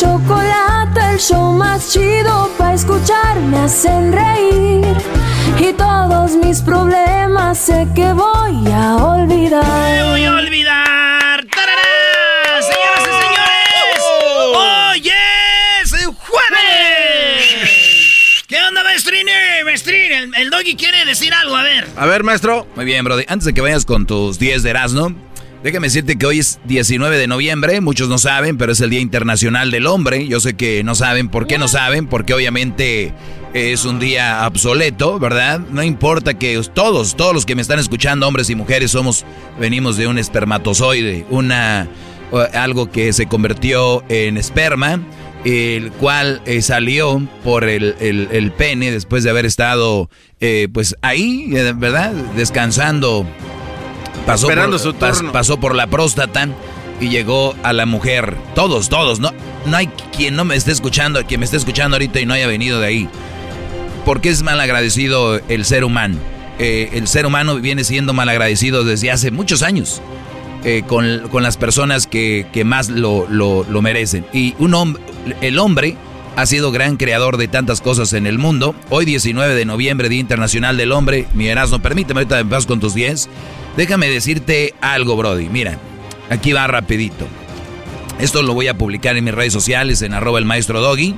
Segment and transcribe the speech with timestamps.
[0.00, 3.38] chocolate, el show más chido para escuchar.
[3.40, 4.96] Me hacen reír
[5.58, 9.62] y todos mis problemas sé que voy a olvidar.
[9.62, 11.44] ¡Me voy a olvidar!
[11.54, 12.62] ¡Tarará!
[12.62, 14.00] ¡Señoras y señores!
[14.56, 15.12] ¡Hoy
[15.82, 17.64] es jueves!
[18.48, 18.82] ¿Qué onda?
[18.82, 19.28] Maestrín,
[20.12, 21.86] el, el doggy quiere decir algo, a ver.
[21.96, 22.66] A ver, maestro.
[22.74, 23.24] Muy bien, Brody.
[23.28, 25.14] Antes de que vayas con tus 10 de Erasmo,
[25.62, 27.80] déjame decirte que hoy es 19 de noviembre.
[27.80, 30.26] Muchos no saben, pero es el Día Internacional del Hombre.
[30.26, 31.28] Yo sé que no saben.
[31.28, 32.06] ¿Por qué no saben?
[32.06, 33.12] Porque obviamente
[33.54, 35.60] es un día obsoleto, ¿verdad?
[35.70, 39.24] No importa que todos, todos los que me están escuchando, hombres y mujeres, somos,
[39.58, 41.88] venimos de un espermatozoide, una,
[42.54, 45.00] algo que se convirtió en esperma
[45.42, 50.94] el cual eh, salió por el, el- el pene después de haber estado eh, pues
[51.00, 52.12] ahí, eh, ¿verdad?
[52.36, 53.26] Descansando.
[54.26, 55.32] Pasó Esperando por, su pas- turno.
[55.32, 56.48] pasó por la próstata
[57.00, 58.36] y llegó a la mujer.
[58.54, 59.18] Todos, todos.
[59.20, 59.32] No,
[59.66, 62.46] no hay quien no me esté escuchando, quien me esté escuchando ahorita y no haya
[62.46, 63.08] venido de ahí.
[64.04, 66.16] ¿Por qué es mal agradecido el ser humano?
[66.58, 70.02] Eh, el ser humano viene siendo mal agradecido desde hace muchos años
[70.64, 74.26] eh, con, con las personas que, que más lo, lo- lo merecen.
[74.32, 75.02] Y un hombre,
[75.40, 75.96] el hombre
[76.36, 78.74] ha sido gran creador de tantas cosas en el mundo.
[78.90, 81.26] Hoy 19 de noviembre, Día Internacional del Hombre.
[81.34, 83.28] Mi Erasmo, permíteme ahorita vas con tus 10.
[83.76, 85.48] Déjame decirte algo, Brody.
[85.48, 85.78] Mira,
[86.28, 87.26] aquí va rapidito.
[88.18, 91.14] Esto lo voy a publicar en mis redes sociales, en arroba el maestro Doggy.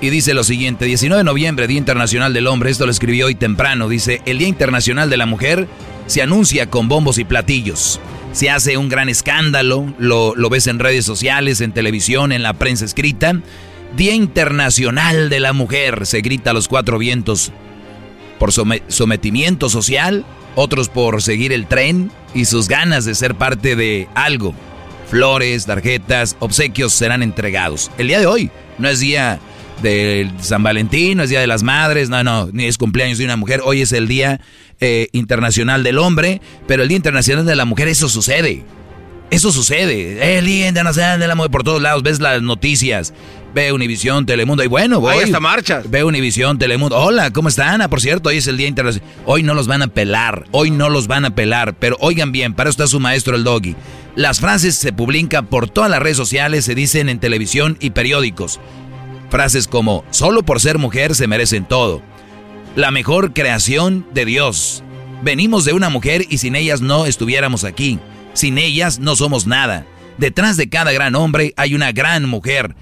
[0.00, 3.34] Y dice lo siguiente, 19 de noviembre, Día Internacional del Hombre, esto lo escribió hoy
[3.34, 5.68] temprano, dice, el Día Internacional de la Mujer
[6.06, 8.00] se anuncia con bombos y platillos.
[8.32, 12.54] Se hace un gran escándalo, lo, lo ves en redes sociales, en televisión, en la
[12.54, 13.34] prensa escrita.
[13.94, 17.52] Día Internacional de la Mujer, se grita a los cuatro vientos
[18.38, 20.24] por some- sometimiento social,
[20.54, 24.54] otros por seguir el tren y sus ganas de ser parte de algo.
[25.08, 27.90] Flores, tarjetas, obsequios serán entregados.
[27.98, 29.40] El día de hoy no es día
[29.82, 33.24] de San Valentín, no es día de las madres, no, no, ni es cumpleaños de
[33.24, 33.60] una mujer.
[33.64, 34.40] Hoy es el día
[34.80, 38.64] eh, internacional del hombre, pero el día internacional de la mujer, eso sucede.
[39.30, 40.38] Eso sucede.
[40.38, 42.02] El Día Internacional del Amor por todos lados.
[42.02, 43.14] Ves las noticias.
[43.54, 44.64] Ve Univisión, Telemundo.
[44.64, 45.14] Y bueno, voy.
[45.14, 45.88] Hay hasta marchas.
[45.88, 46.96] Ve Univisión, Telemundo.
[46.96, 47.80] Hola, ¿cómo están?
[47.80, 49.08] Ah, por cierto, hoy es el Día Internacional.
[49.26, 50.46] Hoy no los van a pelar.
[50.50, 51.74] Hoy no los van a pelar.
[51.78, 53.76] Pero oigan bien, para eso está su maestro el doggy.
[54.16, 58.58] Las frases se publican por todas las redes sociales, se dicen en televisión y periódicos.
[59.30, 62.02] Frases como, solo por ser mujer se merecen todo.
[62.74, 64.82] La mejor creación de Dios.
[65.22, 68.00] Venimos de una mujer y sin ellas no estuviéramos aquí.
[68.32, 69.86] Sin ellas no somos nada.
[70.18, 72.74] Detrás de cada gran hombre hay una gran mujer.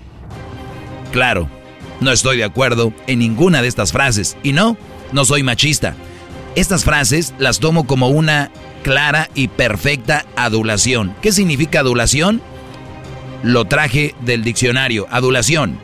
[1.12, 1.48] Claro,
[2.00, 4.36] no estoy de acuerdo en ninguna de estas frases.
[4.42, 4.76] Y no,
[5.12, 5.94] no soy machista.
[6.54, 8.50] Estas frases las tomo como una
[8.82, 11.14] clara y perfecta adulación.
[11.22, 12.42] ¿Qué significa adulación?
[13.42, 15.06] Lo traje del diccionario.
[15.10, 15.78] Adulación.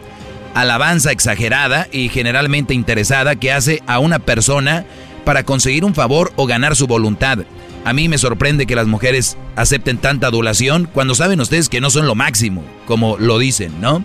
[0.54, 4.84] Alabanza exagerada y generalmente interesada que hace a una persona
[5.24, 7.38] para conseguir un favor o ganar su voluntad.
[7.84, 11.90] A mí me sorprende que las mujeres acepten tanta adulación cuando saben ustedes que no
[11.90, 14.02] son lo máximo, como lo dicen, ¿no?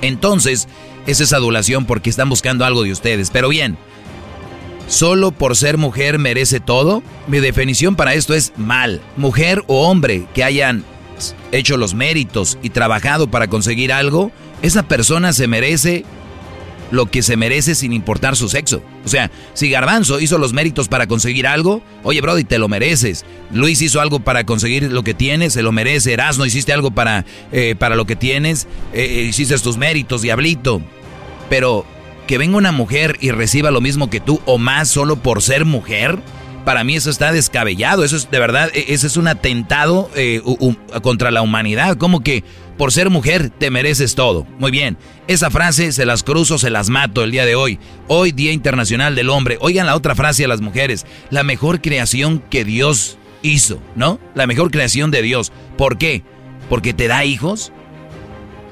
[0.00, 0.66] Entonces,
[1.06, 3.30] es esa adulación porque están buscando algo de ustedes.
[3.30, 3.76] Pero bien,
[4.88, 7.02] ¿Solo por ser mujer merece todo?
[7.26, 9.00] Mi definición para esto es mal.
[9.16, 10.84] Mujer o hombre que hayan
[11.50, 14.30] hecho los méritos y trabajado para conseguir algo,
[14.62, 16.04] esa persona se merece
[16.90, 18.82] lo que se merece sin importar su sexo.
[19.04, 23.24] O sea, si Garbanzo hizo los méritos para conseguir algo, oye, Brody, te lo mereces.
[23.52, 26.12] Luis hizo algo para conseguir lo que tienes, se lo merece.
[26.12, 30.82] Erasno, hiciste algo para, eh, para lo que tienes, eh, eh, hiciste tus méritos, diablito.
[31.48, 31.86] Pero
[32.26, 35.64] que venga una mujer y reciba lo mismo que tú o más solo por ser
[35.64, 36.18] mujer,
[36.64, 38.04] para mí eso está descabellado.
[38.04, 40.10] Eso es de verdad, e, ese es un atentado
[41.02, 41.96] contra la humanidad.
[41.96, 42.42] Como que
[42.76, 44.46] por ser mujer te mereces todo.
[44.58, 44.96] Muy bien,
[45.28, 47.78] esa frase se las cruzo, se las mato el día de hoy.
[48.08, 49.58] Hoy, Día Internacional del Hombre.
[49.60, 51.06] Oigan la otra frase a las mujeres.
[51.30, 54.20] La mejor creación que Dios hizo, ¿no?
[54.34, 55.52] La mejor creación de Dios.
[55.76, 56.22] ¿Por qué?
[56.68, 57.72] ¿Porque te da hijos?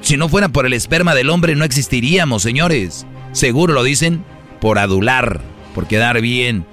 [0.00, 3.06] Si no fuera por el esperma del hombre no existiríamos, señores.
[3.32, 4.24] Seguro lo dicen
[4.60, 5.40] por adular,
[5.74, 6.66] por quedar bien.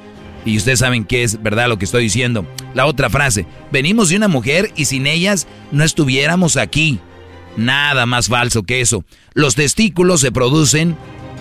[0.44, 2.46] Y ustedes saben que es verdad lo que estoy diciendo.
[2.74, 7.00] La otra frase, venimos de una mujer y sin ellas no estuviéramos aquí.
[7.58, 9.04] Nada más falso que eso.
[9.34, 10.96] Los testículos se producen,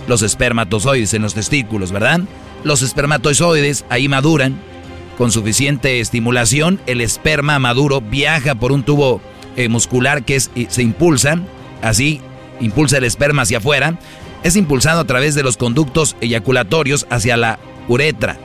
[0.09, 2.21] los espermatozoides en los testículos, ¿verdad?
[2.65, 4.59] Los espermatozoides ahí maduran.
[5.17, 9.21] Con suficiente estimulación, el esperma maduro viaja por un tubo
[9.57, 11.39] eh, muscular que se impulsa,
[11.83, 12.21] así
[12.61, 13.99] impulsa el esperma hacia afuera.
[14.43, 17.59] Es impulsado a través de los conductos eyaculatorios hacia la
[17.89, 18.39] uretra,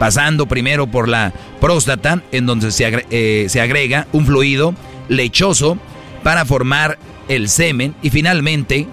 [0.00, 4.74] pasando primero por la próstata, en donde se, eh, se agrega un fluido
[5.08, 5.78] lechoso
[6.22, 6.98] para formar
[7.28, 8.86] el semen y finalmente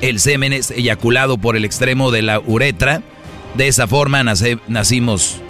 [0.00, 3.02] el semen es eyaculado por el extremo de la uretra.
[3.54, 5.40] De esa forma nacimos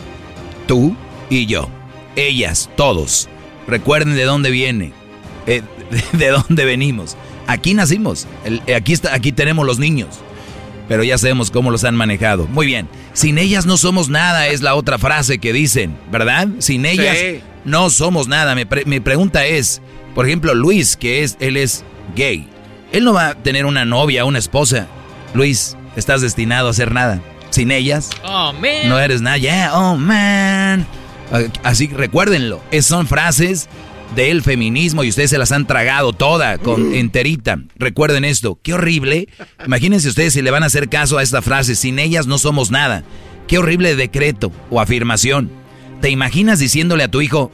[0.67, 0.97] tú
[1.29, 1.69] y yo.
[2.15, 3.29] Ellas, todos.
[3.67, 4.93] Recuerden de dónde viene,
[5.47, 5.63] eh,
[6.13, 7.17] de, dónde venimos.
[7.49, 8.27] Aquí nacimos,
[8.75, 10.21] aquí, está, aquí tenemos los niños.
[10.89, 12.47] Pero ya sabemos cómo los han manejado.
[12.47, 16.47] Muy bien, sin ellas no somos nada, es la otra frase que dicen, ¿verdad?
[16.61, 18.55] Sin ellas no somos nada.
[18.55, 19.83] mi pregunta es,
[20.17, 21.85] por ejemplo, Luis, que es, él es
[22.17, 22.49] gay.
[22.91, 24.87] Él no va a tener una novia, una esposa.
[25.35, 27.21] Luis, estás destinado a hacer nada.
[27.51, 28.89] Sin ellas, oh, man.
[28.89, 29.37] no eres nada.
[29.37, 30.87] Yeah, oh man.
[31.63, 32.63] Así recuérdenlo.
[32.71, 33.69] Es, son frases
[34.15, 37.59] del feminismo y ustedes se las han tragado toda, con enterita.
[37.77, 39.29] Recuerden esto, qué horrible.
[39.67, 42.71] Imagínense ustedes si le van a hacer caso a esta frase, sin ellas no somos
[42.71, 43.05] nada.
[43.49, 45.51] Qué horrible decreto o afirmación.
[46.01, 47.51] ¿Te imaginas diciéndole a tu hijo,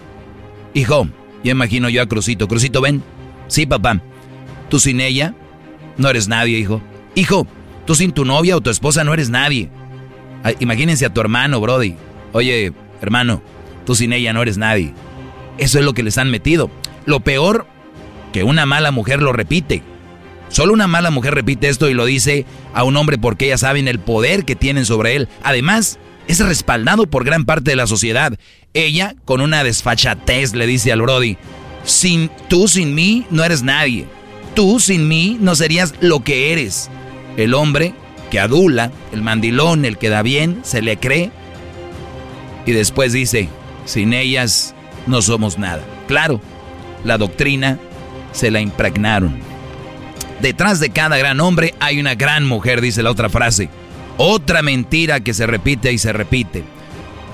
[0.75, 1.09] hijo,
[1.43, 2.49] ya imagino yo a Crucito.
[2.49, 3.03] Crucito, ven.
[3.49, 4.01] Sí, papá.
[4.69, 5.35] Tú sin ella
[5.97, 6.81] no eres nadie, hijo.
[7.15, 7.47] Hijo,
[7.87, 9.71] tú sin tu novia o tu esposa no eres nadie.
[10.61, 11.97] imagínense a tu hermano, Brody.
[12.33, 13.43] Oye, hermano,
[13.85, 14.95] tú sin ella no eres nadie.
[15.59, 16.71] Eso es lo que les han metido.
[17.05, 17.67] Lo peor,
[18.33, 19.83] que una mala mujer lo repite.
[20.49, 22.45] Solo una mala mujer repite esto y lo dice
[22.75, 25.29] a un hombre porque ellas saben el poder que tienen sobre él.
[25.43, 25.99] Además,
[26.29, 28.39] es respaldado por gran parte de la sociedad.
[28.75, 31.37] Ella, con una desfachatez, le dice al Brody,
[31.85, 34.07] sin, tú sin mí no eres nadie.
[34.55, 36.91] Tú sin mí no serías lo que eres.
[37.37, 37.95] El hombre
[38.31, 41.31] que adula, el mandilón, el que da bien, se le cree.
[42.67, 43.49] Y después dice,
[43.85, 44.75] sin ellas
[45.07, 45.83] no somos nada.
[46.07, 46.41] Claro,
[47.05, 47.79] la doctrina
[48.33, 49.39] se la impregnaron.
[50.41, 53.69] Detrás de cada gran hombre hay una gran mujer, dice la otra frase.
[54.17, 56.65] Otra mentira que se repite y se repite.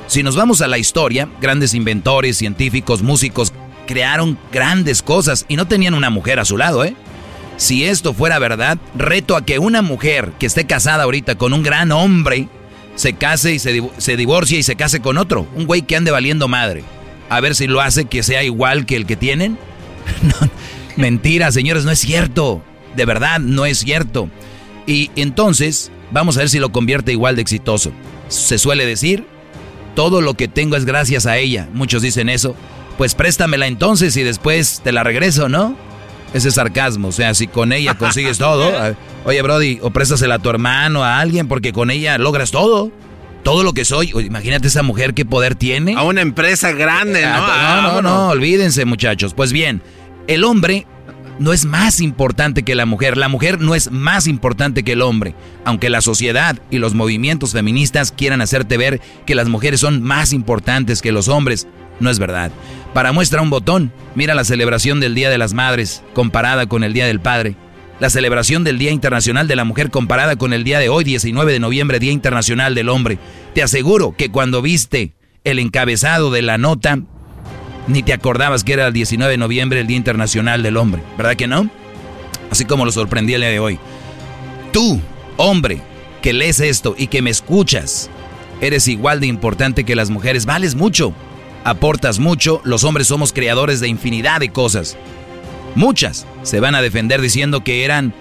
[0.06, 3.52] Si nos vamos a la historia, grandes inventores, científicos, músicos
[3.86, 6.94] crearon grandes cosas y no tenían una mujer a su lado, ¿eh?
[7.56, 11.62] Si esto fuera verdad, reto a que una mujer que esté casada ahorita con un
[11.62, 12.48] gran hombre
[12.94, 16.10] se case y se, se divorcie y se case con otro, un güey que ande
[16.10, 16.84] valiendo madre.
[17.28, 19.58] A ver si lo hace que sea igual que el que tienen.
[20.96, 22.62] mentira, señores, no es cierto.
[22.96, 24.30] De verdad, no es cierto.
[24.86, 27.92] Y entonces, Vamos a ver si lo convierte igual de exitoso.
[28.28, 29.24] Se suele decir,
[29.94, 31.68] todo lo que tengo es gracias a ella.
[31.72, 32.54] Muchos dicen eso.
[32.96, 35.76] Pues préstamela entonces y después te la regreso, ¿no?
[36.34, 37.08] Ese es sarcasmo.
[37.08, 38.72] O sea, si con ella consigues todo,
[39.24, 42.90] oye, Brody, o préstasela a tu hermano, a alguien, porque con ella logras todo.
[43.44, 44.10] Todo lo que soy.
[44.10, 45.94] imagínate esa mujer qué poder tiene.
[45.94, 47.28] A una empresa grande, ¿no?
[47.32, 49.32] Ah, no, no, no, olvídense, muchachos.
[49.32, 49.80] Pues bien,
[50.26, 50.86] el hombre
[51.38, 53.16] no es más importante que la mujer.
[53.16, 55.34] La mujer no es más importante que el hombre.
[55.64, 60.32] Aunque la sociedad y los movimientos feministas quieran hacerte ver que las mujeres son más
[60.32, 61.66] importantes que los hombres,
[62.00, 62.50] no es verdad.
[62.94, 66.92] Para muestra un botón, mira la celebración del Día de las Madres comparada con el
[66.92, 67.56] Día del Padre.
[68.00, 71.52] La celebración del Día Internacional de la Mujer comparada con el día de hoy, 19
[71.52, 73.18] de noviembre, Día Internacional del Hombre.
[73.54, 77.00] Te aseguro que cuando viste el encabezado de la nota,
[77.88, 81.34] ni te acordabas que era el 19 de noviembre el Día Internacional del Hombre, ¿verdad
[81.34, 81.68] que no?
[82.50, 83.78] Así como lo sorprendí el día de hoy.
[84.72, 85.00] Tú,
[85.36, 85.80] hombre,
[86.22, 88.10] que lees esto y que me escuchas,
[88.60, 91.12] Eres igual de importante que las mujeres, vales mucho,
[91.64, 94.96] aportas mucho, los hombres somos creadores de infinidad de cosas.
[95.76, 98.12] Muchas se van a defender diciendo que eran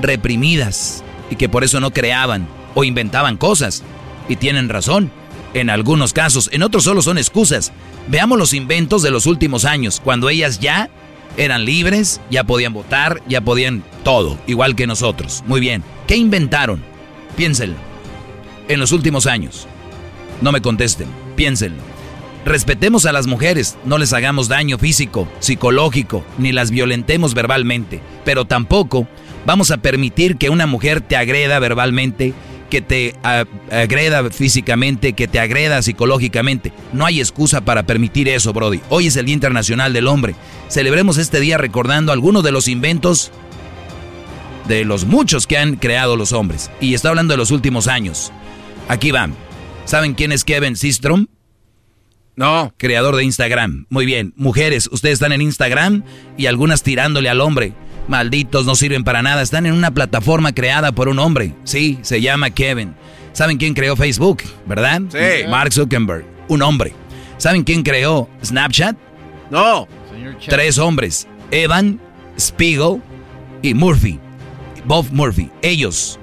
[0.00, 3.84] reprimidas y que por eso no creaban o inventaban cosas.
[4.28, 5.12] Y tienen razón,
[5.54, 7.72] en algunos casos, en otros solo son excusas.
[8.08, 10.90] Veamos los inventos de los últimos años, cuando ellas ya
[11.36, 15.42] eran libres, ya podían votar, ya podían todo, igual que nosotros.
[15.46, 16.82] Muy bien, ¿qué inventaron?
[17.36, 17.76] Piénsenlo.
[18.68, 19.66] En los últimos años.
[20.40, 21.82] No me contesten, piénsenlo.
[22.44, 28.44] Respetemos a las mujeres, no les hagamos daño físico, psicológico, ni las violentemos verbalmente, pero
[28.44, 29.08] tampoco
[29.44, 32.34] vamos a permitir que una mujer te agreda verbalmente,
[32.66, 33.14] que te
[33.70, 36.72] agreda físicamente, que te agreda psicológicamente.
[36.92, 38.80] No hay excusa para permitir eso, Brody.
[38.88, 40.34] Hoy es el Día Internacional del Hombre.
[40.68, 43.30] Celebremos este día recordando algunos de los inventos
[44.68, 46.70] de los muchos que han creado los hombres.
[46.80, 48.32] Y está hablando de los últimos años.
[48.88, 49.34] Aquí van.
[49.84, 51.26] ¿Saben quién es Kevin Systrom?
[52.34, 52.74] No.
[52.76, 53.86] Creador de Instagram.
[53.88, 54.34] Muy bien.
[54.36, 56.04] Mujeres, ustedes están en Instagram
[56.36, 57.72] y algunas tirándole al hombre.
[58.08, 59.42] Malditos, no sirven para nada.
[59.42, 61.54] Están en una plataforma creada por un hombre.
[61.64, 62.94] Sí, se llama Kevin.
[63.32, 64.42] ¿Saben quién creó Facebook?
[64.66, 65.02] ¿Verdad?
[65.10, 65.48] Sí.
[65.48, 66.24] Mark Zuckerberg.
[66.48, 66.94] Un hombre.
[67.38, 68.96] ¿Saben quién creó Snapchat?
[69.50, 69.86] No.
[70.48, 71.26] Tres hombres.
[71.50, 72.00] Evan,
[72.38, 73.02] Spiegel
[73.62, 74.18] y Murphy.
[74.84, 75.50] Bob Murphy.
[75.62, 76.18] Ellos,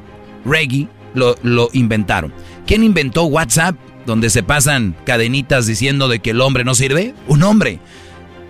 [0.46, 2.34] Reggie, lo, lo inventaron.
[2.66, 3.76] ¿Quién inventó WhatsApp?
[4.06, 7.14] Donde se pasan cadenitas diciendo de que el hombre no sirve.
[7.28, 7.80] Un hombre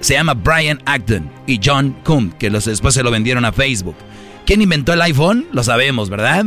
[0.03, 3.95] se llama Brian Acton y John Kuhn, que los, después se lo vendieron a Facebook.
[4.45, 5.48] ¿Quién inventó el iPhone?
[5.53, 6.45] Lo sabemos, ¿verdad?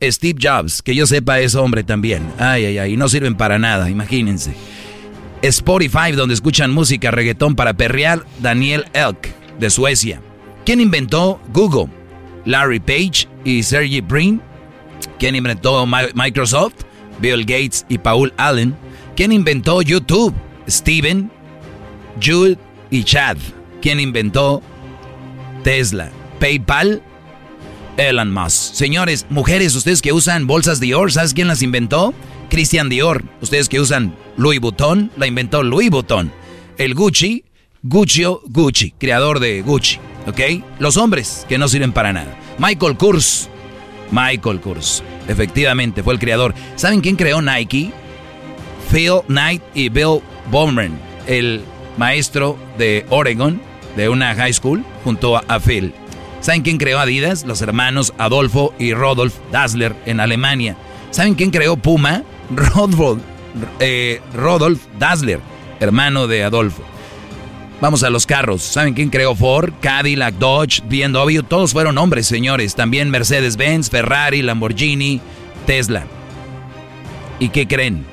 [0.00, 2.32] Steve Jobs, que yo sepa es hombre también.
[2.38, 4.54] Ay, ay, ay, no sirven para nada, imagínense.
[5.42, 10.20] Spotify, donde escuchan música reggaetón para perrear, Daniel Elk, de Suecia.
[10.64, 11.88] ¿Quién inventó Google?
[12.44, 14.40] Larry Page y Sergey Brin.
[15.18, 16.74] ¿Quién inventó Microsoft?
[17.20, 18.76] Bill Gates y Paul Allen.
[19.16, 20.32] ¿Quién inventó YouTube?
[20.68, 21.30] Steven,
[22.24, 22.56] Jude
[22.92, 23.38] y Chad.
[23.80, 24.62] ¿Quién inventó
[25.64, 26.10] Tesla?
[26.38, 27.02] PayPal,
[27.96, 28.74] Elon Musk.
[28.74, 32.14] Señores, mujeres, ustedes que usan bolsas Dior, ¿sabes quién las inventó?
[32.50, 33.24] Christian Dior.
[33.40, 36.30] Ustedes que usan Louis Vuitton, la inventó Louis Vuitton.
[36.78, 37.44] El Gucci,
[37.82, 39.98] Guccio Gucci, creador de Gucci.
[40.26, 40.40] ¿Ok?
[40.78, 42.38] Los hombres que no sirven para nada.
[42.58, 43.48] Michael Kors.
[44.10, 45.02] Michael Kors.
[45.26, 46.54] Efectivamente, fue el creador.
[46.76, 47.90] ¿Saben quién creó Nike?
[48.92, 50.20] Phil Knight y Bill
[50.50, 51.00] Bowman.
[51.26, 51.64] El
[51.96, 53.60] maestro de Oregon,
[53.96, 55.92] de una high school, junto a Phil.
[56.40, 57.44] ¿Saben quién creó Adidas?
[57.44, 60.76] Los hermanos Adolfo y Rodolf Dassler en Alemania.
[61.10, 62.24] ¿Saben quién creó Puma?
[62.50, 63.22] Rodolf,
[63.80, 64.20] eh,
[64.98, 65.40] Dassler,
[65.78, 66.82] hermano de Adolfo.
[67.80, 68.62] Vamos a los carros.
[68.62, 71.42] ¿Saben quién creó Ford, Cadillac, Dodge, BMW?
[71.42, 72.76] Todos fueron hombres, señores.
[72.76, 75.20] También Mercedes-Benz, Ferrari, Lamborghini,
[75.66, 76.04] Tesla.
[77.40, 78.04] ¿Y qué creen?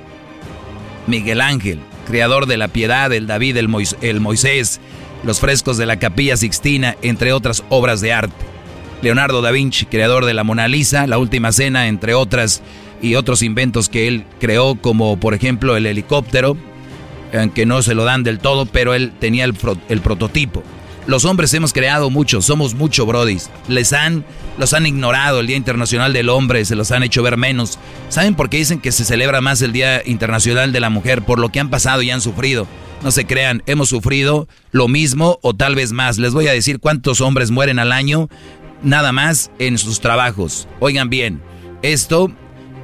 [1.06, 4.82] Miguel Ángel, creador de la piedad, el David, el, Moisés,
[5.24, 8.46] los frescos de la capilla Sixtina, entre otras obras de arte.
[9.04, 12.64] Leonardo da Vinci, creador de la Mona Lisa, la Última Cena, entre otras,
[13.00, 16.58] y otros inventos que él creó, como por ejemplo el helicóptero,
[17.32, 19.54] aunque no se lo dan del todo, pero él tenía el,
[19.88, 20.64] el prototipo.
[21.10, 23.50] Los hombres hemos creado mucho, somos mucho brodis.
[23.68, 24.24] Les han,
[24.60, 27.80] los han ignorado el Día Internacional del Hombre, se los han hecho ver menos.
[28.10, 31.24] ¿Saben por qué dicen que se celebra más el Día Internacional de la Mujer?
[31.24, 32.68] Por lo que han pasado y han sufrido.
[33.02, 36.20] No se crean, hemos sufrido lo mismo o tal vez más.
[36.20, 38.30] Les voy a decir cuántos hombres mueren al año
[38.84, 40.68] nada más en sus trabajos.
[40.80, 41.42] Oigan bien,
[41.82, 42.32] esto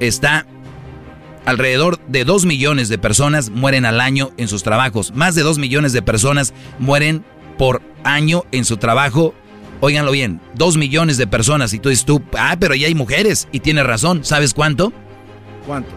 [0.00, 0.48] está
[1.44, 5.14] alrededor de 2 millones de personas mueren al año en sus trabajos.
[5.14, 7.24] Más de 2 millones de personas mueren
[7.58, 9.34] por año en su trabajo.
[9.80, 13.46] Óiganlo bien, dos millones de personas y tú dices tú, ah, pero ya hay mujeres
[13.52, 14.92] y tienes razón, ¿sabes cuánto?
[15.66, 15.90] ¿Cuánto?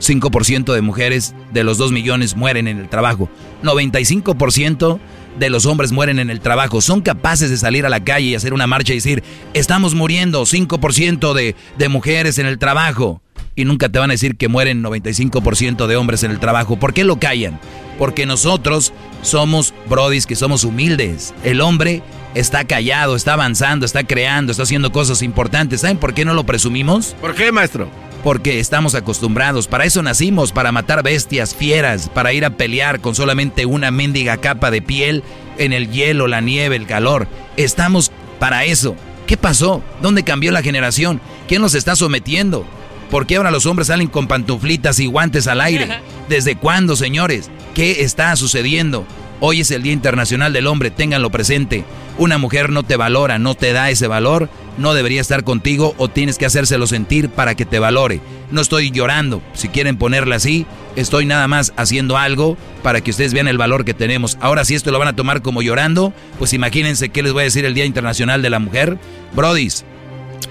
[0.00, 3.28] 5% de mujeres de los 2 millones mueren en el trabajo.
[3.62, 4.98] 95%
[5.38, 6.80] de los hombres mueren en el trabajo.
[6.80, 9.22] Son capaces de salir a la calle y hacer una marcha y decir,
[9.54, 13.22] estamos muriendo, 5% de, de mujeres en el trabajo.
[13.56, 16.76] Y nunca te van a decir que mueren 95% de hombres en el trabajo.
[16.76, 17.60] ¿Por qué lo callan?
[17.98, 21.34] Porque nosotros somos brodis que somos humildes.
[21.44, 22.02] El hombre
[22.34, 25.80] está callado, está avanzando, está creando, está haciendo cosas importantes.
[25.82, 27.16] ¿Saben por qué no lo presumimos?
[27.20, 27.88] ¿Por qué, maestro?
[28.22, 29.68] Porque estamos acostumbrados.
[29.68, 34.38] Para eso nacimos, para matar bestias fieras, para ir a pelear con solamente una mendiga
[34.38, 35.22] capa de piel
[35.58, 37.28] en el hielo, la nieve, el calor.
[37.56, 38.96] Estamos para eso.
[39.26, 39.82] ¿Qué pasó?
[40.02, 41.20] ¿Dónde cambió la generación?
[41.48, 42.66] ¿Quién nos está sometiendo?
[43.14, 46.00] ¿Por qué ahora los hombres salen con pantuflitas y guantes al aire?
[46.28, 47.48] ¿Desde cuándo, señores?
[47.72, 49.06] ¿Qué está sucediendo?
[49.38, 51.84] Hoy es el Día Internacional del Hombre, ténganlo presente.
[52.18, 56.08] Una mujer no te valora, no te da ese valor no debería estar contigo o
[56.08, 58.20] tienes que hacérselo sentir para que te valore.
[58.50, 60.66] No estoy llorando, si quieren ponerla así,
[60.96, 64.36] estoy nada más haciendo algo para que ustedes vean el valor que tenemos.
[64.40, 67.44] Ahora si esto lo van a tomar como llorando, pues imagínense qué les voy a
[67.44, 68.98] decir el Día Internacional de la Mujer.
[69.34, 69.84] Brodis,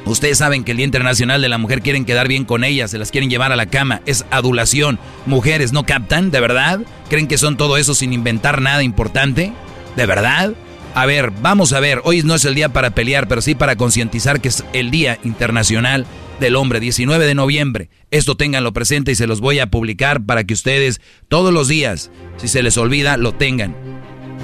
[0.05, 2.97] Ustedes saben que el Día Internacional de la Mujer quieren quedar bien con ellas, se
[2.97, 4.99] las quieren llevar a la cama, es adulación.
[5.25, 6.31] Mujeres, ¿no captan?
[6.31, 6.81] ¿De verdad?
[7.09, 9.53] ¿Creen que son todo eso sin inventar nada importante?
[9.95, 10.53] ¿De verdad?
[10.95, 13.75] A ver, vamos a ver, hoy no es el día para pelear, pero sí para
[13.75, 16.05] concientizar que es el Día Internacional
[16.39, 17.89] del Hombre, 19 de noviembre.
[18.11, 22.11] Esto ténganlo presente y se los voy a publicar para que ustedes todos los días,
[22.37, 23.75] si se les olvida, lo tengan.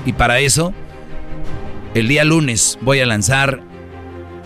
[0.06, 0.74] Y para eso,
[1.94, 3.62] el día lunes voy a lanzar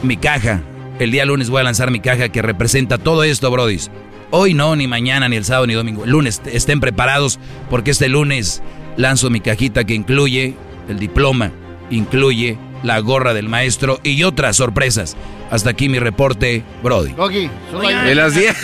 [0.01, 0.61] mi caja
[0.99, 3.89] el día lunes voy a lanzar mi caja que representa todo esto, brodis.
[4.31, 6.05] Hoy no, ni mañana, ni el sábado, ni domingo.
[6.05, 8.61] El lunes estén preparados porque este lunes
[8.97, 10.55] lanzo mi cajita que incluye
[10.89, 11.51] el diploma,
[11.89, 15.15] incluye la gorra del maestro y otras sorpresas.
[15.51, 17.13] Hasta aquí mi reporte, Brody.
[17.13, 18.57] Doggy, solo, hay, las 10.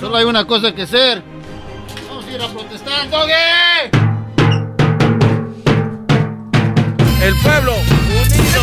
[0.00, 1.22] solo hay una cosa que hacer.
[2.08, 3.32] Vamos a ir a protestar, Doggy.
[7.22, 8.62] El pueblo unido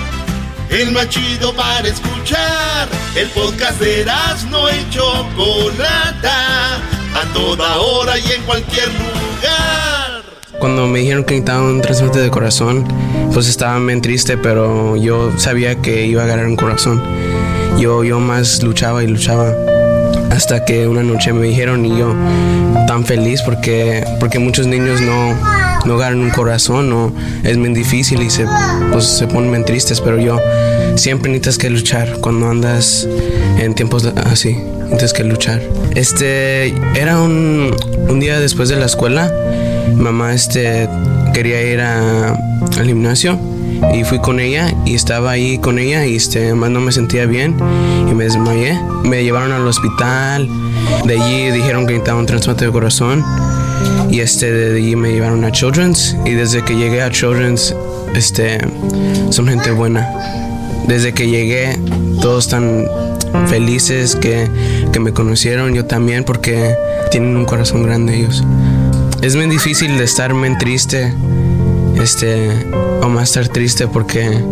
[0.71, 2.87] El más chido para escuchar.
[3.13, 4.05] El podcast de
[4.49, 6.77] no y Chocolata.
[7.13, 10.23] A toda hora y en cualquier lugar.
[10.59, 12.87] Cuando me dijeron que necesitaba un trasplante de corazón,
[13.33, 17.03] pues estaba bien triste, pero yo sabía que iba a ganar un corazón.
[17.77, 19.53] Yo, yo más luchaba y luchaba
[20.31, 22.15] hasta que una noche me dijeron y yo
[22.87, 25.35] tan feliz porque, porque muchos niños no,
[25.85, 27.13] no ganan un corazón, no,
[27.43, 28.45] es muy difícil y se,
[28.91, 30.39] pues, se ponen tristes, pero yo
[30.95, 33.07] siempre necesitas que luchar cuando andas
[33.59, 35.61] en tiempos así, necesitas que luchar.
[35.95, 37.75] Este, era un,
[38.09, 39.31] un día después de la escuela,
[39.95, 40.87] mamá este,
[41.33, 42.33] quería ir a,
[42.77, 43.39] al gimnasio
[43.93, 47.25] y fui con ella y estaba ahí con ella y este más no me sentía
[47.25, 47.55] bien
[48.09, 48.79] y me desmayé.
[49.03, 50.47] Me llevaron al hospital
[51.05, 53.23] de allí dijeron que necesitaba un trasplante de corazón
[54.11, 56.15] y este de allí me llevaron a Children's.
[56.25, 57.75] Y desde que llegué a Children's
[58.15, 58.59] este
[59.29, 60.07] son gente buena.
[60.87, 61.79] Desde que llegué
[62.21, 62.85] todos están
[63.47, 64.47] felices que,
[64.91, 66.75] que me conocieron yo también porque
[67.09, 68.43] tienen un corazón grande ellos.
[69.21, 71.13] Es muy difícil de estar muy triste
[72.01, 72.65] este,
[72.99, 74.43] vamos a estar triste porque,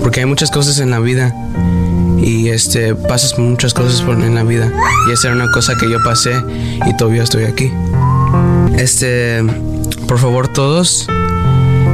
[0.00, 1.34] porque hay muchas cosas en la vida.
[2.20, 4.72] Y este, pasas muchas cosas en la vida.
[5.08, 6.32] Y esa era una cosa que yo pasé
[6.86, 7.72] y todavía estoy aquí.
[8.78, 9.42] Este,
[10.08, 11.06] por favor todos,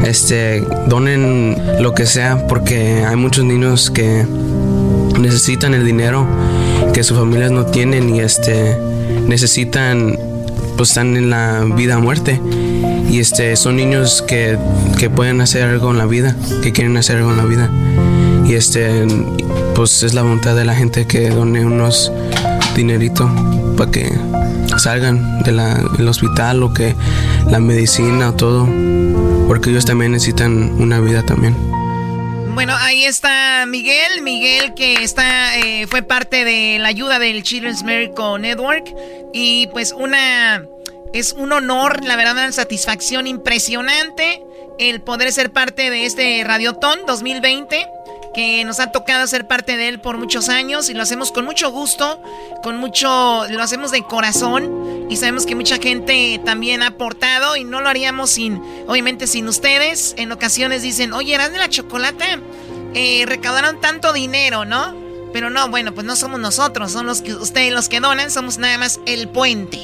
[0.07, 4.27] este, donen lo que sea porque hay muchos niños que
[5.19, 6.27] necesitan el dinero
[6.93, 8.77] que sus familias no tienen y este,
[9.27, 10.19] necesitan,
[10.77, 12.41] pues están en la vida a muerte
[13.11, 14.59] y este son niños que,
[14.99, 17.71] que, pueden hacer algo en la vida, que quieren hacer algo en la vida.
[18.47, 19.07] Y este
[19.75, 22.13] pues es la voluntad de la gente que done unos
[22.75, 23.31] dinerito
[23.77, 24.11] para que
[24.79, 26.95] salgan de del hospital o que
[27.51, 28.67] la medicina o todo,
[29.47, 31.55] porque ellos también necesitan una vida también.
[32.55, 34.23] Bueno, ahí está Miguel.
[34.23, 38.85] Miguel que está eh, fue parte de la ayuda del Children's Miracle Network.
[39.33, 40.65] Y pues una...
[41.15, 44.43] Es un honor, la verdad, una satisfacción impresionante
[44.79, 47.87] el poder ser parte de este Radiotón 2020
[48.65, 51.71] nos ha tocado ser parte de él por muchos años y lo hacemos con mucho
[51.71, 52.23] gusto,
[52.63, 57.65] con mucho, lo hacemos de corazón y sabemos que mucha gente también ha aportado y
[57.65, 60.15] no lo haríamos sin, obviamente sin ustedes.
[60.19, 62.39] En ocasiones dicen, oye, eran de la chocolate,
[62.95, 64.95] eh, recaudaron tanto dinero, ¿no?
[65.33, 68.59] Pero no, bueno, pues no somos nosotros, son los que ustedes los que donan, somos
[68.59, 69.79] nada más el puente.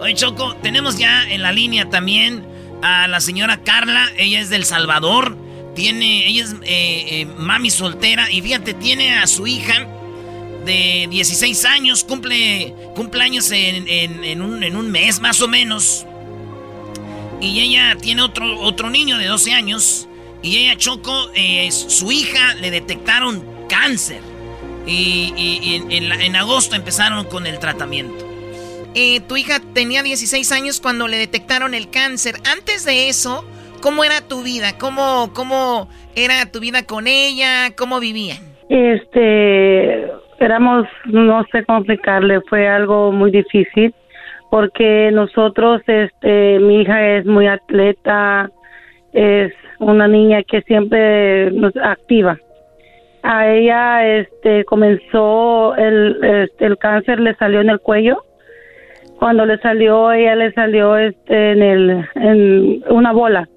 [0.00, 2.46] Oye, Choco, tenemos ya en la línea también
[2.82, 5.45] a la señora Carla, ella es del Salvador
[5.76, 9.86] tiene, ella es eh, eh, mami soltera y fíjate, tiene a su hija
[10.64, 16.04] de 16 años, cumple cumpleaños en, en, un, en un mes más o menos.
[17.40, 20.08] Y ella tiene otro, otro niño de 12 años.
[20.42, 24.22] Y ella, Choco, eh, su hija le detectaron cáncer.
[24.86, 28.24] Y, en, en, agosto empezaron con el tratamiento.
[29.28, 32.40] tu hija tenía 16 años cuando le detectaron el cáncer.
[32.44, 33.44] Antes de eso,
[33.86, 34.70] ¿Cómo era tu vida?
[34.80, 37.70] ¿Cómo, cómo era tu vida con ella?
[37.78, 38.38] ¿Cómo vivían?
[38.68, 43.94] Este, éramos, no sé cómo explicarle, fue algo muy difícil
[44.50, 48.50] porque nosotros, este, mi hija es muy atleta,
[49.12, 52.36] es una niña que siempre nos activa.
[53.22, 58.24] A ella, este, comenzó el, este, el cáncer le salió en el cuello.
[59.20, 63.48] Cuando le salió, ella le salió, este, en el, en una bola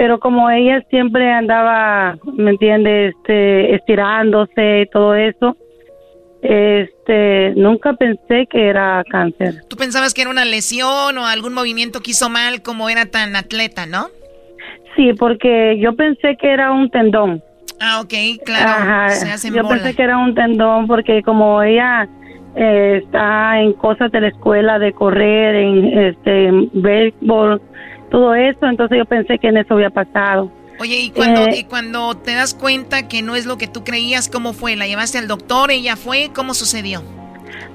[0.00, 3.14] pero como ella siempre andaba, ¿me entiendes?
[3.14, 5.58] Este, estirándose y todo eso,
[6.40, 9.56] este, nunca pensé que era cáncer.
[9.68, 13.36] ¿Tú pensabas que era una lesión o algún movimiento que hizo mal como era tan
[13.36, 14.06] atleta, no?
[14.96, 17.42] Sí, porque yo pensé que era un tendón.
[17.78, 19.12] Ah, ok, claro.
[19.52, 22.08] yo pensé que era un tendón porque como ella
[22.56, 27.60] eh, está en cosas de la escuela de correr, en este béisbol,
[28.10, 30.50] todo eso, entonces yo pensé que en eso había pasado.
[30.80, 34.28] Oye, ¿y cuando, eh, cuando te das cuenta que no es lo que tú creías,
[34.30, 34.76] cómo fue?
[34.76, 35.70] ¿La llevaste al doctor?
[35.70, 36.30] ¿Ella fue?
[36.34, 37.02] ¿Cómo sucedió?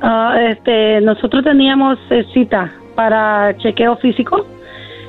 [0.01, 4.45] Ah, este, nosotros teníamos eh, cita para chequeo físico.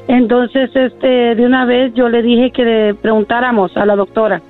[0.09, 4.43] Entonces, este, de una vez yo le dije que le preguntáramos a la doctora.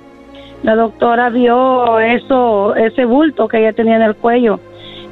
[0.63, 4.59] La doctora vio eso, ese bulto que ella tenía en el cuello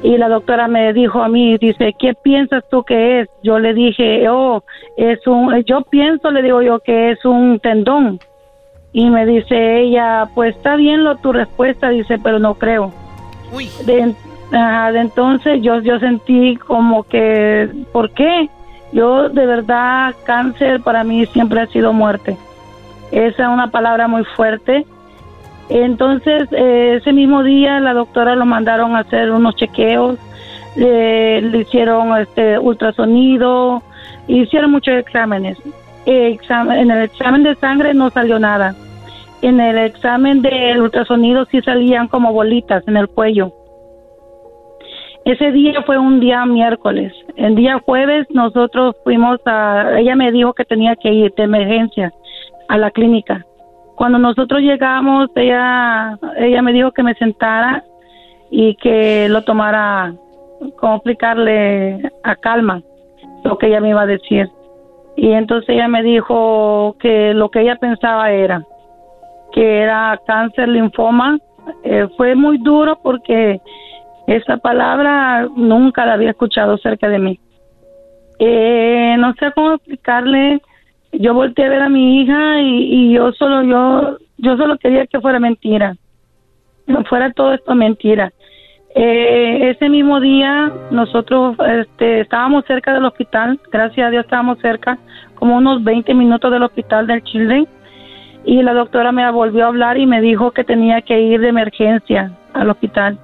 [0.02, 3.28] y la doctora me dijo a mí, dice, ¿qué piensas tú que es?
[3.42, 4.62] Yo le dije, oh,
[4.96, 8.20] es un, yo pienso, le digo yo, que es un tendón.
[8.92, 12.92] Y me dice ella, pues está bien lo tu respuesta, dice, pero no creo.
[13.52, 13.68] Uy.
[13.84, 14.14] De,
[14.50, 18.48] de entonces yo, yo sentí como que, ¿por qué?
[18.92, 22.36] Yo de verdad, cáncer para mí siempre ha sido muerte.
[23.10, 24.86] Esa es una palabra muy fuerte
[25.68, 30.18] entonces, eh, ese mismo día la doctora lo mandaron a hacer unos chequeos,
[30.76, 33.82] le hicieron este ultrasonido,
[34.28, 35.58] hicieron muchos exámenes.
[36.04, 38.74] en el examen de sangre no salió nada.
[39.42, 43.52] En el examen del ultrasonido sí salían como bolitas en el cuello.
[45.24, 47.12] Ese día fue un día miércoles.
[47.34, 52.12] El día jueves nosotros fuimos a, ella me dijo que tenía que ir de emergencia
[52.68, 53.44] a la clínica
[53.96, 57.82] cuando nosotros llegamos, ella, ella me dijo que me sentara
[58.50, 60.14] y que lo tomara,
[60.78, 62.82] como explicarle a calma
[63.44, 64.48] lo que ella me iba a decir.
[65.16, 68.64] Y entonces ella me dijo que lo que ella pensaba era
[69.52, 71.38] que era cáncer linfoma.
[71.82, 73.60] Eh, fue muy duro porque
[74.26, 77.40] esa palabra nunca la había escuchado cerca de mí.
[78.38, 80.60] Eh, no sé cómo explicarle
[81.18, 85.20] yo volteé a ver a mi hija y, yo solo yo yo solo quería que
[85.20, 85.96] fuera mentira.
[86.86, 88.32] No fuera todo esto mentira.
[88.94, 94.98] Eh, ese mismo día nosotros este, estábamos cerca del hospital gracias a Dios estábamos cerca
[95.34, 97.68] como unos 20 minutos del hospital del Children
[98.46, 101.48] y la doctora me volvió a hablar y me dijo que tenía que ir de
[101.48, 103.18] emergencia al hospital.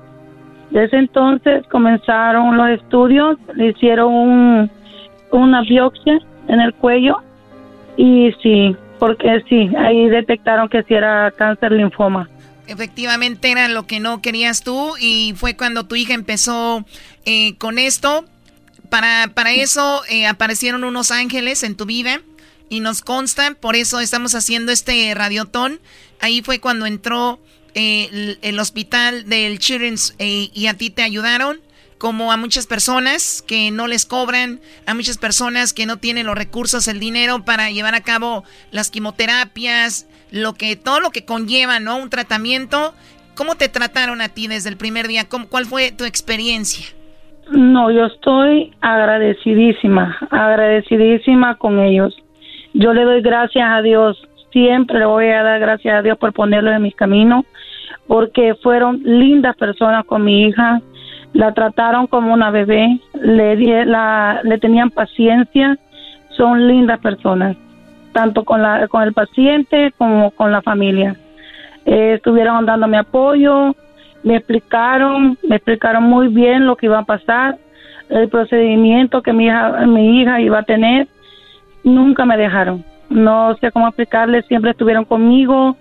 [0.70, 4.70] Desde entonces comenzaron los estudios le hicieron
[5.30, 7.22] una biopsia en el cuello
[7.96, 12.28] y sí, porque sí, ahí detectaron que sí era cáncer linfoma.
[12.66, 16.84] Efectivamente era lo que no querías tú y fue cuando tu hija empezó
[17.24, 18.24] eh, con esto.
[18.88, 22.20] Para, para eso eh, aparecieron unos ángeles en tu vida
[22.68, 25.80] y nos consta, por eso estamos haciendo este radiotón.
[26.20, 27.40] Ahí fue cuando entró
[27.74, 31.60] eh, el, hospital del Children's y a ti te ayudaron
[32.02, 36.36] como a muchas personas que no les cobran, a muchas personas que no tienen los
[36.36, 41.78] recursos, el dinero para llevar a cabo las quimioterapias, lo que todo lo que conlleva,
[41.78, 41.98] ¿no?
[41.98, 42.92] Un tratamiento.
[43.36, 45.28] ¿Cómo te trataron a ti desde el primer día?
[45.48, 46.86] ¿Cuál fue tu experiencia?
[47.52, 52.16] No, yo estoy agradecidísima, agradecidísima con ellos.
[52.74, 56.32] Yo le doy gracias a Dios, siempre le voy a dar gracias a Dios por
[56.32, 57.44] ponerlos en mi camino,
[58.08, 60.82] porque fueron lindas personas con mi hija,
[61.32, 65.78] la trataron como una bebé, le, la, le tenían paciencia,
[66.30, 67.56] son lindas personas,
[68.12, 71.16] tanto con, la, con el paciente como con la familia.
[71.84, 73.74] Eh, estuvieron dándome apoyo,
[74.22, 77.58] me explicaron, me explicaron muy bien lo que iba a pasar,
[78.08, 81.08] el procedimiento que mi hija, mi hija iba a tener.
[81.82, 82.84] Nunca me dejaron.
[83.08, 85.76] No sé cómo explicarles, siempre estuvieron conmigo,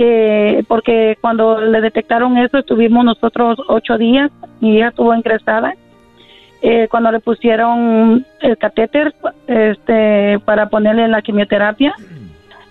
[0.00, 4.30] eh, porque cuando le detectaron eso estuvimos nosotros ocho días,
[4.60, 5.74] mi hija estuvo ingresada.
[6.62, 9.14] Eh, cuando le pusieron el catéter
[9.46, 11.94] este, para ponerle la quimioterapia,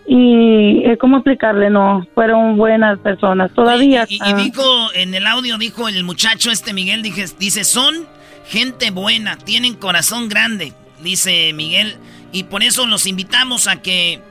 [0.06, 3.52] y eh, cómo explicarle no fueron buenas personas.
[3.52, 4.63] Todavía y, dijo
[4.96, 7.94] en el audio dijo el muchacho este Miguel dije, dice son
[8.46, 11.98] gente buena tienen corazón grande dice Miguel.
[12.32, 14.22] Y por eso los invitamos a que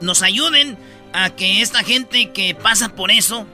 [0.00, 0.76] nos ayuden
[1.12, 3.46] a que esta gente que pasa por eso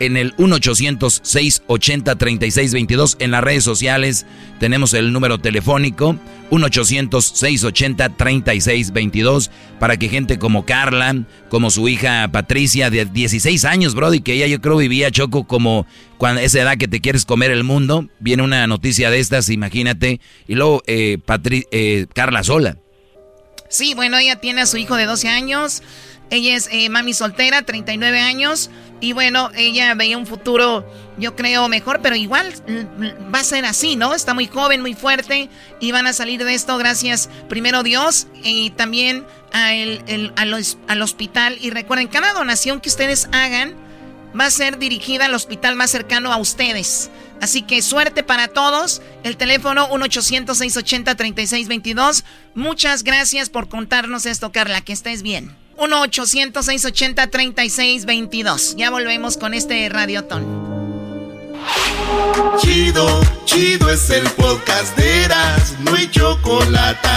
[0.00, 3.16] en el 1-800-680-3622.
[3.18, 4.24] En las redes sociales
[4.58, 6.16] tenemos el número telefónico
[6.50, 14.34] 1-800-680-3622 para que gente como Carla, como su hija Patricia de 16 años, Brody, que
[14.34, 15.86] ella yo creo vivía Choco como
[16.18, 20.20] cuando esa edad que te quieres comer el mundo, viene una noticia de estas, imagínate,
[20.46, 21.18] y luego eh,
[21.70, 22.76] eh Carla sola.
[23.68, 25.82] Sí, bueno, ella tiene a su hijo de 12 años.
[26.30, 28.70] Ella es eh, mami soltera, 39 años.
[29.00, 33.64] Y bueno, ella veía un futuro, yo creo, mejor, pero igual mm, va a ser
[33.66, 34.14] así, ¿no?
[34.14, 35.48] Está muy joven, muy fuerte.
[35.80, 41.58] Y van a salir de esto gracias, primero Dios, y también al hospital.
[41.60, 43.74] Y recuerden, cada donación que ustedes hagan
[44.38, 47.10] va a ser dirigida al hospital más cercano a ustedes.
[47.40, 49.02] Así que suerte para todos.
[49.22, 52.24] El teléfono 1-800-680-3622.
[52.54, 54.80] Muchas gracias por contarnos esto, Carla.
[54.80, 55.56] Que estés bien.
[55.78, 58.76] 1-800-680-3622.
[58.76, 60.66] Ya volvemos con este radiotón.
[62.60, 65.74] Chido, chido es el podcast de Eras.
[65.80, 67.08] No hay chocolate.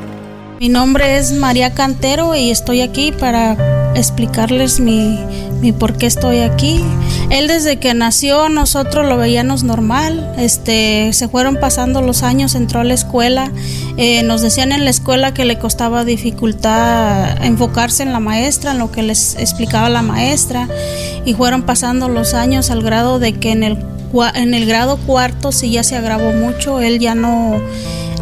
[0.60, 5.18] Mi nombre es María Cantero y estoy aquí para explicarles mi,
[5.62, 6.84] mi por qué estoy aquí.
[7.30, 12.82] Él desde que nació nosotros lo veíamos normal, este, se fueron pasando los años, entró
[12.82, 13.54] a la escuela,
[13.96, 18.80] eh, nos decían en la escuela que le costaba dificultad enfocarse en la maestra, en
[18.80, 20.68] lo que les explicaba la maestra,
[21.24, 23.78] y fueron pasando los años al grado de que en el,
[24.36, 27.62] en el grado cuarto sí ya se agravó mucho, él ya no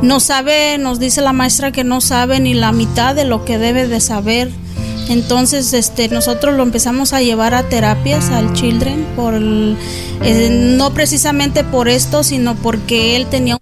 [0.02, 3.58] no sabe, nos dice la maestra que no sabe ni la mitad de lo que
[3.58, 4.50] debe de saber.
[5.10, 11.64] Entonces, este, nosotros lo empezamos a llevar a terapias al Children, por eh, no precisamente
[11.64, 13.58] por esto, sino porque él tenía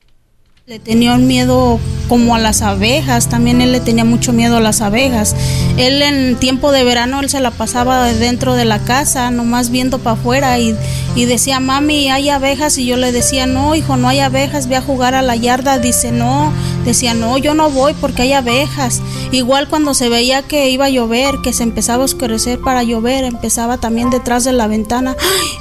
[0.67, 4.59] Le tenía un miedo como a las abejas, también él le tenía mucho miedo a
[4.59, 5.35] las abejas.
[5.77, 9.99] Él en tiempo de verano él se la pasaba dentro de la casa, nomás viendo
[9.99, 10.75] para afuera y,
[11.15, 14.75] y decía, mami, hay abejas y yo le decía, no, hijo, no hay abejas, ve
[14.75, 15.77] a jugar a la yarda.
[15.77, 16.51] Dice, no,
[16.85, 19.01] decía, no, yo no voy porque hay abejas.
[19.31, 23.23] Igual cuando se veía que iba a llover, que se empezaba a oscurecer para llover,
[23.23, 25.15] empezaba también detrás de la ventana,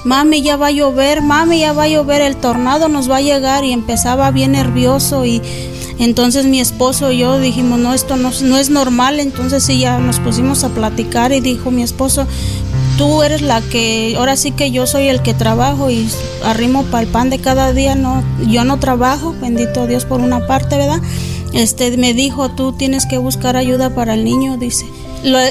[0.04, 3.22] mami, ya va a llover, mami, ya va a llover, el tornado nos va a
[3.22, 5.42] llegar y empezaba bien nervioso y
[5.98, 9.98] entonces mi esposo y yo dijimos, no, esto no, no es normal, entonces sí, ya
[9.98, 12.26] nos pusimos a platicar y dijo mi esposo,
[12.96, 16.08] tú eres la que, ahora sí que yo soy el que trabajo y
[16.44, 20.46] arrimo para el pan de cada día, no, yo no trabajo, bendito Dios por una
[20.46, 21.00] parte, ¿verdad?
[21.52, 24.86] Este me dijo, tú tienes que buscar ayuda para el niño, dice.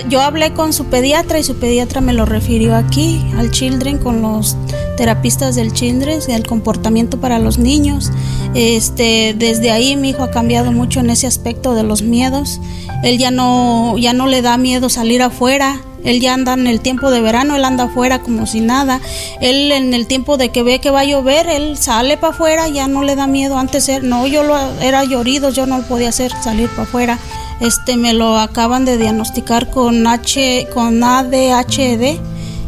[0.10, 4.22] yo hablé con su pediatra y su pediatra me lo refirió aquí, al Children, con
[4.22, 4.58] los
[4.98, 8.12] terapistas del Children, el comportamiento para los niños.
[8.54, 12.60] Este, desde ahí mi hijo ha cambiado mucho en ese aspecto de los miedos.
[13.04, 15.82] Él ya no, ya no le da miedo salir afuera.
[16.04, 19.00] Él ya anda en el tiempo de verano, él anda afuera como si nada.
[19.42, 22.68] Él en el tiempo de que ve que va a llover, él sale para afuera,
[22.68, 23.58] ya no le da miedo.
[23.58, 27.20] Antes no, yo lo, era llorido, yo no podía hacer salir para afuera.
[27.60, 32.20] Este me lo acaban de diagnosticar con H con ADHD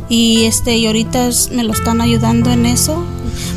[0.08, 3.04] y este y ahorita me lo están ayudando en eso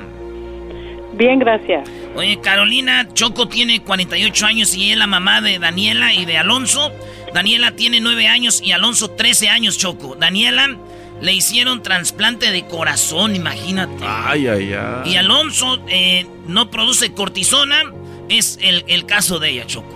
[1.13, 1.87] Bien, gracias.
[2.15, 6.91] Oye, Carolina, Choco tiene 48 años y es la mamá de Daniela y de Alonso.
[7.31, 10.15] Daniela tiene 9 años y Alonso 13 años, Choco.
[10.15, 10.77] Daniela
[11.21, 14.03] le hicieron trasplante de corazón, imagínate.
[14.07, 15.11] Ay, ay, ay.
[15.11, 17.83] Y Alonso eh, no produce cortisona.
[18.29, 19.95] Es el, el caso de ella, Choco.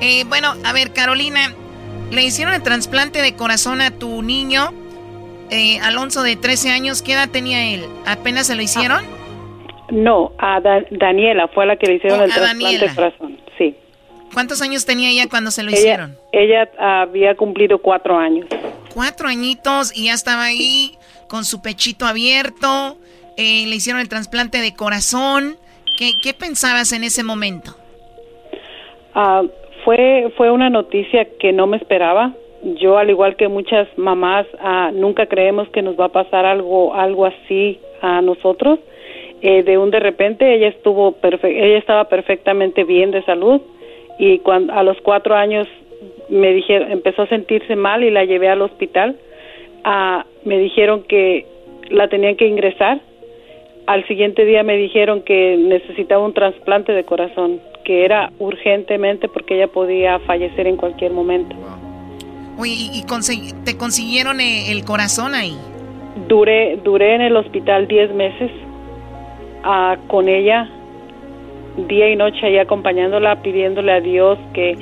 [0.00, 1.54] Eh, bueno, a ver, Carolina,
[2.10, 4.72] le hicieron el trasplante de corazón a tu niño
[5.54, 7.84] eh, Alonso de 13 años, ¿qué edad tenía él?
[8.06, 9.04] ¿Apenas se lo hicieron?
[9.90, 13.76] no, a Daniela fue la que le hicieron oh, el trasplante de corazón, sí.
[14.32, 16.16] ¿Cuántos años tenía ella cuando se lo hicieron?
[16.32, 18.46] Ella había cumplido cuatro años.
[18.92, 20.96] Cuatro añitos y ya estaba ahí
[21.28, 22.96] con su pechito abierto,
[23.36, 25.56] eh, le hicieron el trasplante de corazón.
[25.96, 27.76] ¿Qué, qué pensabas en ese momento?
[29.14, 29.42] Ah,
[29.84, 32.34] fue, fue una noticia que no me esperaba
[32.64, 36.94] yo al igual que muchas mamás ah, nunca creemos que nos va a pasar algo
[36.94, 38.78] algo así a nosotros.
[39.42, 43.60] Eh, de un de repente ella estuvo ella estaba perfectamente bien de salud
[44.18, 45.68] y cuando a los cuatro años
[46.30, 49.16] me dijeron empezó a sentirse mal y la llevé al hospital.
[49.84, 51.46] Ah, me dijeron que
[51.90, 53.00] la tenían que ingresar.
[53.86, 59.56] Al siguiente día me dijeron que necesitaba un trasplante de corazón que era urgentemente porque
[59.56, 61.54] ella podía fallecer en cualquier momento
[62.62, 63.02] ¿y
[63.64, 65.56] te consiguieron eh, el corazón ahí?
[66.28, 68.50] Duré, duré en el hospital 10 meses
[69.64, 70.68] ah, con ella,
[71.88, 74.76] día y noche ahí acompañándola, pidiéndole a Dios que,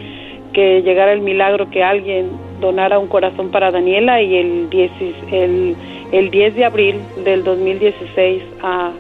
[0.52, 4.90] que llegara el milagro, que alguien donara un corazón para Daniela y el 10,
[5.32, 5.76] el,
[6.12, 8.92] el 10 de abril del 2016 a,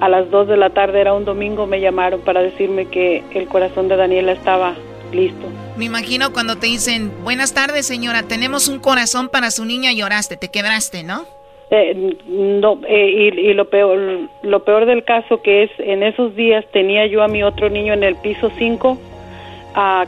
[0.00, 3.46] a las 2 de la tarde, era un domingo, me llamaron para decirme que el
[3.48, 4.74] corazón de Daniela estaba
[5.12, 5.46] listo.
[5.76, 10.36] Me imagino cuando te dicen, buenas tardes señora, tenemos un corazón para su niña, lloraste,
[10.36, 11.24] te quebraste, ¿no?
[11.70, 16.64] Eh, no, eh, y, lo peor, lo peor del caso que es, en esos días
[16.72, 18.98] tenía yo a mi otro niño en el piso 5,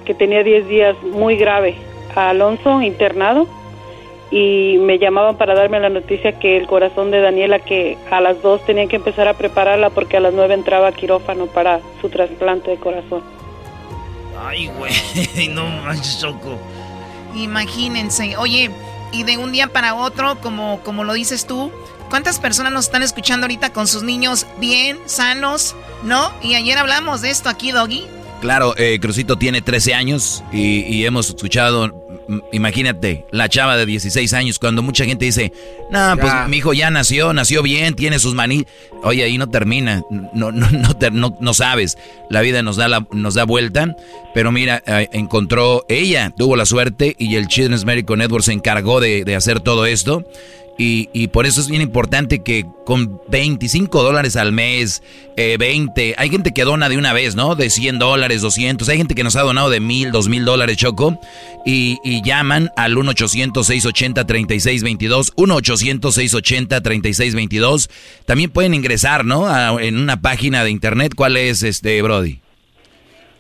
[0.05, 1.75] que tenía 10 días muy grave,
[2.17, 3.47] a Alonso internado,
[4.31, 8.41] y me llamaban para darme la noticia que el corazón de Daniela, que a las
[8.43, 12.09] 2 tenían que empezar a prepararla porque a las 9 entraba a quirófano para su
[12.09, 13.23] trasplante de corazón.
[14.43, 16.59] Ay, güey, no manches, Choco.
[17.35, 18.71] Imagínense, oye,
[19.13, 21.71] y de un día para otro, como, como lo dices tú,
[22.09, 26.33] ¿cuántas personas nos están escuchando ahorita con sus niños bien, sanos, no?
[26.43, 28.07] Y ayer hablamos de esto aquí, Doggy.
[28.41, 31.93] Claro, eh, Crucito tiene 13 años y, y hemos escuchado
[32.53, 35.53] imagínate, la chava de 16 años, cuando mucha gente dice,
[35.91, 38.67] no, pues mi hijo ya nació, nació bien, tiene sus maní.
[39.03, 40.69] Oye, ahí no termina, no, no,
[41.13, 41.99] no, no, sabes.
[42.29, 43.97] La vida nos da, la, nos da vuelta,
[44.35, 49.01] pero mira, eh, encontró ella, tuvo la suerte y el Children's Medical Network se encargó
[49.01, 50.25] de, de hacer todo esto.
[50.83, 55.03] Y, por eso es bien importante que con 25 dólares al mes,
[55.37, 57.55] 20, eh, hay gente que dona de una vez, ¿no?
[57.55, 61.21] De 100 dólares, 200, hay gente que nos ha donado de 1000, 2000 dólares, Choco,
[61.67, 67.91] y, llaman al 1-800-680-3622, 1-800-680-3622.
[68.25, 69.79] También pueden ingresar, ¿no?
[69.79, 72.41] en una página de internet, ¿cuál es, este, Brody?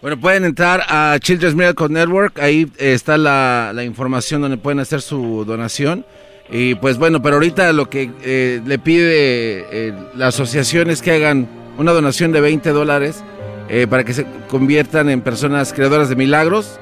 [0.02, 5.00] Bueno, pueden entrar a Children's Miracle Network, ahí está la, la información donde pueden hacer
[5.00, 6.04] su donación.
[6.52, 11.12] Y pues bueno, pero ahorita lo que eh, le pide eh, la asociación es que
[11.12, 11.48] hagan
[11.78, 13.22] una donación de 20 dólares
[13.68, 16.80] eh, para que se conviertan en personas creadoras de milagros.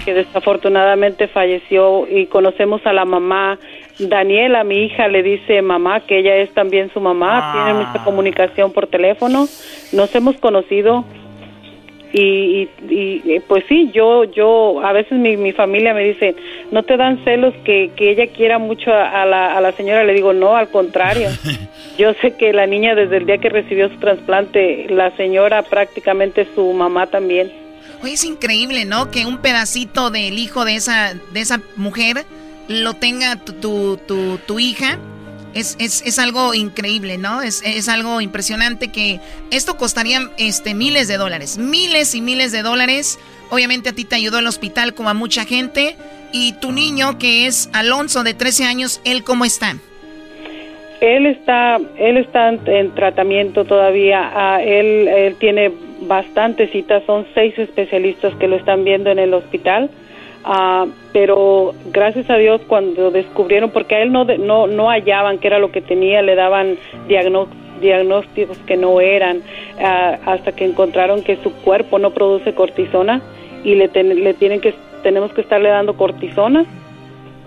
[0.05, 3.59] que desafortunadamente falleció y conocemos a la mamá.
[3.99, 8.74] Daniela, mi hija, le dice mamá que ella es también su mamá, tiene mucha comunicación
[8.74, 9.47] por teléfono.
[9.92, 11.07] Nos hemos conocido
[12.18, 16.34] y, y, pues sí, yo, yo, a veces mi, mi familia me dice,
[16.70, 20.02] ¿no te dan celos que, que ella quiera mucho a, la, a la señora?
[20.02, 21.28] Le digo, no, al contrario.
[21.98, 26.46] yo sé que la niña desde el día que recibió su trasplante, la señora prácticamente
[26.54, 27.52] su mamá también.
[28.02, 29.10] Oye, es increíble, ¿no?
[29.10, 32.24] Que un pedacito del hijo de esa, de esa mujer
[32.68, 34.98] lo tenga tu, tu, tu hija
[35.57, 37.42] es, es, es algo increíble, ¿no?
[37.42, 42.62] Es, es, algo impresionante que esto costaría este, miles de dólares, miles y miles de
[42.62, 43.18] dólares.
[43.50, 45.96] Obviamente a ti te ayudó el hospital como a mucha gente.
[46.32, 49.76] Y tu niño, que es Alonso de 13 años, ¿él cómo está?
[51.00, 54.30] Él está, él está en tratamiento todavía.
[54.34, 59.32] Ah, él, él tiene bastantes citas, son seis especialistas que lo están viendo en el
[59.32, 59.88] hospital.
[60.49, 65.49] Ah, pero gracias a Dios cuando descubrieron, porque a él no, no, no hallaban qué
[65.49, 66.78] era lo que tenía, le daban
[67.80, 69.42] diagnósticos que no eran,
[69.80, 73.22] ah, hasta que encontraron que su cuerpo no produce cortisona
[73.64, 74.72] y le, le tienen que,
[75.03, 76.64] tenemos que estarle dando cortisona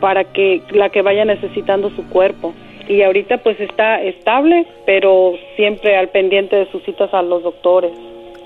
[0.02, 2.54] para que la que vaya necesitando su cuerpo.
[2.90, 7.94] Y ahorita pues está estable, pero siempre al pendiente de sus citas a los doctores.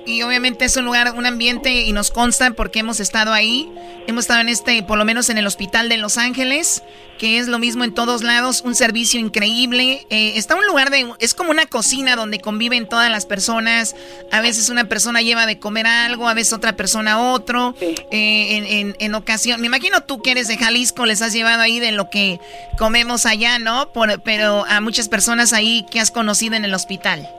[0.05, 3.71] Y obviamente es un lugar, un ambiente, y nos consta porque hemos estado ahí.
[4.07, 6.83] Hemos estado en este, por lo menos en el hospital de Los Ángeles,
[7.17, 10.05] que es lo mismo en todos lados, un servicio increíble.
[10.09, 13.95] Eh, está un lugar de, es como una cocina donde conviven todas las personas.
[14.29, 17.75] A veces una persona lleva de comer algo, a veces otra persona otro.
[17.79, 21.93] Eh, en, ocasión, me imagino tú que eres de Jalisco, les has llevado ahí de
[21.93, 22.41] lo que
[22.77, 23.91] comemos allá, ¿no?
[24.25, 27.29] pero a muchas personas ahí que has conocido en el hospital.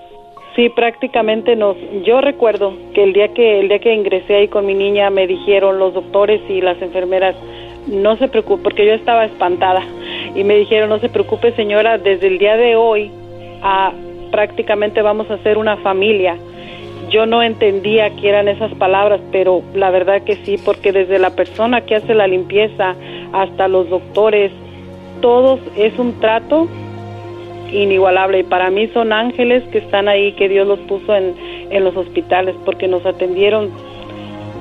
[0.54, 1.76] Sí, prácticamente nos.
[2.04, 5.26] Yo recuerdo que el día que el día que ingresé ahí con mi niña me
[5.26, 7.34] dijeron los doctores y las enfermeras
[7.88, 9.82] no se preocupe porque yo estaba espantada
[10.34, 13.10] y me dijeron no se preocupe señora desde el día de hoy
[13.62, 13.92] a,
[14.30, 16.36] prácticamente vamos a ser una familia.
[17.10, 21.30] Yo no entendía qué eran esas palabras, pero la verdad que sí, porque desde la
[21.30, 22.94] persona que hace la limpieza
[23.32, 24.50] hasta los doctores,
[25.20, 26.68] todos es un trato
[27.82, 31.34] inigualable y para mí son ángeles que están ahí, que Dios los puso en,
[31.70, 33.70] en los hospitales porque nos atendieron.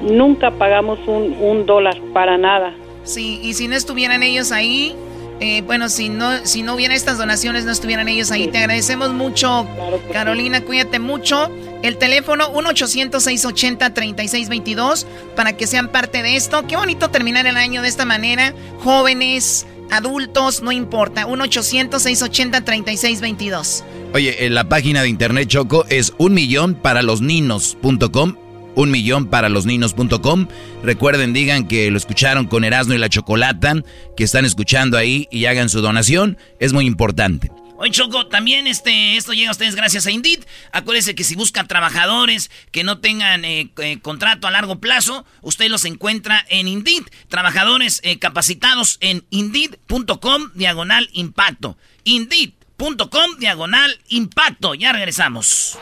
[0.03, 2.74] Nunca pagamos un, un dólar para nada.
[3.03, 4.95] Sí, y si no estuvieran ellos ahí,
[5.39, 8.47] Eh, bueno, si no, si no hubiera estas donaciones, no estuvieran ellos ahí.
[8.47, 9.66] Te agradecemos mucho,
[10.14, 11.49] Carolina, cuídate mucho.
[11.82, 15.05] El teléfono 1-800-680-3622
[15.36, 16.64] para que sean parte de esto.
[16.68, 18.53] Qué bonito terminar el año de esta manera.
[18.84, 19.66] Jóvenes,
[19.96, 21.26] adultos, no importa.
[21.28, 23.84] 1-800-680-3622.
[24.14, 28.36] Oye, en la página de internet Choco es un millón para los ninos.com
[28.76, 30.48] un millón para los niños.com.
[30.84, 33.76] Recuerden, digan que lo escucharon con Erasmo y la Chocolata,
[34.18, 36.38] que están escuchando ahí y hagan su donación.
[36.60, 37.52] Es muy importante.
[37.84, 40.46] Oye, Choco, también este, esto llega a ustedes gracias a Indeed.
[40.72, 45.68] Acuérdense que si buscan trabajadores que no tengan eh, eh, contrato a largo plazo, usted
[45.68, 47.04] los encuentra en Indeed.
[47.28, 51.78] Trabajadores eh, capacitados en Indeed.com diagonal impacto.
[52.06, 54.76] Indeed com diagonal impacto.
[54.76, 55.78] Ya regresamos.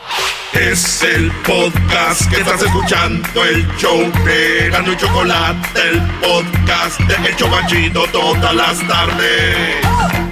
[0.54, 7.36] Es el podcast que estás escuchando, el show de Gano Chocolate, el podcast de El
[7.36, 10.31] Chocachito todas las tardes.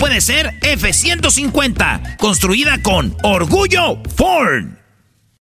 [0.01, 4.80] puede ser F-150, construida con orgullo Ford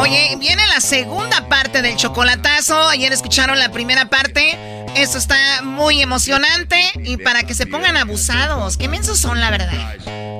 [0.00, 2.88] Oye, viene la segunda parte del chocolatazo.
[2.88, 4.56] Ayer escucharon la primera parte.
[4.96, 8.78] Esto está muy emocionante y para que se pongan abusados.
[8.78, 9.96] Qué mensos son, la verdad.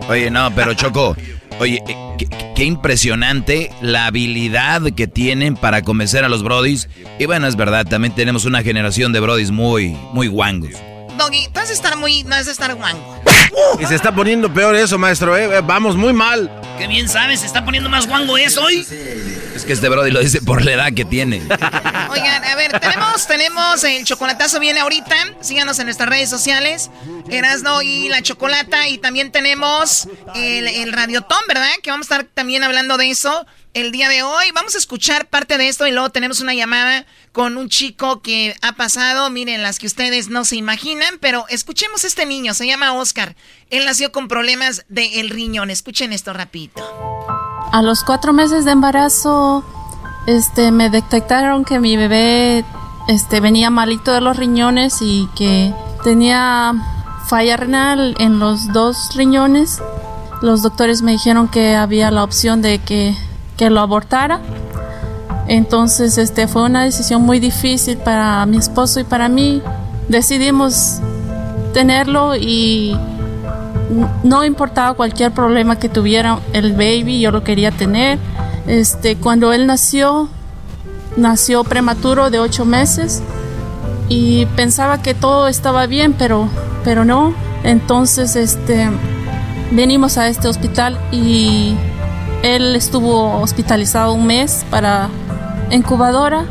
[0.08, 1.14] Oye, no, pero Choco,
[1.58, 6.88] oye, eh, qué, qué impresionante la habilidad que tienen para convencer a los brodis.
[7.18, 10.72] Y bueno, es verdad, también tenemos una generación de brodis muy, muy guangos.
[11.18, 12.24] Doggy, tú has de estar muy.
[12.24, 13.20] No has de estar guango.
[13.78, 15.58] Y se está poniendo peor eso, maestro, ¿eh?
[15.58, 16.50] Eh, Vamos muy mal.
[16.78, 18.86] Qué bien sabes, se está poniendo más guango eso hoy.
[19.60, 21.42] Es que este brody lo dice por la edad que tiene.
[22.10, 25.34] Oigan, a ver, tenemos, tenemos el chocolatazo viene ahorita.
[25.42, 26.90] Síganos en nuestras redes sociales.
[27.28, 28.88] Erasno y la chocolata.
[28.88, 31.68] Y también tenemos el, el radiotón, ¿verdad?
[31.82, 34.46] Que vamos a estar también hablando de eso el día de hoy.
[34.54, 38.56] Vamos a escuchar parte de esto y luego tenemos una llamada con un chico que
[38.62, 42.66] ha pasado, miren, las que ustedes no se imaginan, pero escuchemos a este niño, se
[42.66, 43.36] llama Oscar.
[43.68, 45.68] Él nació con problemas del riñón.
[45.68, 46.82] Escuchen esto rapidito.
[47.72, 49.62] A los cuatro meses de embarazo,
[50.26, 52.64] este, me detectaron que mi bebé,
[53.06, 56.74] este, venía malito de los riñones y que tenía
[57.26, 59.80] falla renal en los dos riñones.
[60.42, 63.16] Los doctores me dijeron que había la opción de que,
[63.56, 64.40] que lo abortara.
[65.46, 69.62] Entonces, este, fue una decisión muy difícil para mi esposo y para mí.
[70.08, 70.98] Decidimos
[71.72, 72.96] tenerlo y
[74.22, 78.18] no importaba cualquier problema que tuviera el baby, yo lo quería tener.
[78.66, 80.28] Este, cuando él nació,
[81.16, 83.22] nació prematuro de ocho meses
[84.08, 86.48] y pensaba que todo estaba bien, pero,
[86.84, 87.34] pero no.
[87.64, 88.88] Entonces, este,
[89.72, 91.74] venimos a este hospital y
[92.42, 95.08] él estuvo hospitalizado un mes para
[95.70, 96.44] incubadora.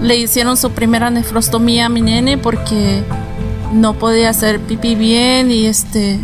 [0.00, 3.02] Le hicieron su primera nefrostomía a mi nene porque
[3.72, 6.18] no podía hacer pipí bien y este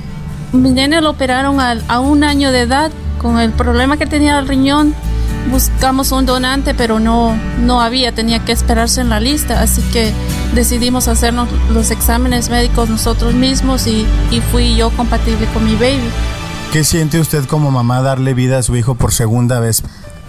[0.52, 4.38] mi nene lo operaron a, a un año de edad con el problema que tenía
[4.38, 4.94] el riñón.
[5.50, 10.12] Buscamos un donante, pero no, no había, tenía que esperarse en la lista, así que
[10.54, 16.10] decidimos hacernos los exámenes médicos nosotros mismos y, y fui yo compatible con mi baby.
[16.72, 19.82] ¿Qué siente usted como mamá darle vida a su hijo por segunda vez?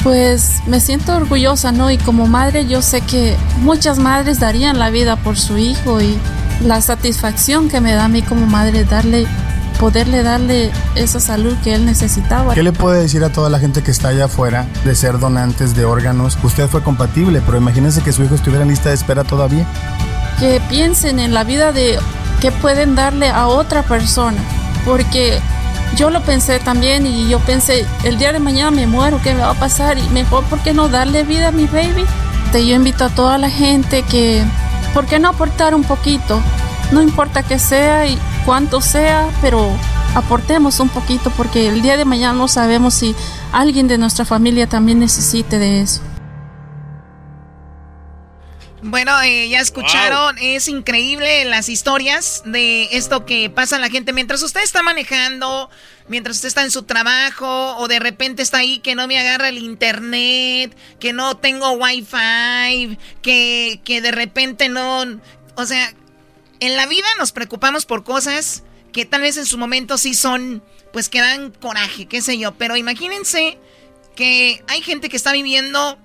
[0.03, 1.89] Pues me siento orgullosa, ¿no?
[1.89, 6.15] Y como madre yo sé que muchas madres darían la vida por su hijo y
[6.63, 9.25] la satisfacción que me da a mí como madre darle
[9.79, 12.53] poderle darle esa salud que él necesitaba.
[12.53, 15.75] ¿Qué le puede decir a toda la gente que está allá afuera de ser donantes
[15.75, 16.37] de órganos?
[16.43, 19.65] Usted fue compatible, pero imagínense que su hijo estuviera en lista de espera todavía.
[20.39, 21.99] Que piensen en la vida de
[22.41, 24.37] que pueden darle a otra persona,
[24.85, 25.39] porque
[25.95, 29.41] yo lo pensé también y yo pensé, el día de mañana me muero, ¿qué me
[29.41, 29.97] va a pasar?
[29.97, 32.05] Y mejor, ¿por qué no darle vida a mi baby?
[32.51, 34.43] Te, yo invito a toda la gente que,
[34.93, 36.39] ¿por qué no aportar un poquito?
[36.91, 38.17] No importa que sea y
[38.47, 39.77] cuánto sea, pero
[40.15, 43.13] aportemos un poquito porque el día de mañana no sabemos si
[43.51, 46.01] alguien de nuestra familia también necesite de eso.
[48.81, 54.13] Bueno, eh, ya escucharon, es increíble las historias de esto que pasa a la gente
[54.13, 55.69] mientras usted está manejando,
[56.07, 59.49] mientras usted está en su trabajo o de repente está ahí que no me agarra
[59.49, 65.03] el internet, que no tengo wifi, que, que de repente no...
[65.55, 65.91] O sea,
[66.59, 70.63] en la vida nos preocupamos por cosas que tal vez en su momento sí son,
[70.93, 72.53] pues que dan coraje, qué sé yo.
[72.55, 73.57] Pero imagínense
[74.15, 75.99] que hay gente que está viviendo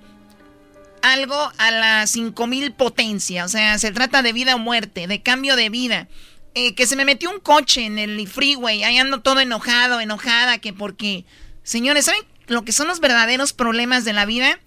[1.02, 3.44] algo a la 5000 potencia.
[3.44, 6.08] O sea, se trata de vida o muerte, de cambio de vida.
[6.54, 10.58] Eh, que se me metió un coche en el freeway, ahí ando todo enojado, enojada,
[10.58, 11.24] que porque...
[11.62, 14.58] Señores, ¿saben lo que son los verdaderos problemas de la vida?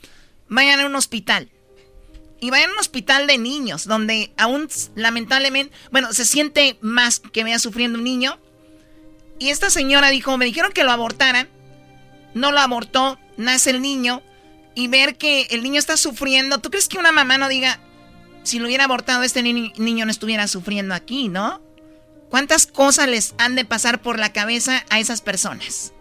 [0.48, 1.50] Vayan a un hospital
[2.40, 7.44] y vayan a un hospital de niños, donde aún lamentablemente, bueno, se siente más que
[7.44, 8.40] vea sufriendo un niño.
[9.40, 11.50] Y esta señora dijo, me dijeron que lo abortaran,
[12.34, 14.22] no lo abortó, nace el niño,
[14.76, 17.80] y ver que el niño está sufriendo, ¿tú crees que una mamá no diga,
[18.44, 21.62] si lo hubiera abortado este niño no estuviera sufriendo aquí, ¿no?
[22.30, 25.94] ¿Cuántas cosas les han de pasar por la cabeza a esas personas?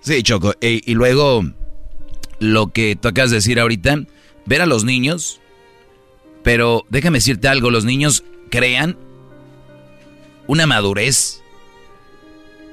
[0.00, 1.44] Sí, Choco, y, y luego
[2.38, 4.00] lo que tú acabas de decir ahorita,
[4.46, 5.39] ver a los niños
[6.42, 8.96] pero déjame decirte algo, los niños crean
[10.46, 11.42] una madurez.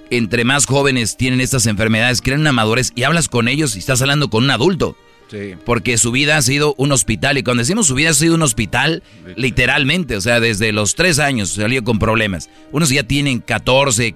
[0.09, 4.01] Entre más jóvenes tienen estas enfermedades, crean una madurez y hablas con ellos y estás
[4.01, 4.95] hablando con un adulto.
[5.29, 5.55] Sí.
[5.65, 7.37] Porque su vida ha sido un hospital.
[7.37, 9.03] Y cuando decimos su vida ha sido un hospital,
[9.35, 12.49] literalmente, o sea, desde los tres años salió con problemas.
[12.71, 14.15] Unos ya tienen 14,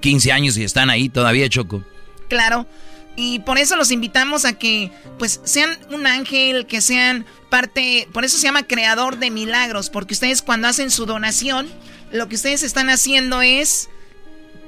[0.00, 1.84] 15 años y están ahí todavía, Choco.
[2.28, 2.66] Claro.
[3.16, 8.24] Y por eso los invitamos a que pues sean un ángel, que sean parte, por
[8.24, 11.68] eso se llama creador de milagros, porque ustedes cuando hacen su donación,
[12.10, 13.88] lo que ustedes están haciendo es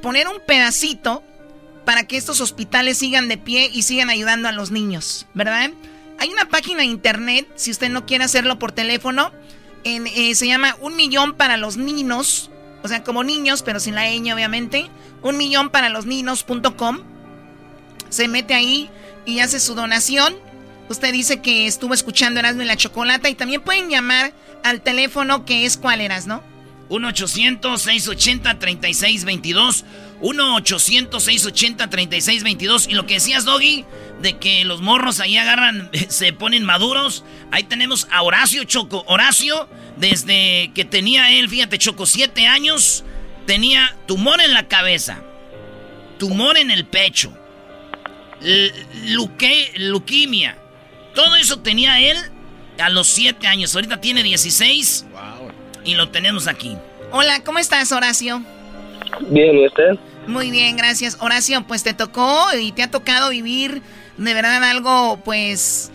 [0.01, 1.25] poner un pedacito
[1.85, 5.71] para que estos hospitales sigan de pie y sigan ayudando a los niños, ¿verdad?
[6.19, 9.33] Hay una página de internet, si usted no quiere hacerlo por teléfono,
[9.85, 12.51] eh, se llama Un Millón para los Niños,
[12.83, 14.89] o sea, como niños, pero sin la ñ, obviamente,
[15.23, 17.16] un millón para los niños.com
[18.09, 18.89] se mete ahí
[19.25, 20.35] y hace su donación.
[20.89, 24.33] Usted dice que estuvo escuchando Erasmo en la Chocolata y también pueden llamar
[24.63, 26.43] al teléfono que es cuál eras, ¿no?
[26.89, 29.85] 1-800-680-3622.
[30.23, 32.89] 1-800-680-3622.
[32.89, 33.85] Y lo que decías, Doggy,
[34.23, 37.25] de que los morros ahí agarran, se ponen maduros.
[37.51, 39.05] Ahí tenemos a Horacio Choco.
[39.09, 43.03] Horacio, desde que tenía él, fíjate, Choco, siete años,
[43.47, 45.25] tenía tumor en la cabeza,
[46.19, 47.37] tumor en el pecho
[48.41, 50.59] luque, leuquimia.
[51.14, 52.16] Todo eso tenía él
[52.78, 53.74] a los 7 años.
[53.74, 55.07] Ahorita tiene 16.
[55.84, 56.76] Y lo tenemos aquí.
[57.12, 58.43] Hola, ¿cómo estás, Horacio?
[59.20, 59.99] Bien, ¿y usted?
[60.26, 61.16] Muy bien, gracias.
[61.20, 63.82] Horacio, pues te tocó y te ha tocado vivir
[64.16, 65.91] de verdad algo, pues...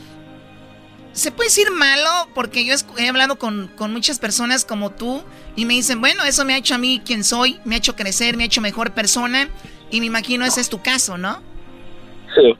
[1.13, 5.21] Se puede decir malo, porque yo he hablado con, con muchas personas como tú
[5.57, 7.97] y me dicen, bueno, eso me ha hecho a mí quien soy, me ha hecho
[7.97, 9.49] crecer, me ha hecho mejor persona
[9.91, 11.43] y me imagino ese es tu caso, ¿no?
[12.36, 12.55] Sí.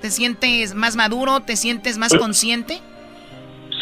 [0.00, 1.40] ¿Te sientes más maduro?
[1.40, 2.80] ¿Te sientes más consciente?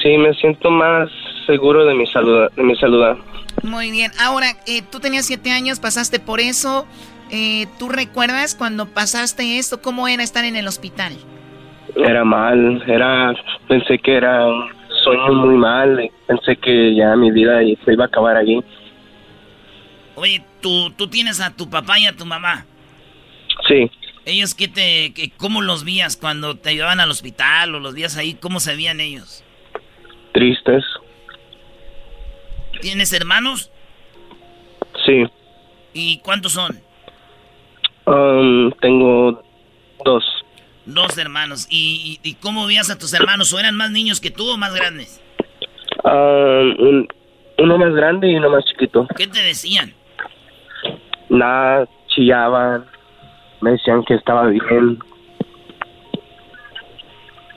[0.02, 1.10] Sí, me siento más
[1.46, 2.48] seguro de mi salud.
[2.56, 3.18] De mi salud.
[3.62, 4.12] Muy bien.
[4.20, 6.86] Ahora, eh, tú tenías siete años, pasaste por eso.
[7.30, 9.82] Eh, ¿Tú recuerdas cuando pasaste esto?
[9.82, 11.12] ¿Cómo era estar en el hospital?
[11.96, 12.82] Era mal.
[12.86, 13.34] Era,
[13.68, 14.68] pensé que era un
[15.04, 16.10] sueño muy mal.
[16.26, 18.62] Pensé que ya mi vida se iba a acabar allí.
[20.14, 22.64] Oye, ¿tú, tú tienes a tu papá y a tu mamá.
[23.68, 23.90] Sí.
[24.26, 28.16] ¿Ellos qué te, que, cómo los vías cuando te llevaban al hospital o los vías
[28.16, 28.34] ahí?
[28.34, 29.44] ¿Cómo se veían ellos?
[30.32, 30.84] Tristes.
[32.80, 33.70] ¿Tienes hermanos?
[35.06, 35.24] Sí.
[35.94, 36.80] ¿Y cuántos son?
[38.06, 39.44] Um, tengo
[40.04, 40.24] dos.
[40.86, 41.68] Dos hermanos.
[41.70, 43.52] ¿Y, ¿Y, cómo veías a tus hermanos?
[43.52, 45.22] ¿O eran más niños que tú o más grandes?
[46.02, 47.06] Um,
[47.58, 49.06] uno más grande y uno más chiquito.
[49.16, 49.94] ¿Qué te decían?
[51.28, 52.95] Nada, chillaban
[53.61, 54.98] me decían que estaba bien.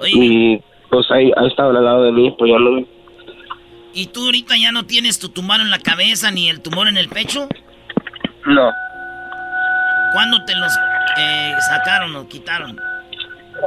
[0.06, 2.86] y pues ahí ha estado al lado de mí apoyándome.
[3.93, 6.97] ¿Y tú ahorita ya no tienes tu tumor en la cabeza ni el tumor en
[6.97, 7.47] el pecho?
[8.45, 8.72] No.
[10.14, 10.72] ¿Cuándo te los
[11.18, 12.80] eh, sacaron o quitaron?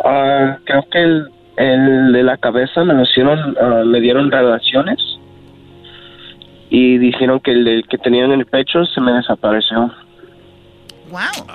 [0.04, 4.98] Ah, creo que el, el de la cabeza me lo hicieron, ah, me dieron radiaciones
[6.70, 9.92] y dijeron que el, el que tenía en el pecho se me desapareció.
[11.10, 11.46] Wow.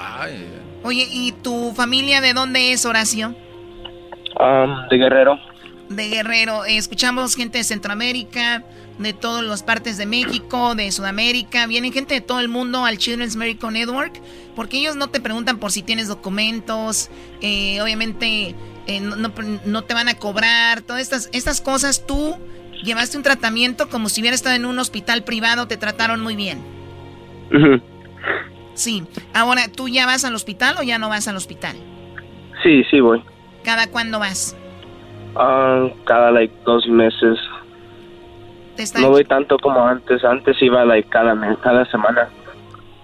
[0.88, 3.36] Oye, ¿y tu familia de dónde es, Horacio?
[4.90, 5.38] De Guerrero.
[5.90, 6.64] De Guerrero.
[6.64, 8.64] Escuchamos gente de Centroamérica,
[8.98, 11.68] de todas las partes de México, de Sudamérica.
[11.68, 14.22] Vienen gente de todo el mundo al Children's Medical Network
[14.56, 17.10] porque ellos no te preguntan por si tienes documentos.
[17.42, 18.56] eh, obviamente
[18.88, 19.34] eh, no, no-
[19.66, 20.84] no te van a cobrar.
[20.84, 22.38] Todas estas, estas cosas tú
[22.82, 25.68] llevaste un tratamiento como si hubieras estado en un hospital privado.
[25.68, 26.62] Te trataron muy bien.
[28.78, 29.04] Sí.
[29.34, 31.76] Ahora, ¿tú ya vas al hospital o ya no vas al hospital?
[32.62, 33.24] Sí, sí voy.
[33.64, 34.56] ¿Cada cuándo vas?
[35.36, 37.40] Ah, cada like dos meses.
[39.00, 40.24] No voy tanto como antes.
[40.24, 42.30] Antes iba like cada mes, cada semana.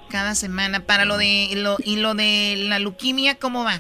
[0.10, 3.80] cada semana para lo de lo y lo de la leuquimia, ¿cómo va?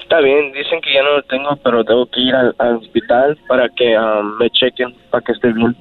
[0.00, 3.36] Está bien, dicen que ya no lo tengo, pero tengo que ir al, al hospital
[3.48, 5.76] para que ah, me chequen, para que esté bien.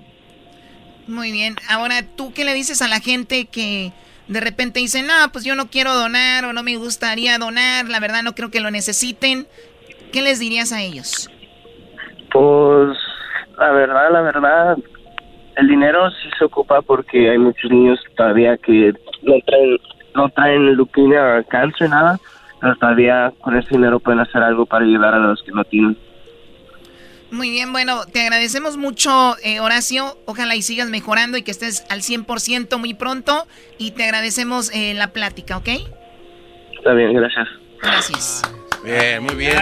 [1.07, 1.55] Muy bien.
[1.69, 3.91] Ahora, ¿tú qué le dices a la gente que
[4.32, 7.99] de repente dice, no, pues yo no quiero donar o no me gustaría donar, la
[7.99, 9.45] verdad no creo que lo necesiten?
[10.13, 11.29] ¿Qué les dirías a ellos?
[12.32, 12.97] Pues
[13.57, 14.77] la verdad, la verdad,
[15.57, 19.77] el dinero sí se ocupa porque hay muchos niños todavía que no traen,
[20.15, 22.17] no traen leucemia o cáncer, nada,
[22.61, 25.97] pero todavía con ese dinero pueden hacer algo para ayudar a los que no tienen.
[27.32, 30.19] Muy bien, bueno, te agradecemos mucho, eh, Horacio.
[30.25, 33.47] Ojalá y sigas mejorando y que estés al 100% muy pronto.
[33.77, 35.69] Y te agradecemos eh, la plática, ¿ok?
[36.77, 37.47] Está bien, gracias.
[37.82, 38.41] Gracias.
[38.84, 39.57] Bien, muy bien.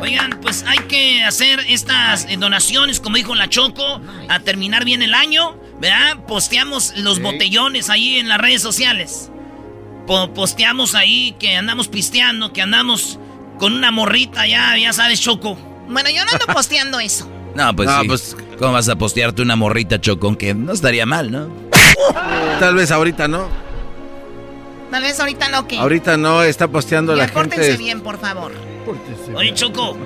[0.00, 5.02] Oigan, pues hay que hacer estas eh, donaciones, como dijo la Choco, a terminar bien
[5.02, 6.24] el año, ¿verdad?
[6.26, 9.30] Posteamos los botellones ahí en las redes sociales.
[10.06, 13.20] Po- posteamos ahí que andamos pisteando, que andamos
[13.58, 15.56] con una morrita ya, ya sabes, Choco.
[15.88, 17.28] Bueno, yo no ando posteando eso.
[17.54, 18.08] No, pues No, sí.
[18.08, 20.36] pues- ¿Cómo vas a postearte una morrita chocón?
[20.36, 21.48] Que no estaría mal, ¿no?
[22.60, 23.48] Tal vez ahorita no.
[24.90, 25.78] Tal vez ahorita no, que.
[25.78, 27.78] Ahorita no está posteando Ya la pórtense gente.
[27.82, 28.52] bien, por favor.
[29.34, 29.96] Oye, Choco,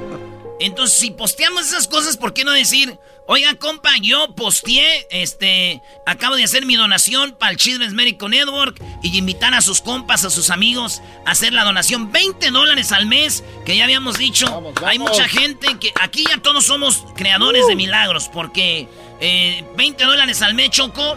[0.61, 6.37] entonces si posteamos esas cosas, ¿por qué no decir, oiga, compa, yo posteé, este, acabo
[6.37, 10.31] de hacer mi donación para el Children's Medical Network y invitar a sus compas, a
[10.31, 14.47] sus amigos a hacer la donación, 20 dólares al mes, que ya habíamos dicho,
[14.85, 18.89] hay mucha gente que aquí ya todos somos creadores de milagros, porque
[19.21, 21.17] eh, 20 dólares al mes, Choco,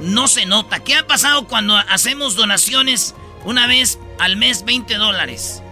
[0.00, 0.80] no se nota.
[0.80, 3.14] ¿Qué ha pasado cuando hacemos donaciones
[3.44, 5.62] una vez al mes 20 dólares?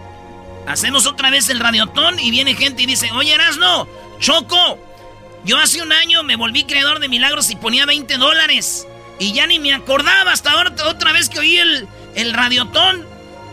[0.67, 3.87] Hacemos otra vez el radiotón y viene gente y dice, oye Erasno,
[4.19, 4.77] Choco,
[5.43, 8.87] yo hace un año me volví creador de milagros y ponía 20 dólares.
[9.19, 13.05] Y ya ni me acordaba hasta ahora, otra vez que oí el, el radiotón.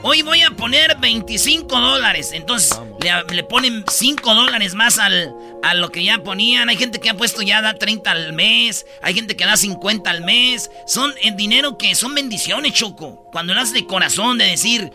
[0.02, 2.30] Hoy voy a poner 25 dólares.
[2.32, 6.68] Entonces le, le ponen 5 dólares más al, a lo que ya ponían.
[6.68, 8.86] Hay gente que ha puesto ya da 30 al mes.
[9.02, 10.70] Hay gente que da 50 al mes.
[10.86, 13.28] Son en dinero que son bendiciones, Choco.
[13.32, 14.92] Cuando lo haces de corazón, de decir,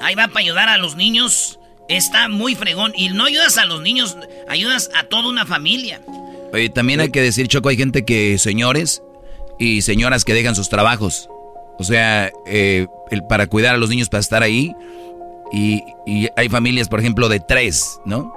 [0.00, 1.59] ahí va para ayudar a los niños.
[1.90, 2.92] Está muy fregón.
[2.96, 4.16] Y no ayudas a los niños,
[4.48, 6.00] ayudas a toda una familia.
[6.52, 9.02] Oye, también hay que decir, Choco, hay gente que, señores
[9.58, 11.28] y señoras que dejan sus trabajos.
[11.78, 14.72] O sea, eh, el, para cuidar a los niños, para estar ahí.
[15.52, 18.32] Y, y hay familias, por ejemplo, de tres, ¿no?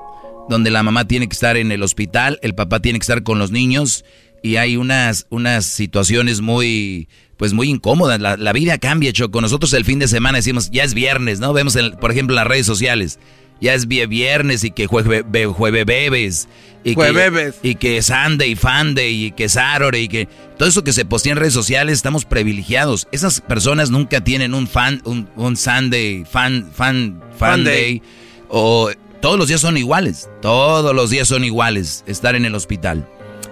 [0.49, 3.39] Donde la mamá tiene que estar en el hospital, el papá tiene que estar con
[3.39, 4.03] los niños.
[4.41, 8.19] Y hay unas, unas situaciones muy, pues muy incómodas.
[8.19, 9.39] La, la vida cambia, Choco.
[9.39, 11.53] Nosotros el fin de semana decimos, ya es viernes, ¿no?
[11.53, 13.19] Vemos, en- por ejemplo, en las redes sociales.
[13.63, 15.23] Ya es vie- viernes y que jueves,
[15.55, 16.47] jueves bebes.
[16.83, 17.55] Y Jueves.
[17.61, 21.31] que, y que Sunday, Funday, y que Saturday, y que todo eso que se postea
[21.31, 23.07] en redes sociales, estamos privilegiados.
[23.13, 27.73] Esas personas nunca tienen un fan, un, un Sunday, fan, fan, fan day.
[27.73, 28.01] day.
[28.49, 28.89] O
[29.21, 30.27] todos los días son iguales.
[30.41, 32.03] Todos los días son iguales.
[32.05, 33.07] Estar en el hospital.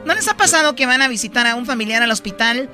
[0.06, 2.70] ¿No les ha pasado que van a visitar a un familiar al hospital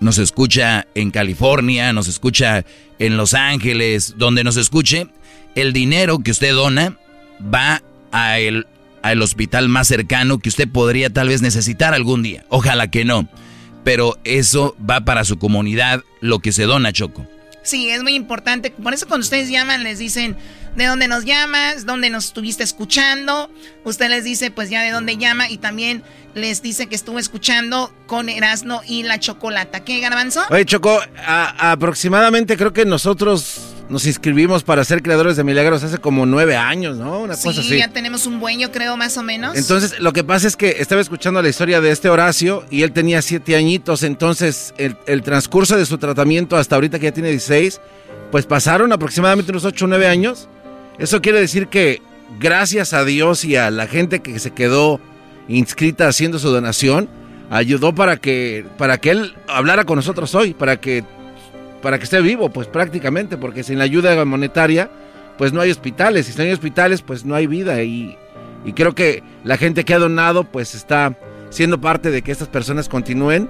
[0.00, 2.64] nos escucha en California, nos escucha
[2.98, 5.06] en Los Ángeles, donde nos escuche,
[5.54, 6.96] el dinero que usted dona
[7.42, 8.66] va a el,
[9.02, 12.46] al hospital más cercano que usted podría tal vez necesitar algún día.
[12.48, 13.28] Ojalá que no.
[13.84, 17.26] Pero eso va para su comunidad, lo que se dona, Choco.
[17.70, 18.72] Sí, es muy importante.
[18.72, 20.36] Por eso cuando ustedes llaman les dicen
[20.74, 23.48] de dónde nos llamas, dónde nos estuviste escuchando.
[23.84, 26.02] Usted les dice pues ya de dónde llama y también
[26.34, 29.84] les dice que estuvo escuchando con Erasno y la Chocolata.
[29.84, 30.42] ¿Qué, Garbanzo?
[30.50, 33.60] Oye, Choco, aproximadamente creo que nosotros
[33.90, 37.20] nos inscribimos para ser creadores de milagros hace como nueve años, ¿no?
[37.20, 37.76] Una cosa así.
[37.76, 39.56] ya tenemos un buen, yo creo, más o menos.
[39.56, 42.92] Entonces, lo que pasa es que estaba escuchando la historia de este Horacio y él
[42.92, 47.30] tenía siete añitos, entonces el, el transcurso de su tratamiento hasta ahorita que ya tiene
[47.30, 47.80] 16,
[48.30, 50.48] pues pasaron aproximadamente unos ocho o nueve años.
[50.98, 52.00] Eso quiere decir que
[52.38, 55.00] gracias a Dios y a la gente que se quedó
[55.48, 57.08] inscrita haciendo su donación,
[57.50, 61.04] ayudó para que, para que él hablara con nosotros hoy, para que,
[61.82, 64.90] para que esté vivo, pues prácticamente, porque sin la ayuda monetaria,
[65.38, 68.16] pues no hay hospitales, y si no hay hospitales, pues no hay vida, y,
[68.64, 71.16] y creo que la gente que ha donado, pues está
[71.50, 73.48] siendo parte de que estas personas continúen,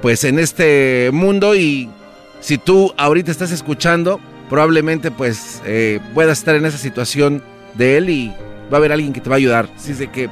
[0.00, 1.88] pues en este mundo, y
[2.40, 7.42] si tú ahorita estás escuchando, probablemente pues eh, puedas estar en esa situación
[7.74, 8.28] de él y
[8.70, 9.68] va a haber alguien que te va a ayudar.
[9.76, 10.28] Así de que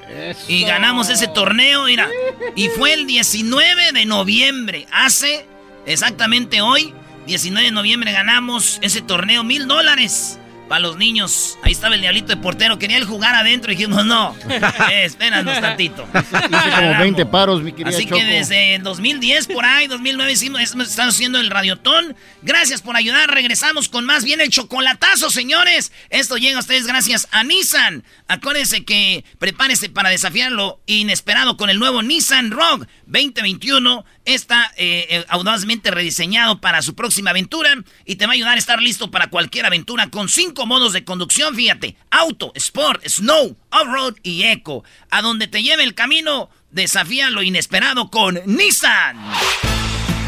[0.47, 2.09] Y ganamos ese torneo, mira.
[2.55, 5.45] Y fue el 19 de noviembre, hace
[5.86, 6.93] exactamente hoy,
[7.28, 10.38] 19 de noviembre ganamos ese torneo, mil dólares
[10.72, 11.57] para los niños.
[11.63, 12.80] Ahí estaba el diablito de portero.
[12.80, 14.34] Quería él jugar adentro y dijimos, no,
[14.89, 16.07] eh, espéranos tantito.
[16.15, 20.61] Hice como 20 paros, mi querida Así que desde el 2010 por ahí, 2009 hicimos,
[20.61, 22.15] estamos haciendo el radiotón.
[22.41, 23.30] Gracias por ayudar.
[23.30, 25.91] Regresamos con más bien el chocolatazo, señores.
[26.09, 28.05] Esto llega a ustedes gracias a Nissan.
[28.30, 35.05] Acuérdense que prepárese para desafiar lo inesperado con el nuevo Nissan Rogue 2021 está eh,
[35.09, 39.12] eh, audazmente rediseñado para su próxima aventura y te va a ayudar a estar listo
[39.12, 44.86] para cualquier aventura con cinco modos de conducción, fíjate, auto, sport, snow, off-road y eco.
[45.09, 49.18] A donde te lleve el camino, desafía lo inesperado con Nissan.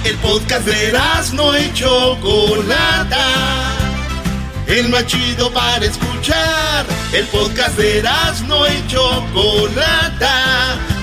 [0.03, 0.91] El podcast de
[1.33, 3.77] no hecho Chocolata.
[4.67, 6.85] El más chido para escuchar.
[7.13, 8.03] El podcast de
[8.47, 11.02] no hecho Chocolata.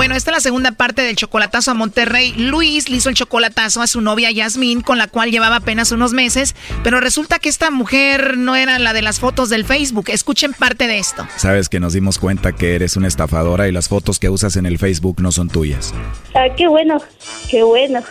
[0.00, 2.32] Bueno, esta es la segunda parte del chocolatazo a Monterrey.
[2.32, 6.14] Luis le hizo el chocolatazo a su novia Yasmín, con la cual llevaba apenas unos
[6.14, 10.06] meses, pero resulta que esta mujer no era la de las fotos del Facebook.
[10.08, 11.28] Escuchen parte de esto.
[11.36, 14.64] Sabes que nos dimos cuenta que eres una estafadora y las fotos que usas en
[14.64, 15.92] el Facebook no son tuyas.
[16.34, 16.96] Ah, qué bueno,
[17.50, 18.02] qué bueno.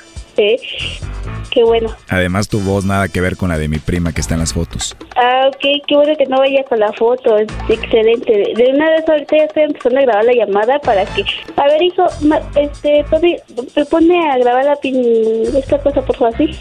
[1.52, 1.90] Qué bueno.
[2.10, 4.54] Además, tu voz nada que ver con la de mi prima que está en las
[4.54, 4.96] fotos.
[5.16, 7.38] Ah, ok, qué bueno que no vaya con la foto.
[7.38, 8.54] Es excelente.
[8.56, 11.24] De una vez ahorita ya estoy empezando a grabar la llamada para que.
[11.58, 12.06] A ver, hijo,
[12.56, 13.06] este,
[13.76, 15.02] me pone a grabar la pin...
[15.58, 16.52] esta cosa, por favor, ¿sí?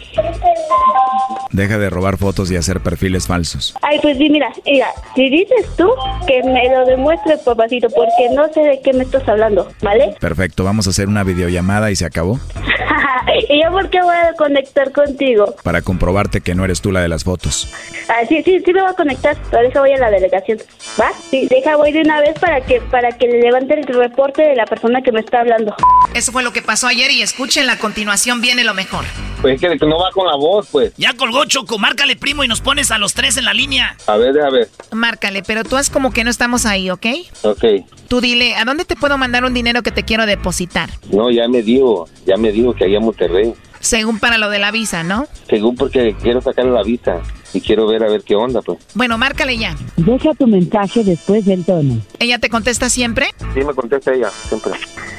[1.51, 3.75] Deja de robar fotos y hacer perfiles falsos.
[3.81, 5.89] Ay, pues sí, mira, mira, si dices tú
[6.27, 10.15] que me lo demuestre, papacito, porque no sé de qué me estás hablando, ¿vale?
[10.19, 12.39] Perfecto, vamos a hacer una videollamada y se acabó.
[13.49, 15.55] ¿Y yo por qué voy a conectar contigo?
[15.63, 17.73] Para comprobarte que no eres tú la de las fotos.
[18.07, 19.37] Ah, sí, sí, sí me voy a conectar.
[19.49, 20.59] Por eso voy a la delegación.
[20.99, 21.11] ¿Va?
[21.29, 24.55] Sí, deja, voy de una vez para que para que le levante el reporte de
[24.55, 25.75] la persona que me está hablando.
[26.13, 29.05] Eso fue lo que pasó ayer y escuchen, a continuación viene lo mejor.
[29.41, 30.93] Pues es que no va con la voz, pues.
[30.97, 33.95] Ya colgó Choco, márcale primo y nos pones a los tres en la línea.
[34.07, 34.69] A ver, déjame ver.
[34.91, 37.05] Márcale, pero tú haz como que no estamos ahí, ¿ok?
[37.43, 37.63] Ok.
[38.09, 40.89] Tú dile, ¿a dónde te puedo mandar un dinero que te quiero depositar?
[41.11, 43.53] No, ya me dijo, ya me dijo que allá en Monterrey.
[43.81, 45.27] Según para lo de la visa, ¿no?
[45.47, 47.21] Según porque quiero sacarle la visa
[47.53, 48.79] y quiero ver a ver qué onda, pues.
[48.95, 49.75] Bueno, márcale ya.
[49.95, 52.01] Deja tu mensaje después del tono.
[52.17, 53.27] ¿Ella te contesta siempre?
[53.53, 54.71] Sí, me contesta ella, siempre.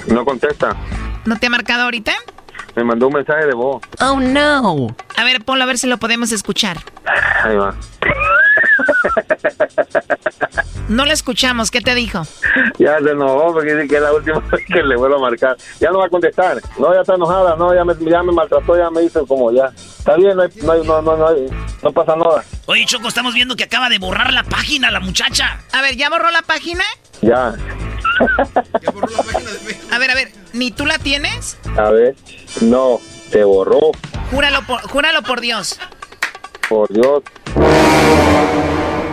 [0.09, 0.76] No contesta.
[1.26, 2.12] ¿No te ha marcado ahorita?
[2.74, 3.82] Me mandó un mensaje de voz.
[4.01, 4.88] Oh, no.
[5.16, 6.78] A ver, ponlo a ver si lo podemos escuchar.
[7.45, 7.72] Ahí va.
[10.88, 12.22] No la escuchamos, ¿qué te dijo?
[12.78, 15.56] Ya se enojó porque dice que es la última vez que le vuelvo a marcar.
[15.78, 16.60] Ya no va a contestar.
[16.78, 17.54] No, ya está enojada.
[17.56, 19.66] No, ya me, ya me maltrató, ya me hizo como ya.
[19.76, 21.46] Está bien, no, hay, no, hay- no, no, no, hay-
[21.82, 22.42] no pasa nada.
[22.66, 25.60] Oye, Choco, estamos viendo que acaba de borrar la página la muchacha.
[25.72, 26.82] A ver, ¿ya borró la página?
[27.22, 27.54] Ya.
[29.92, 31.56] A ver, a ver, ¿ni tú la tienes?
[31.76, 32.16] A ver.
[32.60, 32.98] No,
[33.30, 33.78] se borró.
[34.32, 35.78] Júralo por, júralo por Dios.
[36.68, 37.22] Por Dios.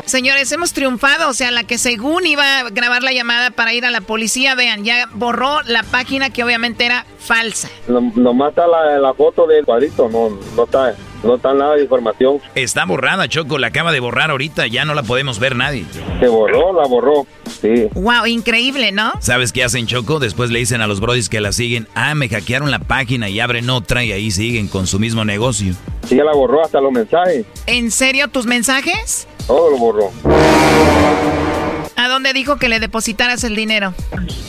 [0.06, 1.30] Señores, hemos triunfado.
[1.30, 4.56] O sea, la que según iba a grabar la llamada para ir a la policía,
[4.56, 7.70] vean, ya borró la página que obviamente era falsa.
[7.90, 10.08] No, nomás está la, la foto del cuadrito.
[10.08, 12.39] No, no está, no está nada de información.
[12.55, 15.86] Está borrada, Choco, la acaba de borrar ahorita, ya no la podemos ver nadie.
[16.20, 17.26] Se borró, la borró.
[17.61, 17.88] Sí.
[17.93, 19.13] Wow, increíble, ¿no?
[19.20, 20.20] ¿Sabes qué hacen, Choco?
[20.20, 23.39] Después le dicen a los brodis que la siguen, ah, me hackearon la página y
[23.39, 25.74] abren otra y ahí siguen con su mismo negocio.
[26.07, 27.45] Sí, ya la borró hasta los mensajes.
[27.65, 29.28] ¿En serio tus mensajes?
[29.47, 30.11] Todo lo borró.
[31.98, 33.91] ¿A dónde dijo que le depositaras el dinero?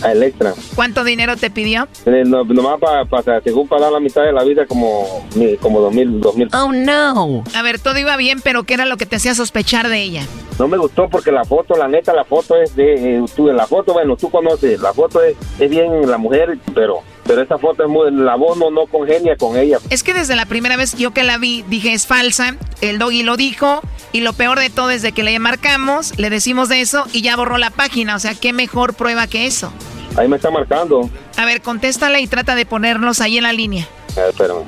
[0.03, 0.53] A Electra.
[0.75, 1.89] ¿Cuánto dinero te pidió?
[2.05, 2.79] Eh, no- nomás
[3.09, 5.27] para, según para dar la mitad de la vida, como,
[5.63, 6.49] como dos mil, dos mil.
[6.53, 7.43] Oh, no.
[7.55, 10.23] A ver, todo iba bien, pero ¿qué era lo que te hacía sospechar de ella?
[10.59, 13.67] No me gustó porque la foto, la neta, la foto es de, eh, tú, la
[13.67, 16.99] foto, bueno, tú conoces, la foto es, es bien la mujer, pero,
[17.29, 19.79] pero esa foto es muy, la voz no, no congenia con ella.
[19.91, 23.23] Es que desde la primera vez yo que la vi dije es falsa, el doggy
[23.23, 26.81] lo dijo y lo peor de todo es de que le marcamos, le decimos de
[26.81, 29.71] eso y ya borró la página, o sea, qué mejor prueba que eso.
[30.17, 31.09] Ahí me está marcando.
[31.37, 33.87] A ver, contéstale y trata de ponernos ahí en la línea.
[34.17, 34.65] A ver, espérame.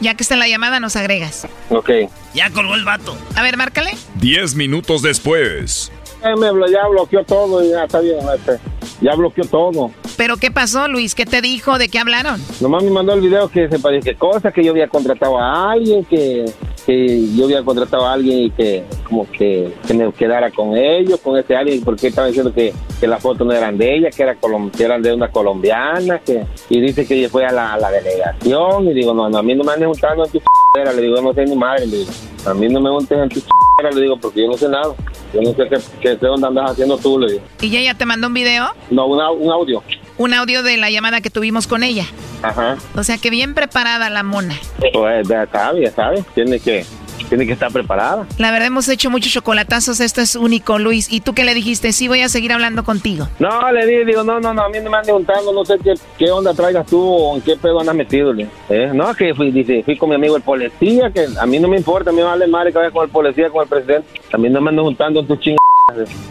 [0.00, 1.48] Ya que está en la llamada nos agregas.
[1.70, 1.90] Ok.
[2.34, 3.16] Ya colgó el vato.
[3.34, 3.96] A ver, márcale.
[4.16, 5.90] Diez minutos después.
[6.22, 8.18] Eh, me ya bloqueó todo y ya está bien.
[8.34, 8.58] este,
[9.00, 9.90] Ya bloqueó todo.
[10.18, 11.14] Pero ¿qué pasó, Luis?
[11.14, 11.78] ¿Qué te dijo?
[11.78, 12.40] ¿De qué hablaron?
[12.60, 15.70] Nomás me mandó el video que se parece que cosas que yo había contratado a
[15.70, 16.44] alguien, que,
[16.84, 21.20] que yo había contratado a alguien y que como que, que me quedara con ellos,
[21.20, 24.24] con ese alguien, porque estaba diciendo que, que las fotos no eran de ella, que,
[24.24, 27.74] era colom- que eran de una colombiana, que y dice que ella fue a la,
[27.74, 30.38] a la delegación y digo, no, no, a mí no me andes juntando en tu
[30.40, 32.10] ch***era, le digo, no sé ni madre, le digo,
[32.44, 34.92] a mí no me juntes en tu ch***era, le digo, porque yo no sé nada,
[35.32, 37.44] yo no sé qué, qué, qué onda andas haciendo tú, le digo.
[37.60, 38.66] ¿Y ella te mandó un video?
[38.90, 39.80] No, un au- un audio.
[40.18, 42.04] Un audio de la llamada que tuvimos con ella.
[42.42, 42.76] Ajá.
[42.96, 44.56] O sea que bien preparada la mona.
[44.92, 46.84] Pues ya sabe, ya sabe, tiene que,
[47.28, 48.26] tiene que estar preparada.
[48.36, 51.10] La verdad hemos hecho muchos chocolatazos, esto es único, Luis.
[51.10, 51.92] ¿Y tú qué le dijiste?
[51.92, 53.28] Sí, voy a seguir hablando contigo.
[53.38, 55.76] No, le dije, digo, no, no, no, a mí no me andes juntando, no sé
[55.84, 58.34] qué, qué onda traigas tú o en qué pedo andas metido.
[58.68, 58.90] ¿Eh?
[58.92, 61.76] No, que fui, dice, fui con mi amigo el policía, que a mí no me
[61.76, 64.08] importa, a mí me vale madre que vaya con el policía, con el presidente.
[64.32, 65.56] A mí no me ando juntando en tu ching...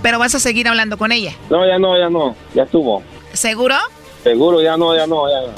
[0.03, 1.31] Pero vas a seguir hablando con ella.
[1.49, 3.01] No, ya no, ya no, ya estuvo.
[3.37, 3.75] ¿Seguro?
[4.23, 5.53] Seguro, ya no, ya no, ya.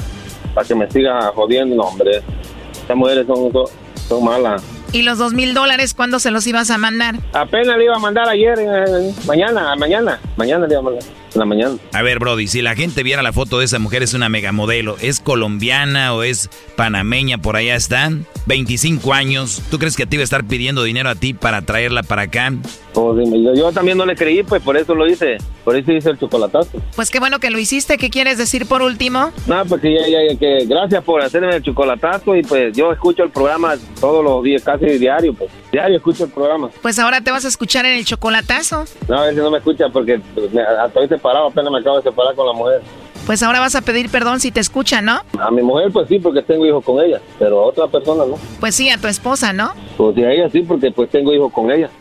[0.53, 2.21] Para que me siga jodiendo, no, hombre.
[2.73, 3.65] Estas mujeres son, son,
[4.07, 4.61] son malas.
[4.91, 7.15] ¿Y los dos mil dólares cuándo se los ibas a mandar?
[7.33, 11.39] Apenas le iba a mandar ayer, eh, mañana, mañana, mañana le iba a mandar, en
[11.39, 11.75] la mañana.
[11.93, 14.97] A ver, Brody, si la gente viera la foto de esa mujer, es una megamodelo.
[14.99, 17.37] ¿Es colombiana o es panameña?
[17.37, 18.25] Por allá están.
[18.47, 19.61] 25 años.
[19.69, 22.51] ¿Tú crees que te iba a estar pidiendo dinero a ti para traerla para acá?
[22.93, 25.37] Pues, yo, yo también no le creí, pues por eso lo hice.
[25.63, 26.81] Por eso hice el chocolatazo.
[26.95, 27.97] Pues qué bueno que lo hiciste.
[27.97, 29.31] ¿Qué quieres decir por último?
[29.47, 33.23] No, pues que, ya, ya, que gracias por hacerme el chocolatazo y pues yo escucho
[33.23, 35.51] el programa todos los días, casi diario, pues.
[35.71, 36.69] Diario escucho el programa.
[36.81, 38.85] Pues ahora te vas a escuchar en el chocolatazo.
[39.07, 41.97] No, a ver si no me escucha porque pues, me, estoy separado, apenas me acabo
[41.97, 42.81] de separar con la mujer.
[43.25, 45.21] Pues ahora vas a pedir perdón si te escucha, ¿no?
[45.39, 48.39] A mi mujer pues sí, porque tengo hijos con ella, pero a otra persona no.
[48.59, 49.73] Pues sí, a tu esposa, ¿no?
[49.97, 51.91] Pues sí, a ella sí, porque pues tengo hijos con ella.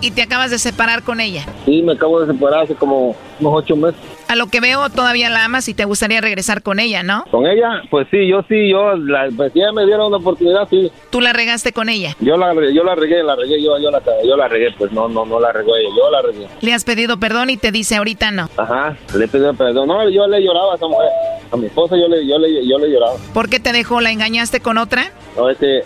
[0.00, 1.44] Y te acabas de separar con ella.
[1.64, 4.00] Sí, me acabo de separar hace como unos ocho meses.
[4.28, 7.24] A lo que veo, todavía la amas y te gustaría regresar con ella, ¿no?
[7.30, 7.82] ¿Con ella?
[7.90, 10.92] Pues sí, yo sí, yo, la, pues ella me dieron una oportunidad, sí.
[11.10, 12.14] Tú la regaste con ella.
[12.20, 15.08] Yo la, yo la regué, la regué, yo, yo, la, yo la regué, pues no,
[15.08, 16.46] no, no la regó ella, yo la regué.
[16.60, 18.50] Le has pedido perdón y te dice ahorita no.
[18.58, 19.88] Ajá, le pedí perdón.
[19.88, 21.08] No, yo le lloraba a esa mujer.
[21.50, 23.14] A mi esposa yo le, yo le, yo le lloraba.
[23.32, 24.02] ¿Por qué te dejó?
[24.02, 25.10] ¿La engañaste con otra?
[25.36, 25.78] No, es que,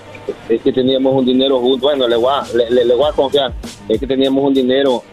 [0.48, 1.82] es que teníamos un dinero juntos.
[1.82, 3.52] Bueno, le voy, a, le, le, le voy a confiar.
[3.88, 5.04] Es que teníamos un dinero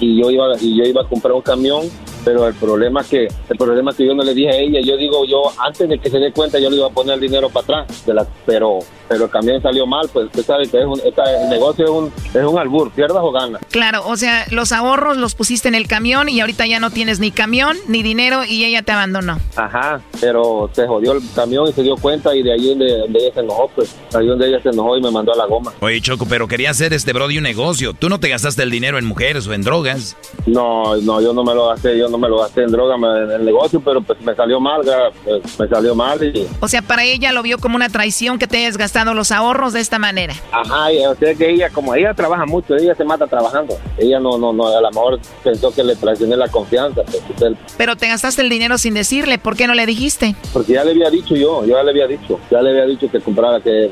[0.00, 1.82] y yo iba y yo iba a comprar un camión,
[2.28, 5.24] pero el problema que el problema que yo no le dije a ella, yo digo,
[5.24, 7.84] yo antes de que se dé cuenta yo le iba a poner el dinero para
[7.84, 11.00] atrás, de la, pero pero el camión salió mal, pues usted sabe que es un,
[11.04, 13.60] esta- el negocio es un, es un albur, pierdas o ganas.
[13.70, 17.20] Claro, o sea, los ahorros los pusiste en el camión y ahorita ya no tienes
[17.20, 19.38] ni camión ni dinero y ella te abandonó.
[19.56, 23.18] Ajá, pero se jodió el camión y se dio cuenta y de ahí donde, donde
[23.20, 25.72] ella se enojó, pues ahí donde ella se enojó y me mandó a la goma.
[25.80, 27.94] Oye, Choco, pero quería hacer este Brody un negocio.
[27.94, 30.16] Tú no te gastaste el dinero en mujeres o en drogas.
[30.46, 33.22] No, no, yo no me lo gasté, yo no me lo gasté en droga, me-
[33.24, 34.82] en el negocio, pero pues me salió mal,
[35.24, 36.46] pues, me salió mal y...
[36.60, 39.72] O sea, para ella lo vio como una traición que te hayas gastado los ahorros
[39.72, 40.34] de esta manera.
[40.52, 43.76] Ajá, y, o sea que ella, como ella trabaja mucho, ella se mata trabajando.
[43.96, 47.52] Ella no, no, no, a lo mejor pensó que le traicioné la confianza, pues, usted-
[47.76, 50.34] Pero te gastaste el dinero sin decirle, ¿por qué no le dijiste?
[50.52, 53.10] porque ya le había dicho yo, yo ya le había dicho, ya le había dicho
[53.10, 53.90] que comprara, que,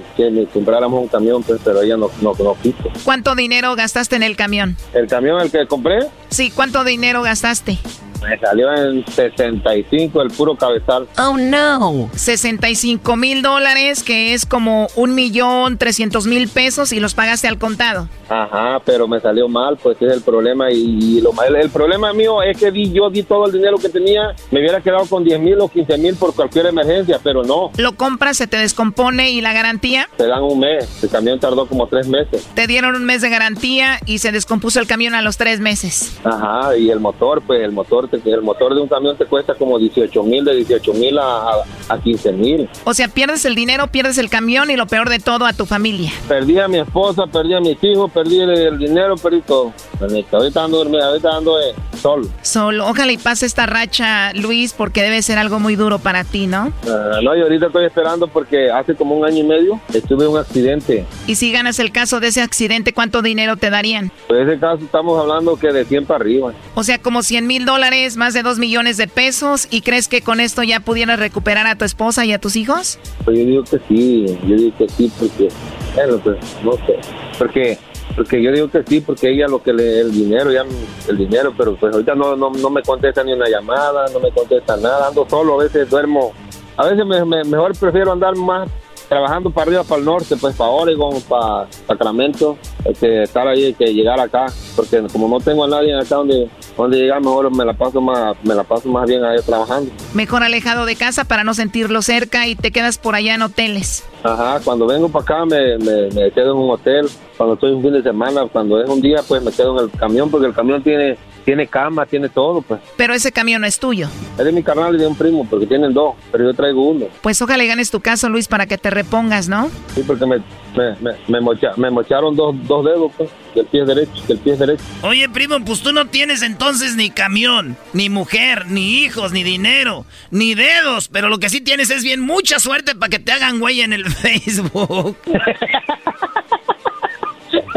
[0.53, 2.91] compráramos un camión, pues, pero ella no, no, no quiso.
[3.05, 4.77] ¿Cuánto dinero gastaste en el camión?
[4.95, 7.79] El camión el que compré Sí, ¿cuánto dinero gastaste?
[8.23, 11.07] Me salió en 65 el puro cabezal.
[11.19, 12.11] Oh no.
[12.15, 17.59] 65 mil dólares, que es como un millón trescientos mil pesos y los pagaste al
[17.59, 18.09] contado.
[18.29, 20.71] Ajá, pero me salió mal, pues ese es el problema.
[20.73, 23.77] Y, y lo mal, el problema mío es que di, yo di todo el dinero
[23.79, 27.45] que tenía, me hubiera quedado con 10 mil o 15 mil por cualquier emergencia, pero
[27.45, 27.71] no.
[27.77, 31.67] Lo compras, se te descompone y la garantía, Te dan un mes, el camión tardó
[31.67, 32.47] como tres meses.
[32.55, 36.19] te dieron un mes de garantía y se descompuso el camión a los tres meses.
[36.25, 39.55] Ajá, y el motor, pues el motor, te- el motor de un camión te cuesta
[39.55, 41.55] como 18 mil, de 18 mil a, a,
[41.89, 42.69] a 15 mil.
[42.85, 45.67] O sea, pierdes el dinero, pierdes el camión y lo peor de todo a tu
[45.67, 46.11] familia.
[46.29, 49.73] Perdí a mi esposa, perdí a mis hijos, perdí el, el dinero, perdí todo.
[50.01, 52.29] Ahorita ahorita ando, dormido, ahorita ando eh, solo.
[52.43, 56.47] Solo, ojalá y pase esta racha, Luis, porque debe ser algo muy duro para ti,
[56.47, 56.73] ¿no?
[56.89, 60.31] Ah, no, y ahorita estoy esperando porque hace como un año y medio estuve en
[60.33, 61.07] un accidente.
[61.27, 64.11] Y si ganas el caso de ese accidente, ¿cuánto dinero te darían?
[64.29, 66.53] Pues en ese caso estamos hablando que de 100 para arriba.
[66.75, 69.67] O sea, como 100 mil dólares, más de 2 millones de pesos.
[69.71, 72.99] ¿Y crees que con esto ya pudieras recuperar a tu esposa y a tus hijos?
[73.25, 75.49] Pues yo digo que sí, yo digo que sí porque,
[75.95, 76.99] bueno, pues no sé,
[77.39, 77.79] porque
[78.15, 80.65] porque yo digo que sí porque ella lo que le el dinero ya
[81.09, 84.31] el dinero, pero pues ahorita no no, no me contesta ni una llamada, no me
[84.31, 86.33] contesta nada, ando solo, a veces duermo,
[86.77, 88.71] a veces me, me- mejor prefiero andar más
[89.09, 92.57] trabajando para arriba, para el norte, pues para Oregon, para Sacramento,
[92.99, 96.99] que estar ahí, que llegar acá, porque como no tengo a nadie acá donde donde
[96.99, 99.91] llegar, mejor me la paso más me la paso más bien ahí trabajando.
[100.15, 104.05] Mejor alejado de casa para no sentirlo cerca y te quedas por allá en hoteles.
[104.23, 107.09] Ajá, cuando vengo para acá me, me, me quedo en un hotel.
[107.37, 109.91] Cuando estoy un fin de semana, cuando es un día, pues me quedo en el
[109.99, 111.17] camión porque el camión tiene
[111.47, 112.81] tiene cama, tiene todo, pues.
[112.99, 114.09] Pero ese camión no es tuyo.
[114.37, 117.07] Es de mi carnal y de un primo porque tienen dos, pero yo traigo uno.
[117.23, 119.71] Pues ojalá y ganes tu caso, Luis, para que te repongas, ¿no?
[119.95, 120.37] Sí, porque me,
[120.77, 124.57] me, me, me, mocha- me mocharon dos, dos dedos, pues, del pie derecho, del pie
[124.57, 124.83] derecho.
[125.03, 130.05] Oye, primo, pues tú no tienes entonces ni camión, ni mujer, ni hijos, ni dinero,
[130.33, 133.61] ni dedos, pero lo que sí tienes es bien mucha suerte para que te hagan
[133.61, 135.17] güey en el Facebook.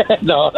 [0.21, 0.51] no,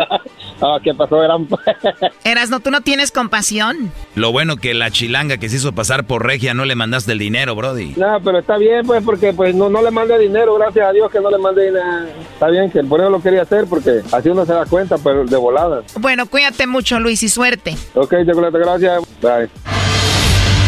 [0.61, 1.23] ah, ¿qué pasó?
[1.23, 1.47] Eran...
[2.23, 3.91] Eras, no, tú no tienes compasión.
[4.15, 7.19] Lo bueno que la chilanga que se hizo pasar por regia no le mandaste el
[7.19, 7.93] dinero, Brody.
[7.97, 11.11] No, pero está bien, pues, porque pues no, no le mandé dinero, gracias a Dios
[11.11, 12.07] que no le mandé nada.
[12.33, 15.25] Está bien que por eso lo quería hacer, porque así uno se da cuenta, pero
[15.25, 15.83] de volada.
[15.99, 17.75] Bueno, cuídate mucho, Luis, y suerte.
[17.93, 19.03] Ok, chocolate, gracias.
[19.21, 19.49] Bye.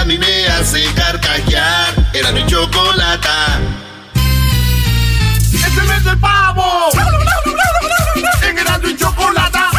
[0.00, 1.94] a mí me hace carcajear.
[2.14, 3.60] Era mi chocolata.
[5.52, 6.88] ¡Este mes del pavo!
[8.42, 9.70] ¡En Erasmo y Chocolata!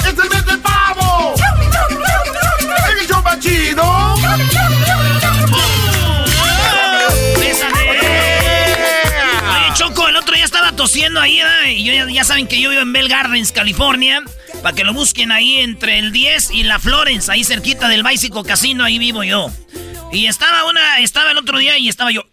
[0.00, 1.34] ¡Es el mes del pavo!
[2.90, 4.14] ¡En el show chido!
[9.52, 11.64] Oye, Choco, el otro día estaba tosiendo ahí, ¿verdad?
[11.66, 14.22] Y yo, ya, ya saben que yo vivo en Bell Gardens, California.
[14.62, 18.42] Para que lo busquen ahí entre el 10 y la Florence, ahí cerquita del Bicycle
[18.42, 19.50] Casino, ahí vivo yo.
[20.12, 22.24] Y estaba una, estaba el otro día y estaba yo.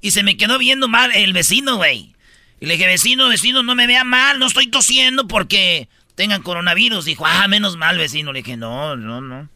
[0.00, 2.14] y se me quedó viendo mal el vecino, güey.
[2.60, 7.04] Y le dije, vecino, vecino, no me vea mal, no estoy tosiendo porque tengan coronavirus.
[7.04, 8.32] Dijo, ah, menos mal, vecino.
[8.32, 9.48] Le dije, no, no, no.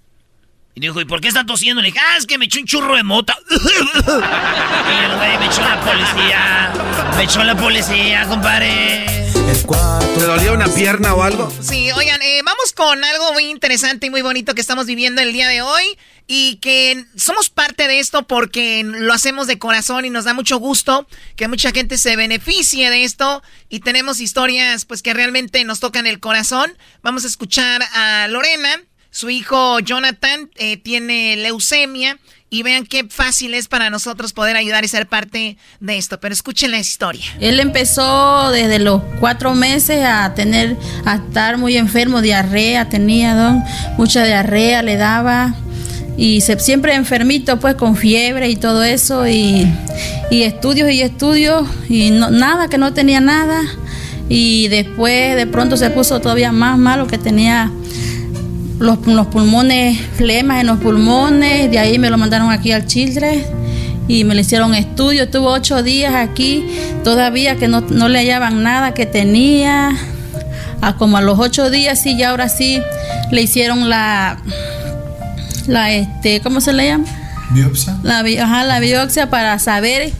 [0.74, 1.82] Y dijo, ¿y por qué está tosiendo?
[1.82, 3.36] Le dije, ah, es que me echó un churro de mota.
[3.51, 6.73] y el güey me echó la policía.
[7.16, 9.28] Me echó la policía, compadre.
[9.49, 11.51] ¿Te dolía una pierna o algo?
[11.62, 15.33] Sí, oigan, eh, vamos con algo muy interesante y muy bonito que estamos viviendo el
[15.33, 20.11] día de hoy y que somos parte de esto porque lo hacemos de corazón y
[20.11, 25.03] nos da mucho gusto que mucha gente se beneficie de esto y tenemos historias pues
[25.03, 26.77] que realmente nos tocan el corazón.
[27.03, 32.19] Vamos a escuchar a Lorena, su hijo Jonathan eh, tiene leucemia
[32.51, 36.19] y vean qué fácil es para nosotros poder ayudar y ser parte de esto.
[36.19, 37.25] Pero escuchen la historia.
[37.41, 43.62] Él empezó desde los cuatro meses a tener, a estar muy enfermo, diarrea, tenía don,
[43.99, 45.55] mucha diarrea le daba.
[46.16, 49.29] Y se, siempre enfermito pues con fiebre y todo eso.
[49.29, 49.70] Y,
[50.31, 51.69] y estudios y estudios.
[51.89, 53.62] Y no, nada, que no tenía nada.
[54.29, 57.70] Y después de pronto se puso todavía más malo que tenía
[58.79, 63.45] los, pulmones, flemas en los pulmones, de ahí me lo mandaron aquí al Children
[64.07, 66.65] y me le hicieron estudio, estuvo ocho días aquí,
[67.05, 69.91] todavía que no, le hallaban nada que tenía,
[70.81, 72.81] a como a los ocho días sí, ya ahora sí
[73.31, 74.39] le hicieron la,
[75.67, 77.05] la este, ¿cómo se le llama?
[77.51, 77.99] Biopsia.
[78.03, 80.13] La, ajá, la biopsia para saber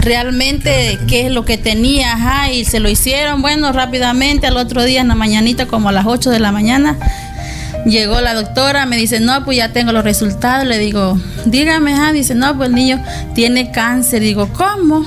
[0.00, 4.82] realmente qué es lo que tenía, ajá, y se lo hicieron, bueno, rápidamente, al otro
[4.82, 6.96] día en la mañanita, como a las 8 de la mañana,
[7.84, 10.66] Llegó la doctora, me dice, no, pues ya tengo los resultados.
[10.66, 13.02] Le digo, dígame, ah, dice, no, pues el niño
[13.34, 14.22] tiene cáncer.
[14.22, 15.04] Digo, ¿cómo?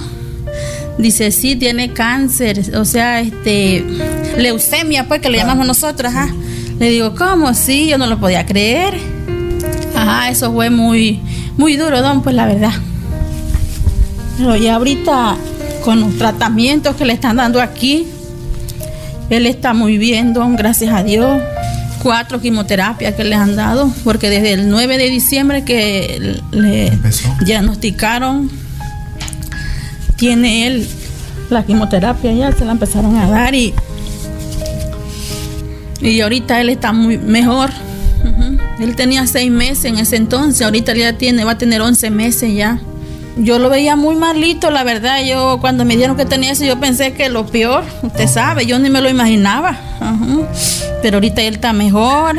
[0.97, 3.83] Dice, sí, tiene cáncer, o sea, este,
[4.37, 6.33] leucemia, pues que le llamamos nosotros, ajá.
[6.79, 7.53] Le digo, ¿cómo?
[7.53, 8.93] Sí, yo no lo podía creer.
[9.93, 11.21] Ajá, eso fue muy,
[11.57, 12.73] muy duro, don, pues la verdad.
[14.37, 15.37] Pero ya ahorita,
[15.83, 18.07] con los tratamientos que le están dando aquí,
[19.29, 21.41] él está muy bien, don, gracias a Dios
[22.05, 26.91] cuatro quimioterapias que le han dado, porque desde el 9 de diciembre que le
[27.43, 28.51] diagnosticaron,
[30.15, 30.87] tiene él
[31.49, 33.73] la quimioterapia, ya se la empezaron a dar y,
[35.99, 37.71] y ahorita él está muy mejor.
[38.79, 42.53] Él tenía seis meses en ese entonces, ahorita ya tiene, va a tener 11 meses
[42.53, 42.79] ya.
[43.37, 45.23] Yo lo veía muy malito, la verdad.
[45.23, 48.79] Yo cuando me dijeron que tenía eso, yo pensé que lo peor, usted sabe, yo
[48.79, 49.77] ni me lo imaginaba.
[51.01, 52.35] Pero ahorita él está mejor,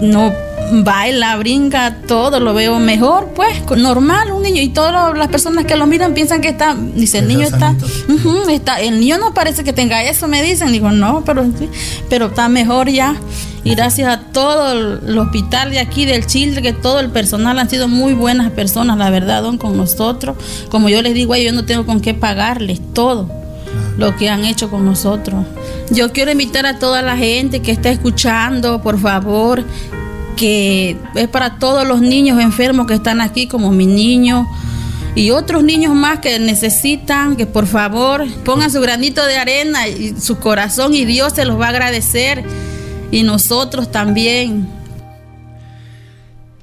[0.00, 0.32] no
[0.72, 4.62] baila, brinca, todo lo veo mejor, pues, normal, un niño.
[4.62, 7.74] Y todas las personas que lo miran piensan que está, dice, el niño está,
[8.50, 10.72] está, el niño no parece que tenga eso, me dicen.
[10.72, 11.44] Digo, no, pero,
[12.08, 13.16] pero está mejor ya.
[13.64, 17.70] Y gracias a todo el hospital de aquí del Chile, que todo el personal han
[17.70, 20.36] sido muy buenas personas, la verdad, don, con nosotros.
[20.70, 23.30] Como yo les digo, yo no tengo con qué pagarles todo
[23.96, 25.46] lo que han hecho con nosotros.
[25.90, 29.64] Yo quiero invitar a toda la gente que está escuchando, por favor,
[30.36, 34.46] que es para todos los niños enfermos que están aquí, como mi niño
[35.14, 40.14] y otros niños más que necesitan, que por favor pongan su granito de arena y
[40.20, 42.44] su corazón y Dios se los va a agradecer
[43.14, 44.68] y nosotros también.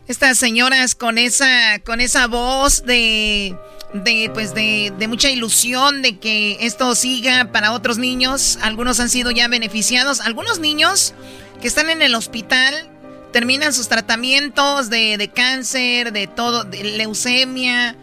[0.10, 3.56] Estas señoras con esa, con esa voz de,
[3.94, 8.60] de, pues de, de mucha ilusión de que esto siga para otros niños.
[8.62, 10.20] Algunos han sido ya beneficiados.
[10.20, 11.14] Algunos niños
[11.62, 12.90] que están en el hospital
[13.32, 17.96] terminan sus tratamientos de, de cáncer, de todo, de leucemia.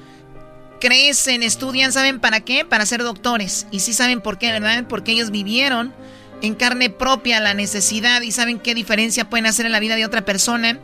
[0.80, 2.64] Crecen, estudian, ¿saben para qué?
[2.64, 3.66] Para ser doctores.
[3.70, 4.86] Y sí saben por qué, ¿verdad?
[4.88, 5.92] Porque ellos vivieron
[6.42, 10.06] en carne propia la necesidad y saben qué diferencia pueden hacer en la vida de
[10.06, 10.78] otra persona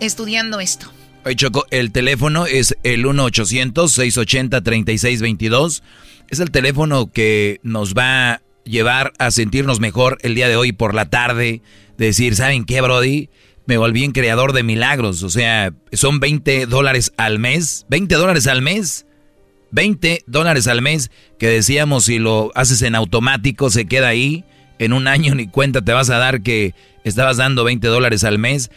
[0.00, 0.90] estudiando esto.
[1.24, 5.82] Oye, Choco, el teléfono es el 1-800-680-3622.
[6.28, 10.72] Es el teléfono que nos va a llevar a sentirnos mejor el día de hoy
[10.72, 11.60] por la tarde.
[11.98, 13.28] Decir, ¿saben qué, Brody?
[13.66, 15.22] Me volví en creador de milagros.
[15.22, 17.84] O sea, son 20 dólares al mes.
[17.90, 19.04] 20 dólares al mes.
[19.72, 24.44] 20 dólares al mes que decíamos si lo haces en automático se queda ahí
[24.80, 26.74] en un año ni cuenta te vas a dar que
[27.04, 28.70] estabas dando 20 dólares al mes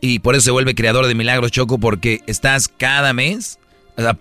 [0.00, 3.58] y por eso se vuelve creador de milagros Choco porque estás cada mes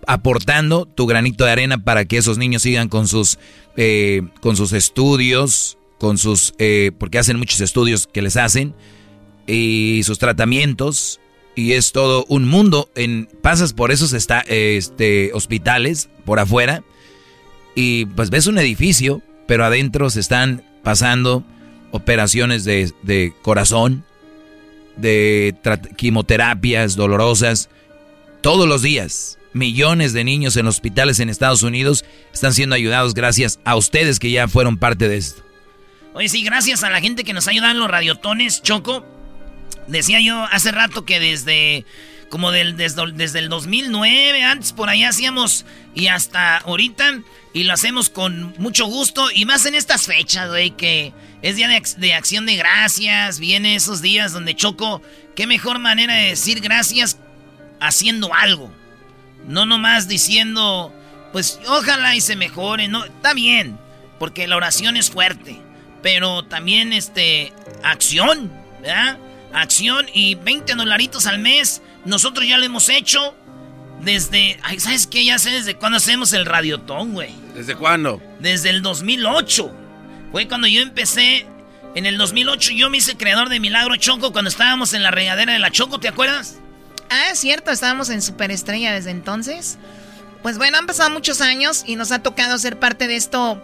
[0.06, 3.40] aportando tu granito de arena para que esos niños sigan con sus
[3.78, 8.76] eh, con sus estudios con sus eh, porque hacen muchos estudios que les hacen
[9.48, 11.22] y sus tratamientos
[11.56, 16.84] y es todo un mundo en pasas por esos está, este, hospitales por afuera
[17.76, 21.44] y pues ves un edificio pero adentro se están pasando
[21.92, 24.04] operaciones de, corazón,
[24.98, 25.56] de
[25.96, 27.70] quimioterapias dolorosas,
[28.42, 29.38] todos los días.
[29.52, 34.30] Millones de niños en hospitales en Estados Unidos están siendo ayudados gracias a ustedes que
[34.30, 35.44] ya fueron parte de esto.
[36.14, 39.06] Oye, sí, gracias a la gente que nos ayuda en los radiotones, Choco.
[39.88, 41.84] Decía yo hace rato que desde
[42.30, 45.66] como del, desde, desde el 2009, antes por ahí hacíamos
[45.96, 47.22] y hasta ahorita
[47.54, 51.68] y lo hacemos con mucho gusto y más en estas fechas, güey, que es día
[51.68, 55.02] de, acción de gracias, viene esos días donde Choco,
[55.36, 57.18] qué mejor manera de decir gracias
[57.80, 58.72] haciendo algo.
[59.48, 60.94] No nomás diciendo,
[61.32, 63.80] pues ojalá y se mejore, no, está bien,
[64.20, 65.60] porque la oración es fuerte,
[66.04, 67.54] pero también este
[67.84, 68.52] acción,
[68.82, 69.18] ¿verdad?
[69.54, 73.36] Acción y 20 dolaritos al mes, nosotros ya lo hemos hecho
[74.02, 75.26] desde, ay, ¿sabes qué?
[75.26, 77.34] Ya sé desde cuándo hacemos el radiotón, güey.
[77.54, 78.22] ¿Desde cuándo?
[78.40, 79.72] Desde el 2008.
[80.32, 81.46] Fue cuando yo empecé.
[81.96, 85.54] En el 2008 yo me hice creador de Milagro Choco cuando estábamos en la regadera
[85.54, 86.58] de la Choco, ¿te acuerdas?
[87.10, 89.80] Ah, es cierto, estábamos en Superestrella desde entonces.
[90.44, 93.62] Pues bueno, han pasado muchos años y nos ha tocado ser parte de esto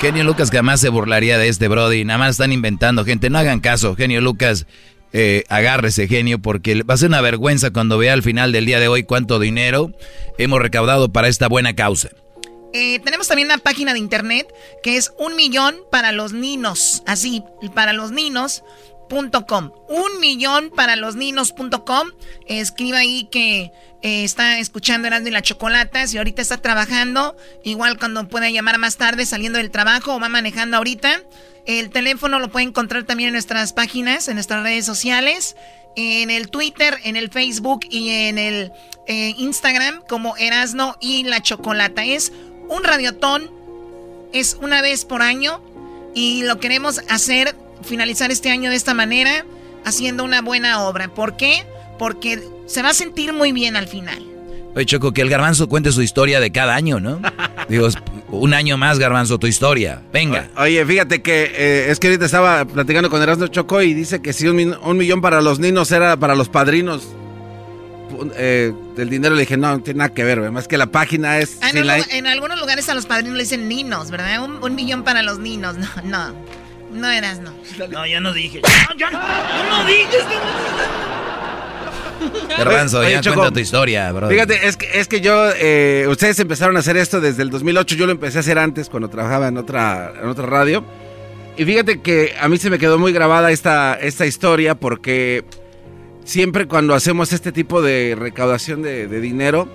[0.02, 3.60] Genio Lucas jamás se burlaría de este Brody, nada más están inventando, gente, no hagan
[3.60, 4.68] caso, genio Lucas
[5.14, 8.80] eh, agárrese, genio, porque va a ser una vergüenza cuando vea al final del día
[8.80, 9.92] de hoy cuánto dinero
[10.38, 12.10] hemos recaudado para esta buena causa.
[12.74, 14.54] Eh, tenemos también una página de internet
[14.84, 17.44] que es un millón para los ninos, así,
[17.74, 18.64] para los ninos.
[19.10, 22.12] Un millón para los ninos.com.
[22.46, 23.72] Escriba ahí que
[24.02, 26.06] eh, está escuchando Erasmo y la Chocolata.
[26.08, 30.28] Si ahorita está trabajando, igual cuando pueda llamar más tarde saliendo del trabajo o va
[30.30, 31.24] manejando ahorita.
[31.68, 35.58] El teléfono lo puede encontrar también en nuestras páginas, en nuestras redes sociales,
[35.98, 38.72] en el Twitter, en el Facebook y en el
[39.06, 42.06] eh, Instagram como Erasno y la Chocolata.
[42.06, 42.32] Es
[42.70, 43.52] un radiotón,
[44.32, 45.62] es una vez por año
[46.16, 47.54] y lo queremos hacer,
[47.84, 49.46] finalizar este año de esta manera,
[49.84, 51.14] haciendo una buena obra.
[51.14, 51.66] ¿Por qué?
[52.00, 54.37] Porque se va a sentir muy bien al final.
[54.78, 57.20] Oye, Choco, que el garbanzo cuente su historia de cada año, ¿no?
[57.68, 57.90] Digo,
[58.30, 60.04] un año más, garbanzo, tu historia.
[60.14, 60.50] Venga.
[60.56, 64.34] Oye, fíjate que eh, es que ahorita estaba platicando con Erasmo Choco y dice que
[64.34, 67.08] si un, millón para los niños era para los padrinos
[68.36, 71.40] eh, del dinero, le dije, no, no tiene nada que ver, más que la página
[71.40, 71.58] es...
[71.64, 71.72] Ah,
[72.12, 74.44] en, algunos lugares a los padrinos le dicen ninos, ¿verdad?
[74.44, 76.36] Un, millón para los niños, no, no.
[76.92, 77.52] No eras, no.
[77.90, 78.62] No, ya no dije.
[78.62, 80.20] No, ya, no dije.
[82.58, 84.30] Garbanzo, ya cuenta tu historia, bro.
[84.30, 87.96] Fíjate, es que, es que yo, eh, ustedes empezaron a hacer esto desde el 2008,
[87.96, 90.84] yo lo empecé a hacer antes cuando trabajaba en otra, en otra radio.
[91.58, 95.44] Y fíjate que a mí se me quedó muy grabada esta, esta historia porque
[96.24, 99.68] siempre cuando hacemos este tipo de recaudación de, dinero,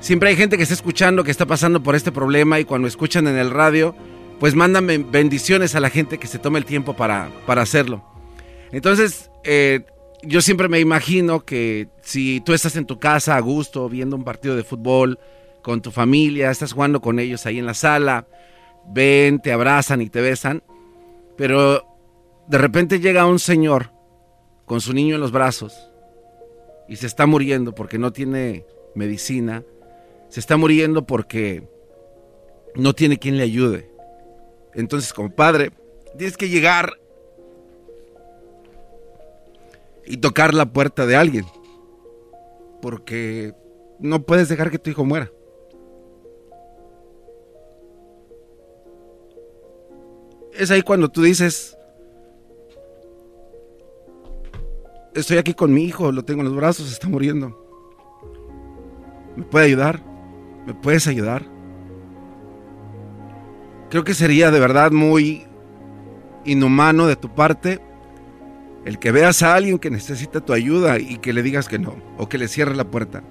[0.00, 3.26] siempre hay gente que está escuchando que está pasando por este problema y cuando escuchan
[3.26, 3.94] en el radio,
[4.40, 8.02] pues mandan bendiciones a la gente que se tome el tiempo para, para hacerlo.
[8.72, 9.80] Entonces, eh,
[10.22, 14.24] yo siempre me imagino que si tú estás en tu casa a gusto viendo un
[14.24, 15.18] partido de fútbol
[15.62, 18.26] con tu familia, estás jugando con ellos ahí en la sala,
[18.88, 20.62] ven, te abrazan y te besan,
[21.36, 21.84] pero
[22.48, 23.92] de repente llega un señor
[24.64, 25.90] con su niño en los brazos
[26.88, 28.64] y se está muriendo porque no tiene
[28.94, 29.64] medicina,
[30.28, 31.68] se está muriendo porque
[32.74, 33.90] no tiene quien le ayude.
[34.74, 35.72] Entonces, como padre,
[36.16, 36.98] tienes que llegar
[40.06, 41.44] y tocar la puerta de alguien.
[42.80, 43.54] Porque
[43.98, 45.30] no puedes dejar que tu hijo muera.
[50.52, 51.76] Es ahí cuando tú dices,
[55.14, 57.62] estoy aquí con mi hijo, lo tengo en los brazos, está muriendo.
[59.36, 60.02] ¿Me puede ayudar?
[60.66, 61.42] ¿Me puedes ayudar?
[63.90, 65.46] Creo que sería de verdad muy
[66.44, 67.80] inhumano de tu parte
[68.86, 71.96] el que veas a alguien que necesita tu ayuda y que le digas que no,
[72.18, 73.24] o que le cierre la puerta.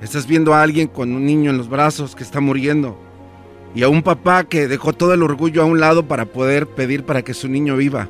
[0.00, 2.98] Estás viendo a alguien con un niño en los brazos que está muriendo,
[3.74, 7.04] y a un papá que dejó todo el orgullo a un lado para poder pedir
[7.04, 8.08] para que su niño viva.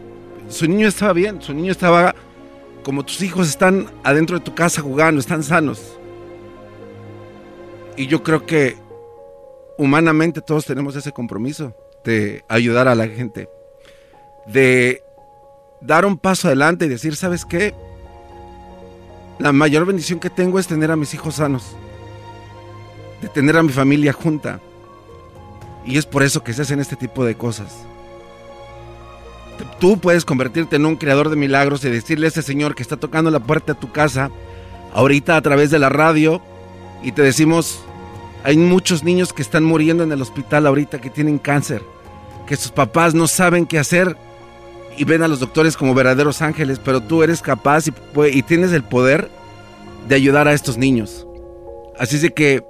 [0.49, 2.15] Su niño estaba bien, su niño estaba
[2.85, 5.99] como tus hijos están adentro de tu casa jugando, están sanos.
[7.97, 8.77] Y yo creo que
[9.79, 11.75] humanamente todos tenemos ese compromiso
[12.05, 13.49] de ayudar a la gente,
[14.47, 15.03] de
[15.87, 17.75] dar un paso adelante y decir, ¿sabes qué?
[19.39, 21.77] La mayor bendición que tengo es tener a mis hijos sanos,
[23.21, 24.61] de tener a mi familia junta.
[25.85, 27.85] Y es por eso que se hacen este tipo de cosas.
[29.79, 32.97] Tú puedes convertirte en un creador de milagros y decirle a ese señor que está
[32.97, 34.31] tocando la puerta de tu casa,
[34.95, 36.41] ahorita a través de la radio,
[37.03, 37.81] y te decimos,
[38.43, 41.83] hay muchos niños que están muriendo en el hospital ahorita que tienen cáncer,
[42.47, 44.17] que sus papás no saben qué hacer
[44.97, 47.93] y ven a los doctores como verdaderos ángeles, pero tú eres capaz y,
[48.33, 49.29] y tienes el poder
[50.09, 51.27] de ayudar a estos niños.
[51.99, 52.65] Así es de que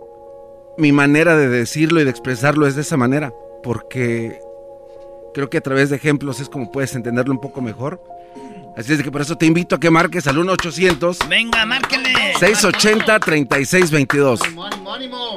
[0.76, 3.32] mi manera de decirlo y de expresarlo es de esa manera,
[3.62, 4.40] porque
[5.32, 8.00] creo que a través de ejemplos es como puedes entenderlo un poco mejor.
[8.76, 11.28] Así es que por eso te invito a que marques al 1-800.
[11.28, 12.34] Venga, márquenle.
[12.40, 14.40] 680-3622.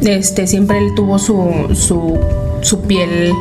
[0.00, 2.18] Este, siempre él tuvo su, su,
[2.62, 3.32] su piel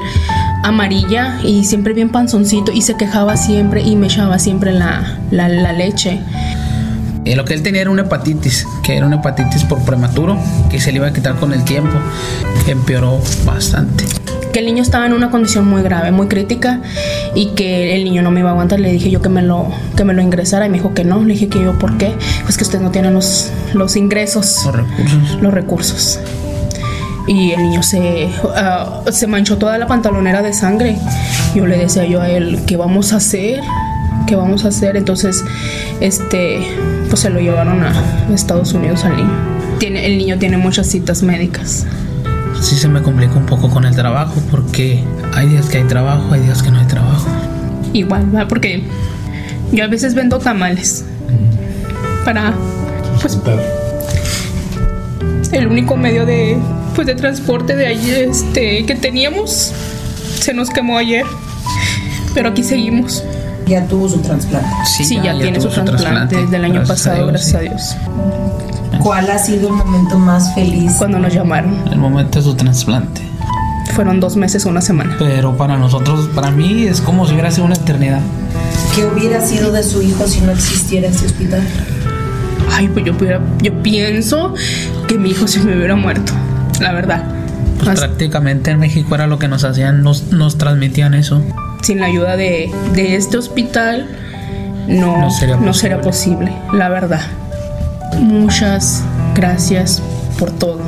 [0.63, 5.47] amarilla y siempre bien panzoncito y se quejaba siempre y me echaba siempre la, la,
[5.49, 6.19] la leche.
[7.25, 10.37] Eh, lo que él tenía era una hepatitis, que era una hepatitis por prematuro,
[10.69, 11.91] que se le iba a quitar con el tiempo.
[12.67, 14.05] Empeoró bastante.
[14.53, 16.79] Que el niño estaba en una condición muy grave, muy crítica
[17.35, 18.79] y que el niño no me iba a aguantar.
[18.79, 19.67] Le dije yo que me lo,
[19.97, 21.21] que me lo ingresara y me dijo que no.
[21.23, 22.13] Le dije que yo, ¿por qué?
[22.43, 25.41] Pues que usted no tiene los, los ingresos, Los recursos.
[25.41, 26.19] los recursos.
[27.27, 30.97] Y el niño se, ah, se manchó toda la pantalonera de sangre.
[31.53, 33.59] Yo le decía yo a él, ¿qué vamos a hacer?
[34.25, 34.95] ¿Qué vamos a hacer?
[34.95, 35.43] Entonces,
[35.99, 36.65] este,
[37.09, 37.93] pues se lo llevaron a
[38.33, 39.29] Estados Unidos al niño.
[39.79, 41.85] Tiene, el niño tiene muchas citas médicas.
[42.61, 45.03] Sí se me complica un poco con el trabajo porque
[45.35, 47.27] hay días que hay trabajo, hay días que no hay trabajo.
[47.93, 48.47] Igual, ¿verdad?
[48.47, 48.83] Porque
[49.71, 51.05] yo a veces vendo tamales
[52.25, 52.53] para,
[53.21, 53.37] pues,
[55.51, 56.57] el único medio de,
[56.95, 59.73] pues, de transporte de allí, este, que teníamos
[60.47, 61.25] se nos quemó ayer,
[62.33, 63.23] pero aquí seguimos.
[63.65, 64.69] Ya tuvo su trasplante.
[64.85, 67.97] Sí, ya, tiene su trasplante desde el año pasado, gracias a Dios.
[69.03, 70.93] ¿Cuál ha sido el momento más feliz?
[70.97, 71.75] Cuando nos llamaron.
[71.91, 73.21] El momento de su trasplante.
[73.93, 75.15] Fueron dos meses, una semana.
[75.19, 78.21] Pero para nosotros, para mí es como si hubiera sido una eternidad.
[78.95, 81.61] ¿Qué hubiera sido de su hijo si no existiera ese hospital?
[82.71, 83.13] Ay, pues yo,
[83.61, 84.53] yo pienso
[85.07, 86.33] que mi hijo se me hubiera muerto,
[86.79, 87.23] la verdad.
[87.83, 91.41] Pues prácticamente en México era lo que nos hacían, nos, nos transmitían eso.
[91.81, 94.07] sin la ayuda de, de este hospital
[94.87, 97.21] no, No sería no sería posible, la verdad.
[98.19, 99.03] Muchas
[99.35, 100.01] gracias
[100.39, 100.79] por todo.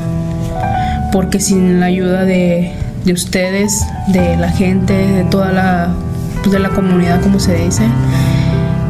[1.11, 2.72] Porque sin la ayuda de,
[3.03, 5.93] de ustedes, de la gente, de toda la,
[6.41, 7.84] pues, de la comunidad, como se dice,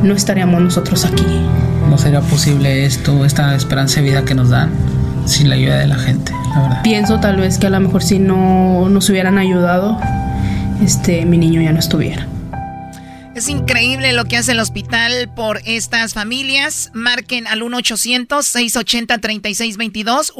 [0.04, 1.24] no estaríamos nosotros aquí.
[1.90, 4.70] No sería posible esto, esta esperanza de vida que nos dan
[5.26, 6.84] sin la ayuda de la gente, la verdad.
[6.84, 9.98] Pienso tal vez que a lo mejor si no nos hubieran ayudado,
[10.84, 12.28] este, mi niño ya no estuviera.
[13.36, 16.92] Es increíble lo que hace el hospital por estas familias.
[16.94, 20.34] Marquen al 1-800-680-3622.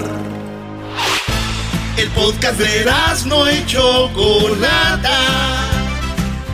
[1.97, 2.85] El podcast de
[3.25, 5.80] no y Chocolata.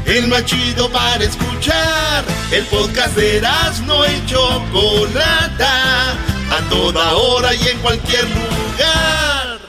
[0.07, 2.23] El más chido para escuchar.
[2.49, 3.41] El podcast de
[3.85, 6.11] no y Chocolata.
[6.49, 9.59] A toda hora y en cualquier lugar.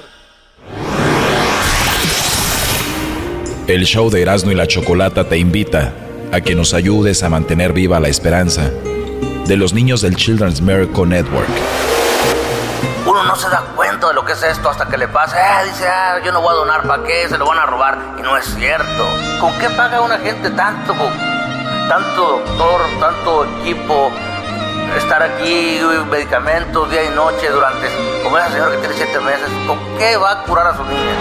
[3.67, 5.93] El show de Erasmo y la Chocolata te invita
[6.33, 8.71] a que nos ayudes a mantener viva la esperanza
[9.47, 11.49] de los niños del Children's Miracle Network.
[13.05, 13.75] Uno no se da
[14.07, 15.37] de lo que es esto hasta que le pasa.
[15.41, 17.29] Ah, dice, ah, yo no voy a donar, ¿para qué?
[17.29, 17.99] Se lo van a robar.
[18.19, 19.05] Y no es cierto.
[19.41, 20.95] ¿Con qué paga una gente tanto?
[21.89, 24.13] Tanto doctor, tanto equipo,
[24.97, 25.79] estar aquí,
[26.11, 27.87] medicamentos día y noche durante,
[28.23, 31.13] como esa señora que tiene siete meses, ¿con qué va a curar a su niña?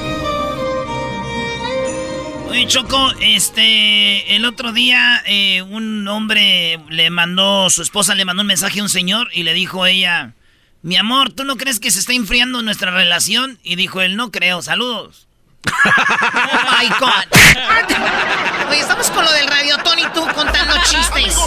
[2.58, 8.42] Oye, Choco, este, el otro día eh, un hombre le mandó, su esposa le mandó
[8.42, 10.34] un mensaje a un señor y le dijo ella,
[10.82, 13.60] mi amor, ¿tú no crees que se está enfriando nuestra relación?
[13.62, 15.28] Y dijo él, no creo, saludos.
[15.68, 18.70] Oh my God.
[18.70, 21.38] Oye, estamos con lo del radio Tony, tú contando chistes.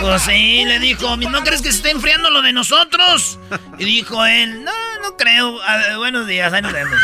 [0.00, 3.38] Pues sí, le dijo, ¿no crees que se está enfriando lo de nosotros?
[3.78, 5.60] Y dijo él, no, no creo.
[5.96, 6.98] Buenos días, ahí nos vemos.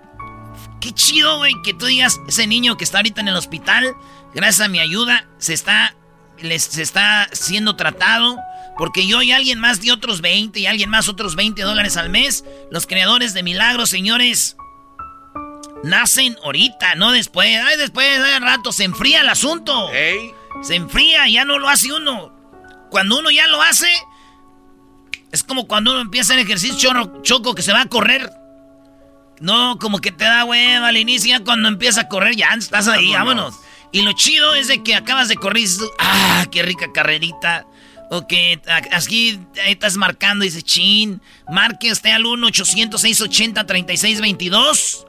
[0.80, 3.94] Qué chido, güey, que tú digas, ese niño que está ahorita en el hospital,
[4.34, 5.94] gracias a mi ayuda, se está,
[6.40, 8.36] les, se está siendo tratado.
[8.76, 12.10] Porque yo y alguien más de otros 20 y alguien más otros 20 dólares al
[12.10, 12.44] mes.
[12.70, 14.56] Los creadores de milagros, señores,
[15.84, 17.60] nacen ahorita, no después.
[17.64, 19.90] Ay, después, de rato, se enfría el asunto.
[20.62, 22.32] Se enfría, ya no lo hace uno.
[22.90, 23.90] Cuando uno ya lo hace,
[25.32, 26.76] es como cuando uno empieza el ejercicio
[27.22, 28.30] choco que se va a correr.
[29.40, 32.86] No, como que te da hueva al inicio, ya cuando empieza a correr, ya estás
[32.86, 33.54] ahí, vámonos.
[33.90, 37.66] Y lo chido es de que acabas de correr y dices, ah, qué rica carrerita.
[38.10, 41.20] O que a- aquí estás marcando y dices, chin,
[41.50, 45.04] marque usted al 1-800-680-3622.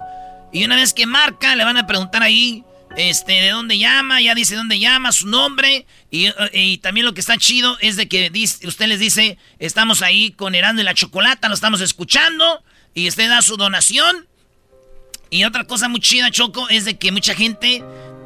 [0.52, 2.64] Y una vez que marca, le van a preguntar ahí,
[2.96, 5.86] este, de dónde llama, ya dice dónde llama, su nombre.
[6.12, 8.32] Y, eh, también lo que está chido es de que
[8.66, 12.64] usted les dice, estamos ahí con Herando y la Chocolata, lo estamos escuchando.
[12.94, 14.28] Y usted da su donación.
[15.30, 17.84] Y otra cosa muy chida, Choco, es de que mucha gente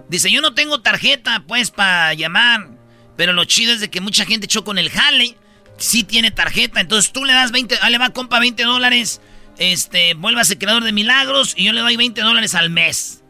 [0.09, 2.67] dice, yo no tengo tarjeta, pues, para llamar.
[3.15, 5.37] Pero lo chido es de que mucha gente, Choco, en el jale,
[5.77, 6.81] sí tiene tarjeta.
[6.81, 9.21] Entonces tú le das 20, ah, le va, compa, 20 dólares.
[9.57, 13.23] este, vuélvase creador de milagros y yo le doy 20 dólares al mes.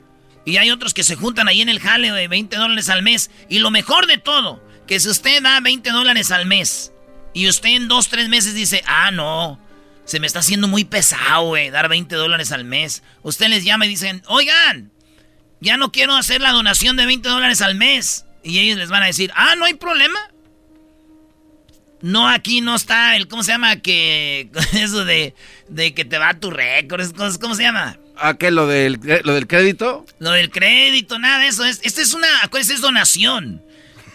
[0.47, 3.29] Y hay otros que se juntan ahí en el jale de 20 dólares al mes.
[3.49, 6.93] Y lo mejor de todo, que si usted da 20 dólares al mes
[7.33, 9.59] y usted en dos, tres meses dice, ah, no,
[10.05, 13.03] se me está haciendo muy pesado, güey, dar 20 dólares al mes.
[13.23, 14.89] Usted les llama y dicen, oigan,
[15.59, 18.23] ya no quiero hacer la donación de 20 dólares al mes.
[18.41, 20.17] Y ellos les van a decir, ah, no hay problema.
[22.01, 23.81] No, aquí no está el, ¿cómo se llama?
[23.81, 25.35] Que eso de,
[25.67, 27.05] de que te va tu récord,
[27.37, 27.99] ¿cómo se llama?
[28.19, 28.51] ¿A qué?
[28.51, 30.05] ¿Lo del, ¿Lo del crédito?
[30.19, 31.65] Lo del crédito, nada de eso.
[31.65, 33.61] Es, esta es una, acuérdense, es donación.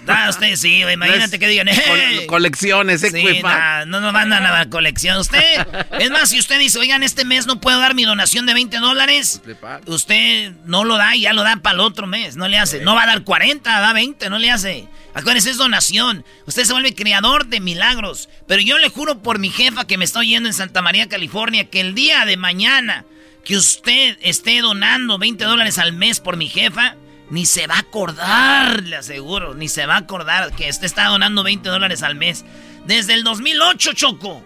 [0.06, 2.26] Da usted, sí, imagínate que digan, hey.
[2.26, 3.40] colecciones, sí,
[3.86, 5.18] no nos mandan a la colección.
[5.18, 5.66] Usted,
[5.98, 8.78] es más, si usted dice, oigan, este mes no puedo dar mi donación de 20
[8.78, 9.42] dólares,
[9.86, 12.80] usted no lo da y ya lo da para el otro mes, no le hace.
[12.80, 14.88] No va a dar 40, da 20, no le hace.
[15.14, 16.24] Acuérdense, es donación.
[16.46, 18.28] Usted se vuelve creador de milagros.
[18.48, 21.68] Pero yo le juro por mi jefa que me estoy yendo en Santa María, California,
[21.68, 23.04] que el día de mañana
[23.44, 26.96] que usted esté donando 20 dólares al mes por mi jefa,
[27.30, 31.06] ni se va a acordar, le aseguro, ni se va a acordar que usted está
[31.06, 32.44] donando 20 dólares al mes.
[32.86, 34.44] Desde el 2008, Choco.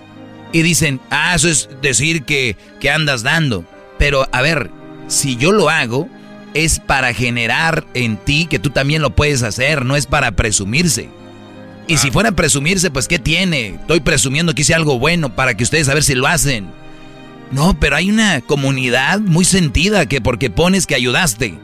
[0.51, 3.65] Y dicen, ah, eso es decir que, que andas dando.
[3.97, 4.69] Pero a ver,
[5.07, 6.07] si yo lo hago,
[6.53, 11.09] es para generar en ti que tú también lo puedes hacer, no es para presumirse.
[11.87, 13.75] Y si fuera a presumirse, pues ¿qué tiene?
[13.75, 16.71] Estoy presumiendo que hice algo bueno para que ustedes a ver si lo hacen.
[17.51, 21.59] No, pero hay una comunidad muy sentida que porque pones que ayudaste.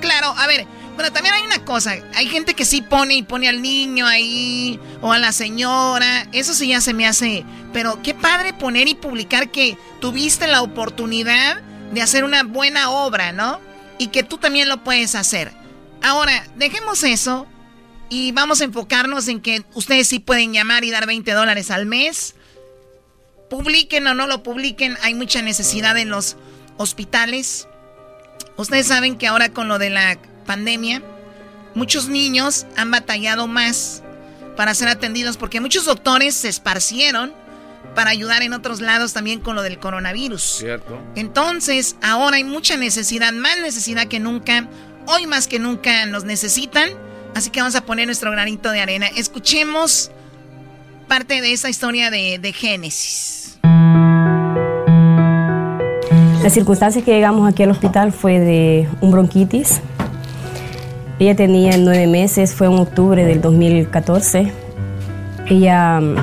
[0.00, 0.66] Claro, a ver,
[0.96, 4.78] pero también hay una cosa, hay gente que sí pone y pone al niño ahí
[5.00, 8.94] o a la señora, eso sí ya se me hace, pero qué padre poner y
[8.94, 11.60] publicar que tuviste la oportunidad
[11.92, 13.60] de hacer una buena obra, ¿no?
[13.98, 15.52] Y que tú también lo puedes hacer.
[16.02, 17.46] Ahora, dejemos eso
[18.10, 21.86] y vamos a enfocarnos en que ustedes sí pueden llamar y dar 20 dólares al
[21.86, 22.34] mes
[23.48, 26.36] publiquen o no lo publiquen, hay mucha necesidad en los
[26.76, 27.66] hospitales.
[28.56, 31.02] Ustedes saben que ahora con lo de la pandemia,
[31.74, 34.02] muchos niños han batallado más
[34.56, 37.32] para ser atendidos porque muchos doctores se esparcieron
[37.94, 40.42] para ayudar en otros lados también con lo del coronavirus.
[40.42, 41.00] Cierto.
[41.14, 44.68] Entonces, ahora hay mucha necesidad, más necesidad que nunca.
[45.06, 46.90] Hoy más que nunca nos necesitan.
[47.34, 49.06] Así que vamos a poner nuestro granito de arena.
[49.16, 50.10] Escuchemos
[51.06, 53.58] parte de esa historia de, de Génesis.
[56.42, 59.80] La circunstancia que llegamos aquí al hospital fue de un bronquitis.
[61.18, 64.52] Ella tenía nueve meses, fue en octubre del 2014.
[65.48, 66.14] Ella mm,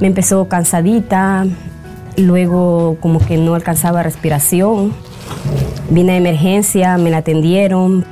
[0.00, 1.46] me empezó cansadita,
[2.16, 4.94] luego como que no alcanzaba respiración.
[5.90, 8.06] Vine a emergencia, me la atendieron,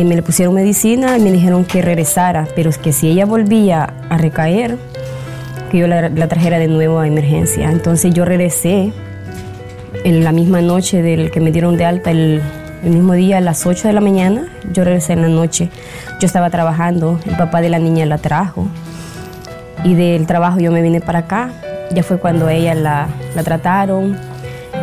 [0.00, 3.26] eh, me le pusieron medicina y me dijeron que regresara, pero es que si ella
[3.26, 4.76] volvía a recaer,
[5.70, 7.70] que yo la, la trajera de nuevo a emergencia.
[7.70, 8.92] Entonces yo regresé
[10.04, 12.42] en la misma noche del que me dieron de alta, el,
[12.82, 15.68] mismo día a las 8 de la mañana, yo regresé en la noche.
[16.20, 18.68] Yo estaba trabajando, el papá de la niña la trajo
[19.82, 21.50] y del trabajo yo me vine para acá.
[21.92, 24.16] Ya fue cuando ella la, la trataron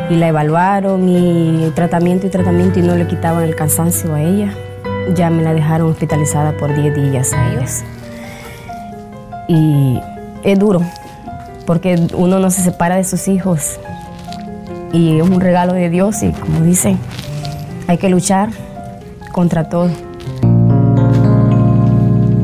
[0.10, 4.54] y la evaluaron y tratamiento y tratamiento y no le quitaban el cansancio a ella.
[5.14, 7.84] Ya me la dejaron hospitalizada por 10 días a ellos.
[9.48, 10.00] Y
[10.44, 10.82] es duro,
[11.66, 13.80] porque uno no se separa de sus hijos
[14.96, 16.98] y es un regalo de Dios y como dicen,
[17.88, 18.50] hay que luchar
[19.34, 19.90] contra todo.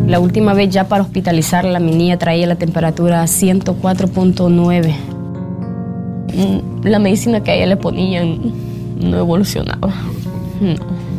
[0.05, 4.95] La última vez ya para hospitalizarla, mi niña traía la temperatura a 104.9.
[6.33, 8.39] Mm, La medicina que a ella le ponían
[8.99, 9.93] no evolucionaba.
[10.59, 11.10] No.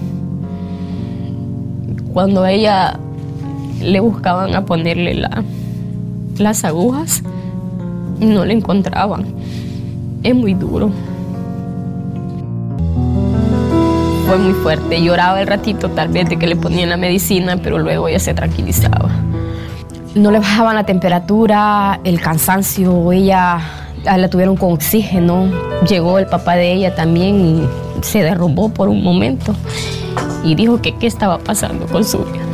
[2.12, 2.98] Cuando ella
[3.80, 5.42] le buscaban a ponerle la-
[6.38, 7.22] las agujas,
[8.20, 9.24] no le encontraban.
[10.22, 10.90] Es muy duro.
[14.26, 15.02] Fue muy fuerte.
[15.02, 18.34] Lloraba el ratito tal vez de que le ponían la medicina, pero luego ella se
[18.34, 19.08] tranquilizaba.
[20.14, 23.58] No le bajaban la temperatura, el cansancio, ella
[24.06, 25.46] ah, la tuvieron con oxígeno.
[25.88, 27.62] Llegó el papá de ella también y
[28.02, 29.54] se derrumbó por un momento
[30.44, 32.44] y dijo que qué estaba pasando con su vida.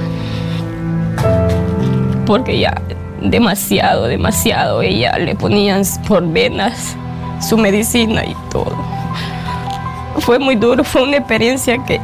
[2.27, 2.81] Porque ya
[3.23, 6.97] demasiado, demasiado, ella le ponían por venas
[7.41, 8.77] su medicina y todo.
[10.21, 12.01] Fue muy duro, fue una experiencia que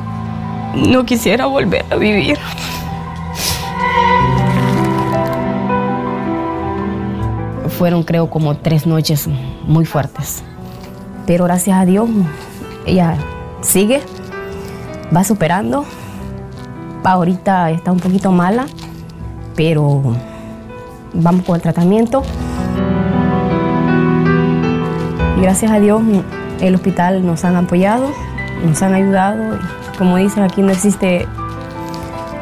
[0.74, 2.39] no quisiera volver a vivir.
[7.78, 9.28] Fueron creo como tres noches
[9.66, 10.43] muy fuertes.
[11.27, 12.09] Pero gracias a Dios
[12.86, 13.16] ella
[13.62, 14.02] sigue,
[15.15, 15.85] va superando.
[17.05, 18.66] Ahorita está un poquito mala,
[19.55, 20.03] pero
[21.12, 22.23] vamos con el tratamiento.
[25.41, 26.03] Gracias a Dios
[26.61, 28.09] el hospital nos han apoyado,
[28.65, 29.59] nos han ayudado.
[29.99, 31.27] Como dicen aquí no existe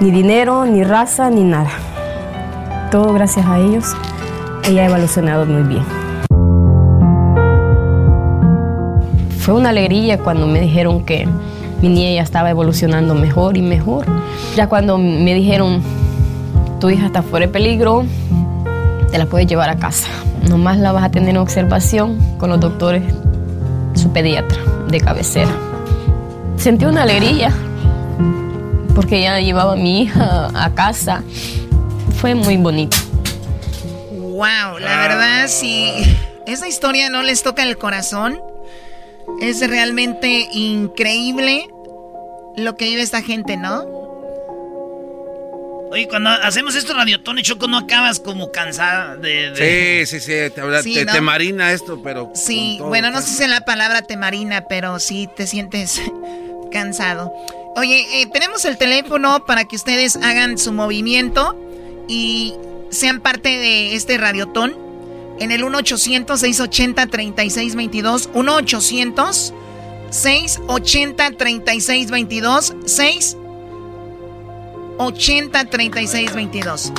[0.01, 1.70] ni dinero, ni raza, ni nada.
[2.90, 3.97] Todo gracias a ellos.
[4.65, 5.82] Ella ha evolucionado muy bien.
[9.40, 11.27] Fue una alegría cuando me dijeron que
[11.82, 14.06] mi niña estaba evolucionando mejor y mejor.
[14.54, 15.82] Ya cuando me dijeron,
[16.80, 18.06] tu hija está fuera de peligro,
[19.10, 20.06] te la puedes llevar a casa.
[20.48, 23.02] Nomás la vas a tener en observación con los doctores,
[23.94, 25.50] su pediatra de cabecera.
[26.56, 27.52] Sentí una alegría
[28.94, 31.24] porque ya llevaba a mi hija a casa.
[32.20, 32.96] Fue muy bonito.
[34.12, 35.90] Wow, la verdad, si
[36.46, 38.38] esa historia no les toca el corazón,
[39.40, 41.68] es realmente increíble
[42.56, 43.84] lo que vive esta gente, ¿no?
[45.90, 49.50] Oye, cuando hacemos estos radiotones, Choco, no acabas como cansada de...
[49.50, 51.12] de- Sí, sí, sí, te, habla- Sí, te- ¿no?
[51.12, 52.32] te marina esto, pero...
[52.34, 56.00] Sí, bueno, no sé si es la palabra te marina, pero sí te sientes
[56.72, 57.30] cansado.
[57.76, 61.54] Oye, eh, tenemos el teléfono para que ustedes hagan su movimiento
[62.08, 62.54] y
[62.90, 64.74] sean parte de este radiotón
[65.40, 68.30] en el 1-800-680-3622.
[68.32, 69.52] 1-800-680-3622.
[70.12, 70.60] 6
[74.98, 76.93] 80 36 22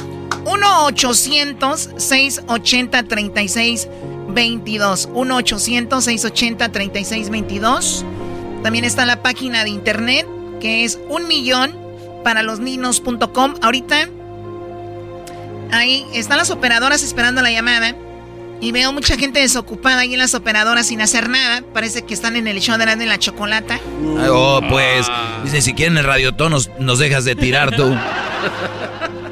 [0.45, 3.87] 1 800 680 36
[4.29, 8.05] 22 1 800 680 36 22
[8.63, 10.27] También está la página de internet
[10.59, 11.83] que es un millón
[12.23, 13.55] para los niños.com.
[13.61, 14.09] Ahorita
[15.71, 17.95] ahí están las operadoras esperando la llamada
[18.63, 21.63] y veo mucha gente desocupada ahí en las operadoras sin hacer nada.
[21.73, 23.73] Parece que están en el show de la, de la chocolata.
[23.75, 25.05] Ay, Oh, pues,
[25.43, 27.93] dice, si quieren el radiotón nos, nos dejas de tirar tú.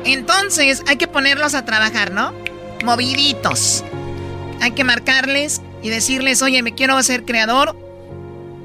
[0.03, 2.33] Entonces hay que ponerlos a trabajar, ¿no?
[2.83, 3.85] Moviditos.
[4.59, 7.73] Hay que marcarles y decirles, oye, me quiero hacer creador,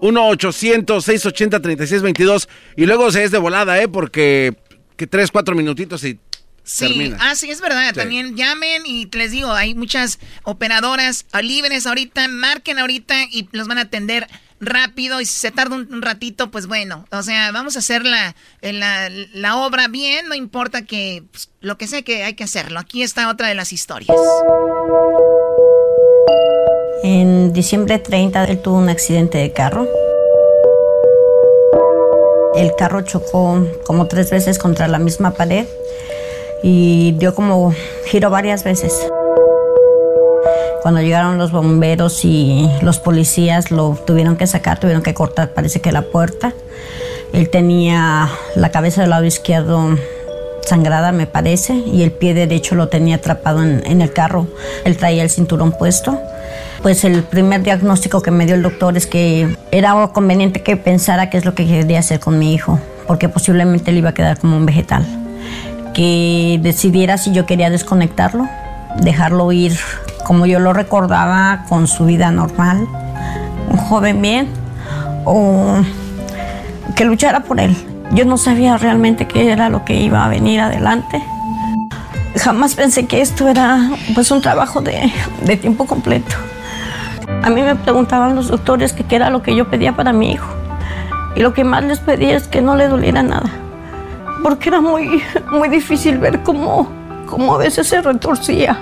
[0.00, 2.48] 1-800-680-3622.
[2.76, 3.88] Y luego se es de volada, ¿eh?
[3.88, 4.54] Porque
[4.96, 6.18] que 3, 4 minutitos y
[6.66, 7.94] Sí, ah, sí, es verdad.
[7.94, 13.78] También llamen y les digo, hay muchas operadoras libres ahorita, marquen ahorita y los van
[13.78, 14.26] a atender
[14.58, 18.34] rápido y si se tarda un, ratito, pues bueno, o sea, vamos a hacer la,
[18.62, 22.80] la, obra bien, no importa que pues, lo que sea que hay que hacerlo.
[22.80, 24.18] Aquí está otra de las historias.
[27.04, 29.88] En diciembre 30 él tuvo un accidente de carro.
[32.56, 35.66] El carro chocó como tres veces contra la misma pared
[36.62, 37.74] y dio como
[38.06, 38.92] giro varias veces.
[40.82, 45.80] Cuando llegaron los bomberos y los policías lo tuvieron que sacar, tuvieron que cortar, parece
[45.80, 46.52] que la puerta.
[47.32, 49.98] Él tenía la cabeza del lado izquierdo
[50.62, 54.46] sangrada, me parece, y el pie derecho lo tenía atrapado en, el carro.
[54.84, 56.20] Él traía el cinturón puesto.
[56.82, 61.30] Pues el primer diagnóstico que me dio el doctor es que era conveniente que pensara
[61.30, 62.78] qué es lo que quería hacer con mi hijo,
[63.08, 65.25] porque posiblemente él iba a quedar como un vegetal
[65.96, 68.46] que decidiera si yo quería desconectarlo,
[69.00, 69.74] dejarlo ir
[70.26, 72.86] como yo lo recordaba con su vida normal,
[73.70, 74.46] un joven bien,
[75.24, 75.80] o
[76.94, 77.74] que luchara por él.
[78.12, 81.22] Yo no sabía realmente qué era lo que iba a venir adelante.
[82.36, 85.10] Jamás pensé que esto era pues un trabajo de,
[85.46, 86.36] de tiempo completo.
[87.42, 90.48] A mí me preguntaban los doctores qué era lo que yo pedía para mi hijo.
[91.36, 93.50] Y lo que más les pedía es que no le doliera nada
[94.42, 96.88] porque era muy, muy difícil ver cómo,
[97.26, 98.78] cómo a veces se retorcía.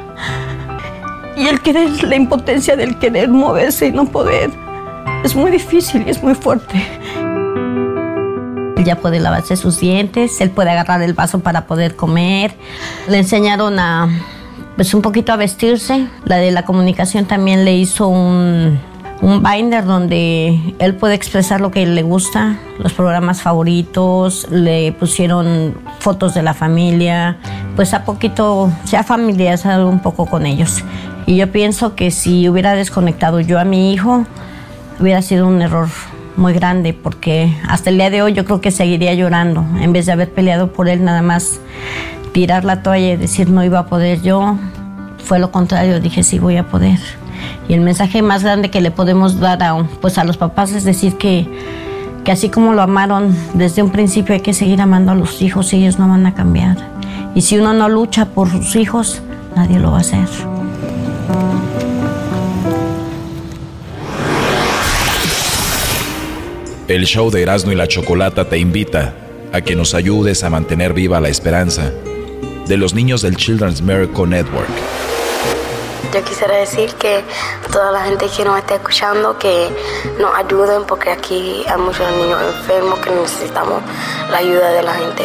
[1.36, 4.50] Y el querer, la impotencia del querer moverse y no poder,
[5.24, 6.86] es muy difícil y es muy fuerte.
[8.76, 12.54] Él ya puede lavarse sus dientes, él puede agarrar el vaso para poder comer.
[13.08, 14.08] Le enseñaron a,
[14.76, 16.06] pues un poquito a vestirse.
[16.24, 18.78] La de la comunicación también le hizo un,
[19.24, 25.74] un binder donde él puede expresar lo que le gusta, los programas favoritos, le pusieron
[25.98, 27.38] fotos de la familia,
[27.74, 30.84] pues a poquito se ha familiarizado un poco con ellos.
[31.24, 34.26] Y yo pienso que si hubiera desconectado yo a mi hijo,
[35.00, 35.88] hubiera sido un error
[36.36, 40.04] muy grande porque hasta el día de hoy yo creo que seguiría llorando en vez
[40.04, 41.60] de haber peleado por él nada más
[42.32, 44.58] tirar la toalla y decir no iba a poder yo
[45.18, 46.98] fue lo contrario dije sí voy a poder
[47.68, 50.84] y el mensaje más grande que le podemos dar a, pues a los papás es
[50.84, 51.46] decir que,
[52.24, 55.72] que así como lo amaron desde un principio hay que seguir amando a los hijos
[55.72, 56.76] y ellos no van a cambiar.
[57.34, 59.22] Y si uno no lucha por sus hijos,
[59.56, 60.28] nadie lo va a hacer.
[66.86, 69.14] El show de Erasmo y la Chocolata te invita
[69.52, 71.90] a que nos ayudes a mantener viva la esperanza
[72.68, 75.13] de los niños del Children's Miracle Network.
[76.14, 77.24] Yo quisiera decir que
[77.72, 79.68] toda la gente que nos está escuchando que
[80.20, 83.82] nos ayuden porque aquí hay muchos niños enfermos que necesitamos
[84.30, 85.24] la ayuda de la gente.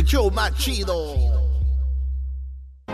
[0.00, 0.96] El show más chido.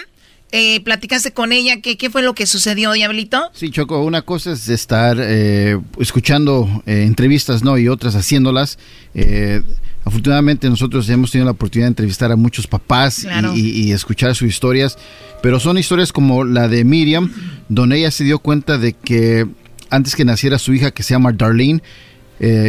[0.52, 3.50] eh, platicaste con ella, ¿qué, ¿qué fue lo que sucedió, Diablito?
[3.54, 7.78] Sí, Choco, una cosa es estar eh, escuchando eh, entrevistas, ¿no?
[7.78, 8.78] Y otras haciéndolas.
[9.14, 9.62] Eh,
[10.04, 13.26] afortunadamente nosotros hemos tenido la oportunidad de entrevistar a muchos papás
[13.56, 14.98] y, y, escuchar sus historias,
[15.42, 17.32] pero son historias como la de Miriam,
[17.70, 19.48] donde ella se dio cuenta de que
[19.90, 21.82] antes que naciera su hija, que se llama Darlene,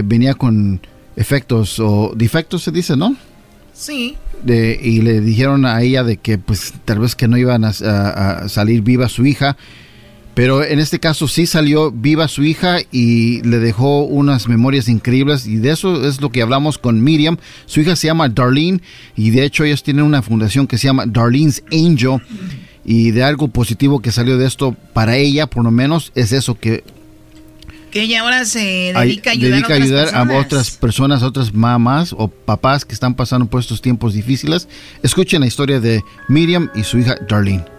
[0.05, 0.81] venía con
[1.17, 3.17] efectos o defectos, se dice, ¿no?
[3.83, 4.17] Sí.
[4.47, 8.49] Y le dijeron a ella de que pues tal vez que no iban a, a,
[8.49, 9.57] salir viva su hija.
[10.35, 15.49] Pero en este caso sí salió viva su hija y le dejó unas memorias increíbles.
[15.49, 17.39] Y de eso es lo que hablamos con Miriam.
[17.67, 18.81] Su hija se llama Darlene
[19.17, 22.23] y de hecho ellos tienen una fundación que se llama Darlene's Angel.
[22.85, 26.57] Y de algo positivo que salió de esto para ella por lo menos es eso
[26.57, 26.85] que
[27.93, 31.27] que ella ahora se dedica a ayudar, dedica a, otras ayudar a otras personas, a
[31.27, 34.67] otras mamás o papás que están pasando por estos tiempos difíciles.
[35.03, 37.72] Escuchen la historia de Miriam y su hija Darlene.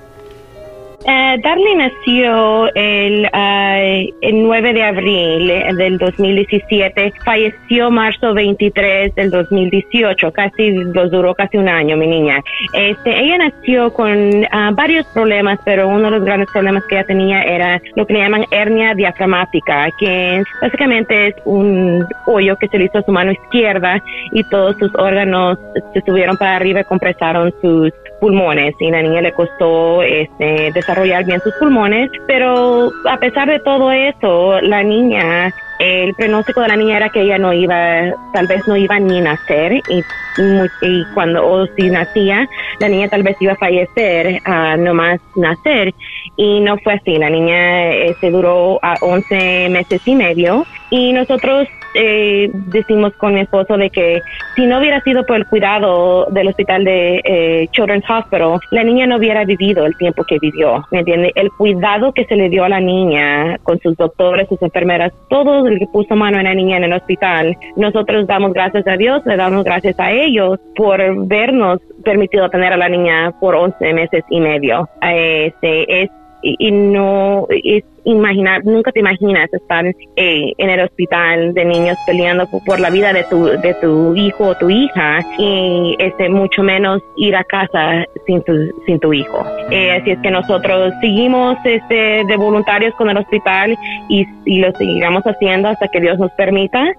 [1.05, 9.29] Uh, Darlene nació el, uh, el 9 de abril del 2017, falleció marzo 23 del
[9.29, 12.41] 2018, casi los duró casi un año, mi niña.
[12.73, 17.05] Este, ella nació con uh, varios problemas, pero uno de los grandes problemas que ella
[17.05, 22.77] tenía era lo que le llaman hernia diafragmática, que básicamente es un hoyo que se
[22.77, 24.01] le hizo a su mano izquierda
[24.31, 25.57] y todos sus órganos
[25.93, 27.91] se subieron para arriba y compresaron sus
[28.23, 33.59] pulmones y la niña le costó este, desarrollar bien sus pulmones, pero a pesar de
[33.59, 38.47] todo eso, la niña, el pronóstico de la niña era que ella no iba, tal
[38.47, 40.03] vez no iba ni nacer y,
[40.37, 42.47] y cuando, o si nacía,
[42.79, 45.93] la niña tal vez iba a fallecer uh, nomás nacer
[46.35, 51.13] y no fue así, la niña eh, se duró a 11 meses y medio y
[51.13, 54.21] nosotros eh, decimos con mi esposo de que
[54.55, 59.05] si no hubiera sido por el cuidado del hospital de eh, Children's Hospital, la niña
[59.05, 61.31] no hubiera vivido el tiempo que vivió, ¿me entiende?
[61.35, 65.67] El cuidado que se le dio a la niña con sus doctores, sus enfermeras, todo
[65.67, 69.21] el que puso mano en la niña en el hospital, nosotros damos gracias a Dios,
[69.25, 74.23] le damos gracias a ellos por vernos permitido tener a la niña por 11 meses
[74.29, 74.87] y medio.
[75.01, 76.09] Este, es
[76.43, 82.45] y, no es imaginar, nunca te imaginas estar eh, en el hospital de niños peleando
[82.65, 87.01] por, la vida de tu, de tu hijo o tu hija y este, mucho menos
[87.15, 88.53] ir a casa sin tu,
[88.85, 89.45] sin tu hijo.
[89.71, 93.77] Eh, así es que nosotros seguimos este, de voluntarios con el hospital
[94.09, 96.93] y, y lo seguiremos haciendo hasta que Dios nos permita.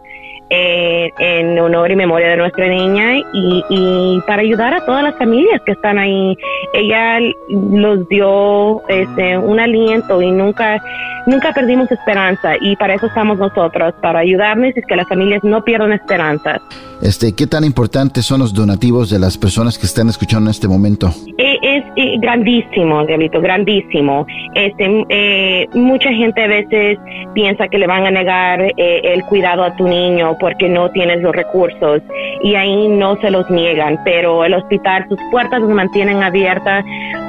[0.51, 5.16] Eh, en honor y memoria de nuestra niña y, y, para ayudar a todas las
[5.16, 6.37] familias que están ahí.
[6.75, 7.19] Ella
[7.49, 10.83] los dio este, un aliento y nunca,
[11.27, 15.65] nunca perdimos esperanza y para eso estamos nosotros, para ayudarnos y que las familias no
[15.65, 16.61] pierdan esperanza.
[17.03, 20.69] Este, ¿Qué tan importantes son los donativos de las personas que están escuchando en este
[20.69, 21.11] momento?
[21.39, 24.27] Es, es grandísimo, Diablito, grandísimo.
[24.55, 26.99] Este, eh, mucha gente a veces
[27.35, 31.23] piensa que le van a negar eh, el cuidado a tu niño porque no tienes
[31.23, 32.02] los recursos
[32.43, 36.85] y ahí no se los niegan, pero el hospital, sus puertas se mantienen abiertas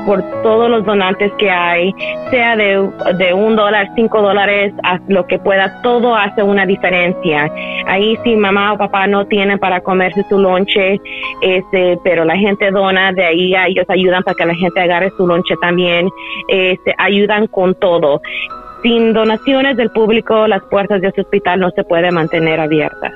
[0.05, 1.93] por todos los donantes que hay,
[2.29, 7.51] sea de, de un dólar, cinco dólares, a lo que pueda, todo hace una diferencia.
[7.87, 10.99] Ahí si mamá o papá no tienen para comerse su lonche,
[11.41, 15.25] este, pero la gente dona, de ahí ellos ayudan para que la gente agarre su
[15.25, 16.09] lonche también,
[16.47, 18.21] este, ayudan con todo.
[18.85, 23.11] Sin donaciones del público, las puertas de ese hospital no se pueden mantener abiertas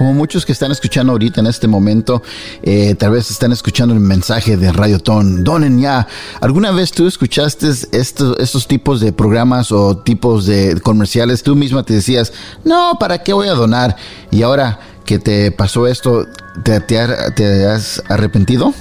[0.00, 2.22] como muchos que están escuchando ahorita en este momento,
[2.62, 5.44] eh, tal vez están escuchando el mensaje de Radio Ton.
[5.44, 6.06] Donen ya.
[6.40, 11.42] ¿Alguna vez tú escuchaste estos, estos tipos de programas o tipos de comerciales?
[11.42, 12.32] Tú misma te decías,
[12.64, 13.94] no, ¿para qué voy a donar?
[14.30, 16.26] Y ahora que te pasó esto,
[16.64, 18.72] ¿te, te has arrepentido?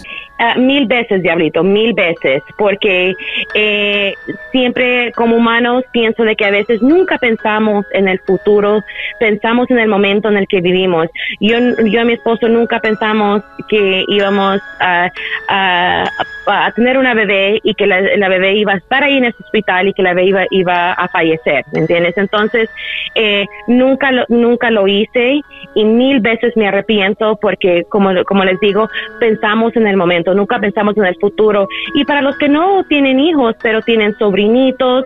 [0.41, 3.13] Ah, mil veces, Diablito, mil veces, porque
[3.53, 4.13] eh,
[4.53, 8.81] siempre como humanos pienso de que a veces nunca pensamos en el futuro,
[9.19, 11.09] pensamos en el momento en el que vivimos.
[11.41, 15.11] Yo, yo y mi esposo nunca pensamos que íbamos a,
[15.49, 19.89] a, tener una bebé y que la, bebé iba a estar ahí en ese hospital
[19.89, 22.17] y que la bebé iba, iba a fallecer, ¿me entiendes?
[22.17, 22.69] Entonces,
[23.15, 25.41] eh, nunca, lo, nunca lo hice
[25.75, 28.89] y mil veces me arrepiento porque, como, como les digo,
[29.19, 31.67] pensamos en el momento nunca pensamos en el futuro.
[31.93, 35.05] Y para los que no tienen hijos, pero tienen sobrinitos,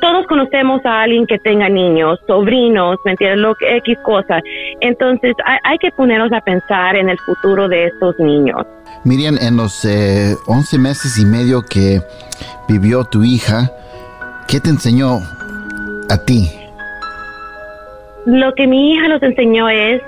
[0.00, 3.40] todos conocemos a alguien que tenga niños, sobrinos, ¿me entiendes?
[3.40, 4.40] Lo que, X cosa.
[4.80, 5.34] Entonces,
[5.64, 8.62] hay, que ponernos a pensar en el futuro de estos niños.
[9.04, 12.00] Miriam, en los eh, 11 meses y medio que
[12.68, 13.70] vivió tu hija,
[14.46, 15.18] ¿qué te enseñó
[16.10, 16.50] a ti?
[18.26, 20.02] Lo que mi hija nos enseñó es,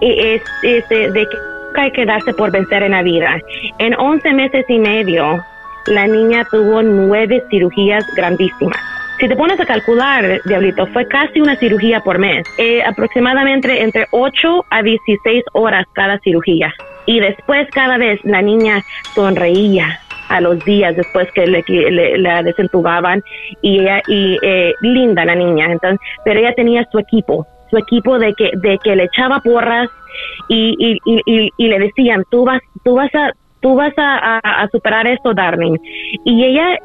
[0.00, 3.40] es, es de que hay que darse por vencer en la vida.
[3.78, 5.42] En 11 meses y medio,
[5.86, 8.78] la niña tuvo nueve cirugías grandísimas.
[9.18, 12.44] Si te pones a calcular, Diablito, fue casi una cirugía por mes.
[12.58, 16.74] Eh, aproximadamente entre 8 a 16 horas cada cirugía.
[17.06, 18.82] Y después cada vez la niña
[19.14, 23.22] sonreía a los días después que le, la desentubaban
[23.60, 28.18] y ella y eh, linda la niña entonces pero ella tenía su equipo su equipo
[28.18, 29.88] de que de que le echaba porras
[30.48, 35.32] y, y, y, le decían, tú vas, tú vas a, tú vas a, superar esto,
[35.32, 35.78] Darling.
[36.24, 36.78] Y ella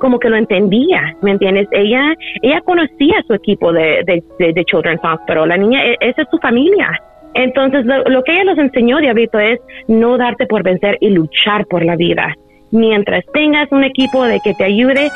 [0.00, 1.68] como que lo entendía, ¿me entiendes?
[1.70, 6.28] Ella, ella conocía su equipo de, de, de, Children's Hospital, la niña, e, esa es
[6.30, 6.90] su familia.
[7.34, 11.84] Entonces, lo, que ella nos enseñó, Diablito, es no darte por vencer y luchar por
[11.84, 12.34] la vida.
[12.70, 15.10] Mientras tengas un equipo de que te ayude,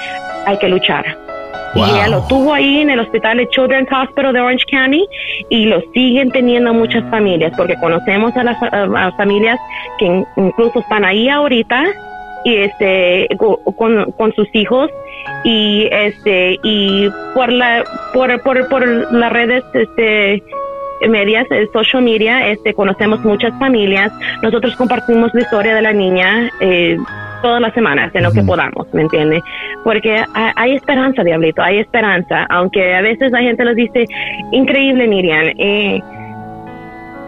[0.47, 1.27] hay que luchar.
[1.74, 5.07] Y ella lo tuvo ahí en el hospital de Children's Hospital de Orange County
[5.51, 8.59] y lo siguen teniendo muchas familias porque conocemos a las,
[9.16, 9.59] familias
[9.99, 11.85] que incluso están ahí ahorita
[12.45, 14.90] y este con, con, sus hijos
[15.45, 20.43] y este y por la por, por, por las redes este
[21.07, 24.12] medias, social media, este, conocemos muchas familias.
[24.43, 26.97] Nosotros compartimos la historia de la niña eh,
[27.43, 29.43] todas las semanas en lo que podamos, ¿me entiende?
[29.85, 34.05] Porque hay esperanza, Diablito, hay esperanza, aunque a veces la gente nos dice,
[34.52, 36.01] increíble, Miriam, eh,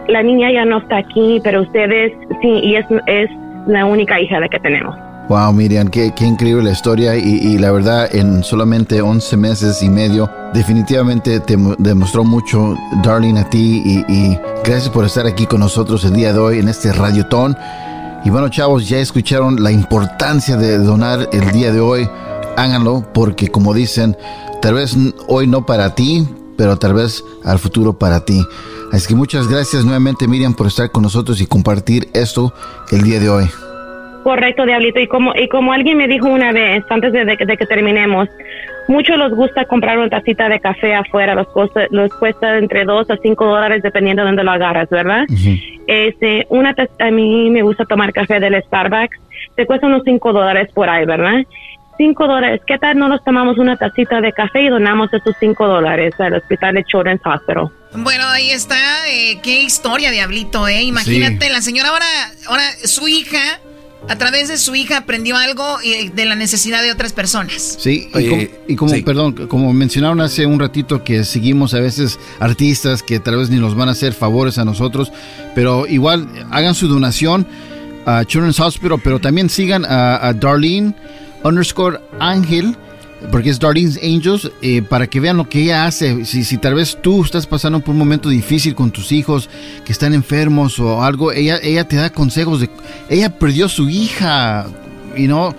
[0.07, 2.11] la niña ya no está aquí, pero ustedes
[2.41, 3.29] sí, y es, es
[3.67, 4.95] la única hija de que tenemos.
[5.29, 9.89] Wow, Miriam, qué, qué increíble la historia y, la verdad en solamente 11 meses y
[9.89, 15.61] medio definitivamente te demostró mucho, Darling, a ti y, y gracias por estar aquí con
[15.61, 17.55] nosotros el día de hoy en este Radiotón.
[18.23, 22.07] Y bueno, chavos, ya escucharon la importancia de donar el día de hoy.
[22.55, 24.15] Háganlo porque como dicen,
[24.61, 24.95] tal vez
[25.27, 26.27] hoy no para ti,
[26.57, 28.45] pero tal vez al futuro para ti.
[28.91, 32.53] Así que muchas gracias nuevamente Miriam por estar con nosotros y compartir esto
[32.91, 33.49] el día de hoy.
[34.23, 34.99] Correcto, Diablito.
[34.99, 38.29] Y como, y como alguien me dijo una vez, antes de, que terminemos,
[38.87, 43.09] mucho les gusta comprar una tacita de café afuera, los, cuesta, los cuesta entre 2
[43.09, 45.25] a 5 dólares dependiendo de dónde lo agarras, ¿verdad?
[45.87, 49.17] este, una a mí me gusta tomar café del Starbucks,
[49.55, 51.43] te cuesta unos 5 dólares por ahí, ¿verdad?
[51.97, 55.67] 5 dólares, ¿qué tal no nos tomamos una tacita de café y donamos esos 5
[55.67, 57.71] dólares al hospital de Children's Hospital?
[57.93, 58.75] Bueno, ahí está,
[59.09, 60.83] eh, qué historia, Diablito, ¿eh?
[60.83, 62.05] Imagínate, la señora ahora,
[62.47, 63.59] ahora su hija
[64.07, 65.77] a través de su hija aprendió algo
[66.13, 67.77] de la necesidad de otras personas.
[67.79, 68.09] Sí,
[68.67, 73.37] y como, perdón, como mencionaron hace un ratito que seguimos a veces artistas que tal
[73.37, 75.11] vez ni nos van a hacer favores a nosotros,
[75.55, 77.47] pero igual hagan su donación
[78.05, 80.95] a Children's Hospital, pero también sigan a, a Darlene
[81.43, 82.75] underscore Ángel
[83.29, 86.25] porque es Darlene's Angels, eh, para que vean lo que ella hace.
[86.25, 89.49] Si, si tal vez tú estás pasando por un momento difícil con tus hijos
[89.85, 92.69] que están enfermos o algo, ella, ella te da consejos de...
[93.09, 94.65] Ella perdió su hija,
[95.15, 95.55] y no...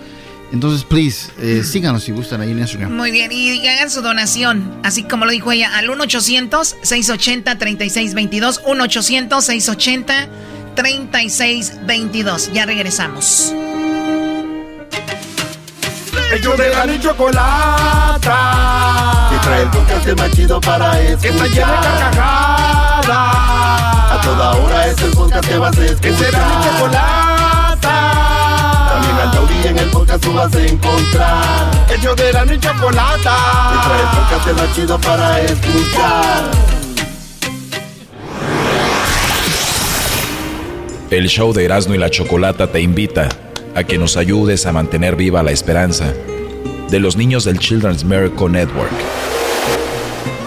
[0.51, 2.95] Entonces, please, eh, síganos si gustan ahí en Instagram.
[2.95, 8.61] Muy bien, y hagan su donación, así como lo dijo ella, al 1-800-680-3622.
[10.75, 12.51] 1-800-680-3622.
[12.51, 13.51] Ya regresamos.
[16.33, 18.37] Ellos de la ni chocolata.
[19.29, 21.21] Que trae el podcast más chido para escuchar.
[21.21, 23.07] Que está llena de carcajadas.
[23.07, 26.01] A toda hora es el podcast que vas a escuchar.
[26.01, 27.95] Que será mi chocolata.
[28.89, 31.71] También al taurí en el podcast tú vas a encontrar.
[31.95, 33.35] Ellos de la ni chocolata.
[33.69, 36.43] Que trae el podcast más chido para escuchar.
[41.11, 43.29] El show de Erasmo y la Chocolata te invita
[43.75, 46.05] a que nos ayudes a mantener viva la esperanza
[46.89, 48.91] de los niños del Children's Miracle Network.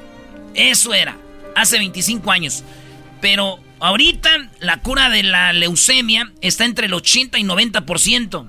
[0.55, 1.17] Eso era,
[1.55, 2.63] hace 25 años.
[3.21, 4.31] Pero ahorita
[4.61, 8.49] la cura de la leucemia está entre el 80 y 90%.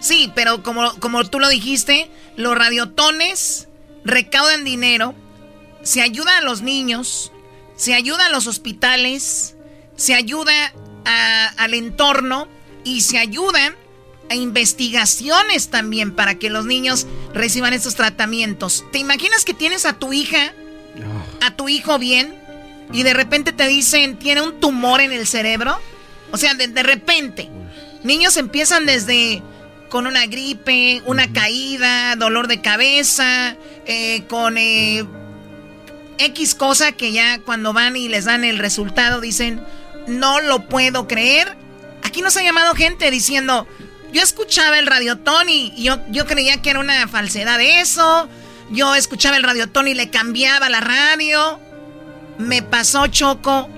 [0.00, 3.68] Sí, pero como, como tú lo dijiste, los radiotones
[4.04, 5.14] recaudan dinero,
[5.82, 7.32] se ayuda a los niños,
[7.76, 9.54] se ayuda a los hospitales,
[9.96, 10.72] se ayuda
[11.04, 12.48] a- al entorno
[12.84, 13.74] y se ayuda
[14.28, 18.84] a investigaciones también para que los niños reciban estos tratamientos.
[18.92, 20.52] ¿Te imaginas que tienes a tu hija,
[21.40, 22.34] a tu hijo bien,
[22.92, 25.78] y de repente te dicen, tiene un tumor en el cerebro?
[26.32, 27.48] O sea, de, de repente,
[28.02, 29.42] niños empiezan desde
[29.88, 35.04] con una gripe, una caída, dolor de cabeza, eh, con eh,
[36.18, 39.62] X cosa que ya cuando van y les dan el resultado dicen,
[40.06, 41.56] no lo puedo creer.
[42.02, 43.66] Aquí nos ha llamado gente diciendo,
[44.12, 48.28] yo escuchaba el radiotón y yo, yo creía que era una falsedad de eso.
[48.70, 51.60] Yo escuchaba el radiotón y le cambiaba la radio.
[52.38, 53.68] Me pasó choco.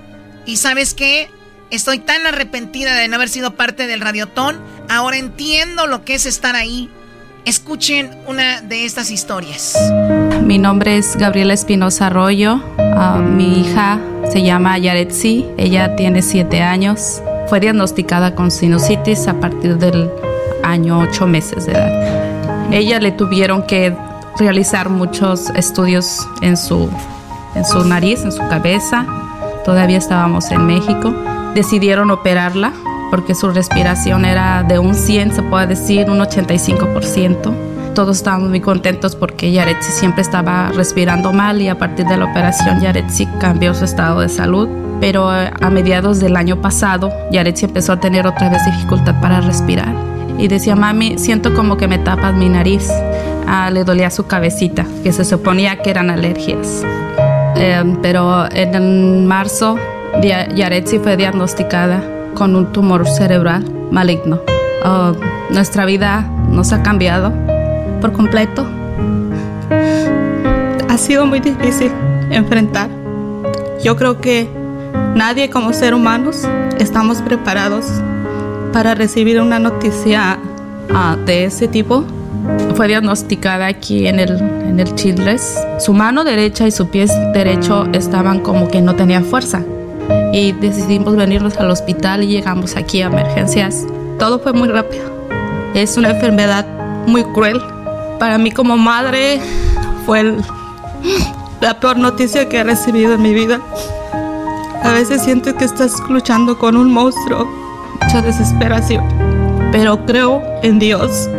[0.45, 1.29] Y sabes qué?
[1.71, 4.59] Estoy tan arrepentida de no haber sido parte del radiotón.
[4.89, 6.89] Ahora entiendo lo que es estar ahí.
[7.45, 9.77] Escuchen una de estas historias.
[10.41, 12.59] Mi nombre es Gabriela Espinosa Arroyo.
[12.79, 13.99] Ah, mi hija
[14.31, 15.45] se llama Yaretsi.
[15.57, 17.21] Ella tiene siete años.
[17.47, 20.09] Fue diagnosticada con sinusitis a partir del
[20.63, 22.73] año ocho meses de edad.
[22.73, 23.95] Ella le tuvieron que
[24.39, 26.89] realizar muchos estudios en su,
[27.53, 29.05] en su nariz, en su cabeza.
[29.65, 31.13] Todavía estábamos en México.
[31.55, 32.73] Decidieron operarla
[33.09, 37.93] porque su respiración era de un 100, se puede decir, un 85%.
[37.95, 42.25] Todos estábamos muy contentos porque Yaretsi siempre estaba respirando mal y a partir de la
[42.25, 44.69] operación Yaretsi cambió su estado de salud.
[45.01, 49.41] Pero eh, a mediados del año pasado, Yaretsi empezó a tener otra vez dificultad para
[49.41, 49.93] respirar.
[50.37, 52.89] Y decía, mami, siento como que me tapas mi nariz.
[53.47, 56.83] Ah, le dolía su cabecita, que se suponía que eran alergias.
[57.55, 59.77] Eh, pero en marzo,
[60.21, 64.41] Yaretsi fue diagnosticada con un tumor cerebral maligno.
[64.83, 65.13] Oh,
[65.49, 67.33] nuestra vida nos ha cambiado
[68.01, 68.67] por completo.
[70.89, 71.91] Ha sido muy difícil
[72.31, 72.89] enfrentar.
[73.83, 74.49] Yo creo que
[75.15, 76.47] nadie como ser humanos
[76.79, 77.85] estamos preparados
[78.73, 80.37] para recibir una noticia
[80.93, 82.03] ah, de ese tipo.
[82.75, 85.59] Fue diagnosticada aquí en el, en el Childress.
[85.79, 89.63] Su mano derecha y su pie derecho estaban como que no tenían fuerza.
[90.33, 93.85] Y decidimos venirnos al hospital y llegamos aquí a emergencias.
[94.17, 95.05] Todo fue muy rápido.
[95.73, 96.65] Es una enfermedad
[97.07, 97.59] muy cruel.
[98.19, 99.39] Para mí como madre
[100.05, 100.43] fue el-
[101.61, 103.59] la peor noticia que he recibido en mi vida.
[104.83, 107.47] A veces sientes que estás luchando con un monstruo,
[108.01, 109.03] mucha desesperación,
[109.71, 111.29] pero creo en Dios.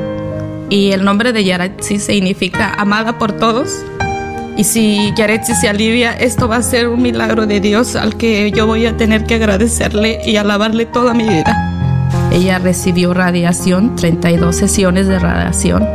[0.68, 3.82] Y el nombre de Yaretsi significa amada por todos.
[4.60, 8.52] Y si Yaretsi se alivia, esto va a ser un milagro de Dios al que
[8.52, 11.56] yo voy a tener que agradecerle y alabarle toda mi vida.
[12.30, 15.88] Ella recibió radiación, 32 sesiones de radiación.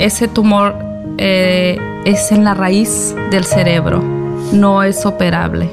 [0.00, 0.74] Ese tumor
[1.16, 4.02] eh, es en la raíz del cerebro,
[4.52, 5.70] no es operable.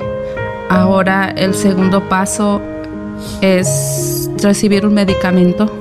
[0.69, 2.61] Ahora el segundo paso
[3.41, 5.79] es recibir un medicamento.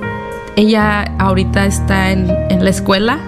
[0.55, 3.19] Ella ahorita está en, en la escuela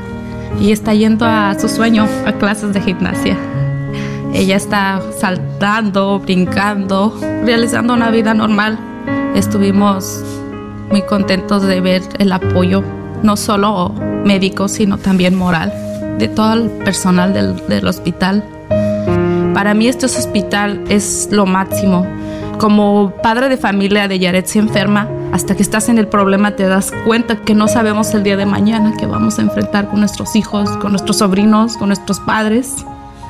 [0.59, 3.37] y está yendo a su sueño, a clases de gimnasia.
[4.33, 8.79] Ella está saltando, brincando, realizando una vida normal.
[9.35, 10.23] Estuvimos
[10.89, 12.83] muy contentos de ver el apoyo,
[13.23, 13.93] no solo
[14.25, 15.73] médico, sino también moral,
[16.17, 18.43] de todo el personal del, del hospital.
[19.53, 22.05] Para mí este hospital es lo máximo.
[22.57, 26.91] Como padre de familia de Yaretsi enferma, hasta que estás en el problema te das
[27.05, 30.69] cuenta que no sabemos el día de mañana que vamos a enfrentar con nuestros hijos,
[30.77, 32.75] con nuestros sobrinos, con nuestros padres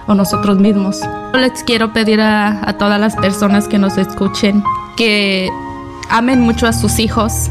[0.07, 0.99] o nosotros mismos.
[1.33, 4.63] Les quiero pedir a, a todas las personas que nos escuchen
[4.97, 5.49] que
[6.09, 7.49] amen mucho a sus hijos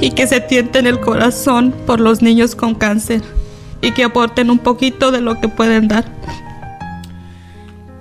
[0.00, 3.22] y que se tienten el corazón por los niños con cáncer
[3.82, 6.04] y que aporten un poquito de lo que pueden dar.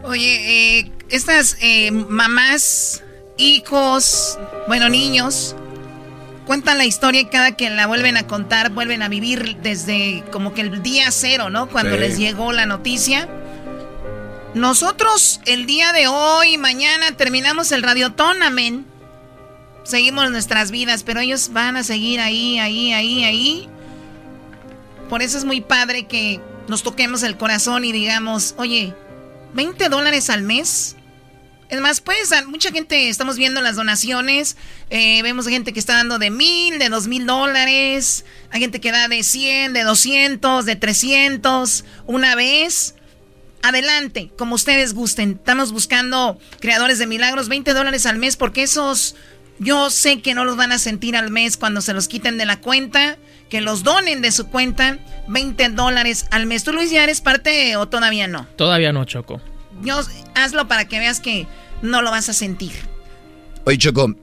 [0.03, 3.03] Oye, eh, estas eh, mamás,
[3.39, 4.37] hijos,
[4.67, 5.55] bueno, niños,
[6.45, 10.53] cuentan la historia y cada que la vuelven a contar, vuelven a vivir desde como
[10.53, 11.69] que el día cero, ¿no?
[11.69, 11.99] Cuando Sí.
[11.99, 13.27] les llegó la noticia.
[14.53, 18.85] Nosotros el día de hoy, mañana, terminamos el radiotón, amén.
[19.83, 23.69] Seguimos nuestras vidas, pero ellos van a seguir ahí, ahí, ahí, ahí.
[25.07, 28.93] Por eso es muy padre que nos toquemos el corazón y digamos, oye,
[29.53, 30.95] 20 dólares al mes.
[31.69, 34.57] Es más, pues, mucha gente, estamos viendo las donaciones,
[34.89, 38.91] eh, vemos gente que está dando de mil, de dos mil dólares, hay gente que
[38.91, 42.95] da de 100, de 200, de 300, una vez.
[43.61, 45.31] Adelante, como ustedes gusten.
[45.31, 49.15] Estamos buscando creadores de milagros, 20 dólares al mes, porque esos
[49.59, 52.45] yo sé que no los van a sentir al mes cuando se los quiten de
[52.45, 53.17] la cuenta,
[53.49, 54.97] que los donen de su cuenta,
[55.27, 56.63] 20 dólares al mes.
[56.63, 58.47] ¿Tú, Luis, ya eres parte o todavía no?
[58.55, 59.41] Todavía no, Choco.
[59.83, 59.99] Yo,
[60.35, 61.47] hazlo para que veas que
[61.81, 62.71] no lo vas a sentir.
[63.65, 64.15] Oye, Choco,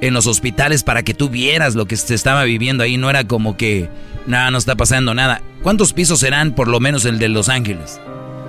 [0.00, 2.96] en los hospitales para que tú vieras lo que se estaba viviendo ahí.
[2.96, 3.88] No era como que
[4.26, 5.40] nada, no está pasando nada.
[5.62, 8.00] ¿Cuántos pisos serán por lo menos el de Los Ángeles?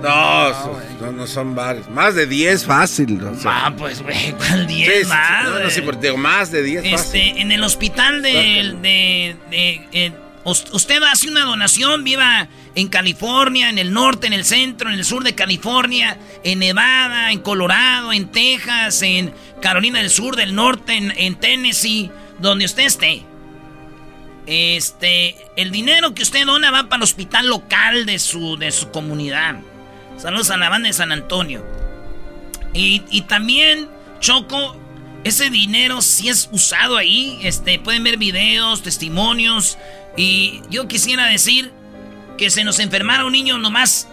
[0.02, 1.88] No, so- no, no son varios.
[1.90, 3.20] Más de 10 fácil.
[3.24, 3.66] o sea.
[3.66, 5.44] Ah, pues, güey, ¿cuál 10 Sí, sí, más?
[5.44, 7.20] No, no, sí, pero digo, más de 10 fácil.
[7.20, 8.30] Este, en el hospital de,
[8.80, 10.12] de, de- eh,
[10.44, 15.04] usted hace una donación, viva en California, en el norte, en el centro, en el
[15.04, 20.96] sur de California, en Nevada, en Colorado, en Texas, en Carolina del Sur, del norte,
[20.96, 23.24] en, en Tennessee, donde usted esté.
[24.46, 28.90] Este, el dinero que usted dona va para el hospital local de su, de su
[28.90, 29.56] comunidad.
[30.16, 31.64] Saludos a la banda de San Antonio.
[32.72, 33.88] Y, y también,
[34.20, 34.76] Choco,
[35.24, 37.38] ese dinero si es usado ahí.
[37.42, 39.76] Este, pueden ver videos, testimonios.
[40.18, 41.70] Y yo quisiera decir
[42.36, 44.08] que se nos enfermara un niño nomás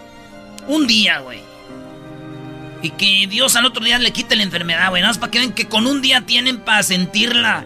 [0.68, 1.40] un día, güey.
[2.80, 5.02] Y que Dios al otro día le quite la enfermedad, güey.
[5.02, 7.64] Nada más para que vean que con un día tienen para sentir la,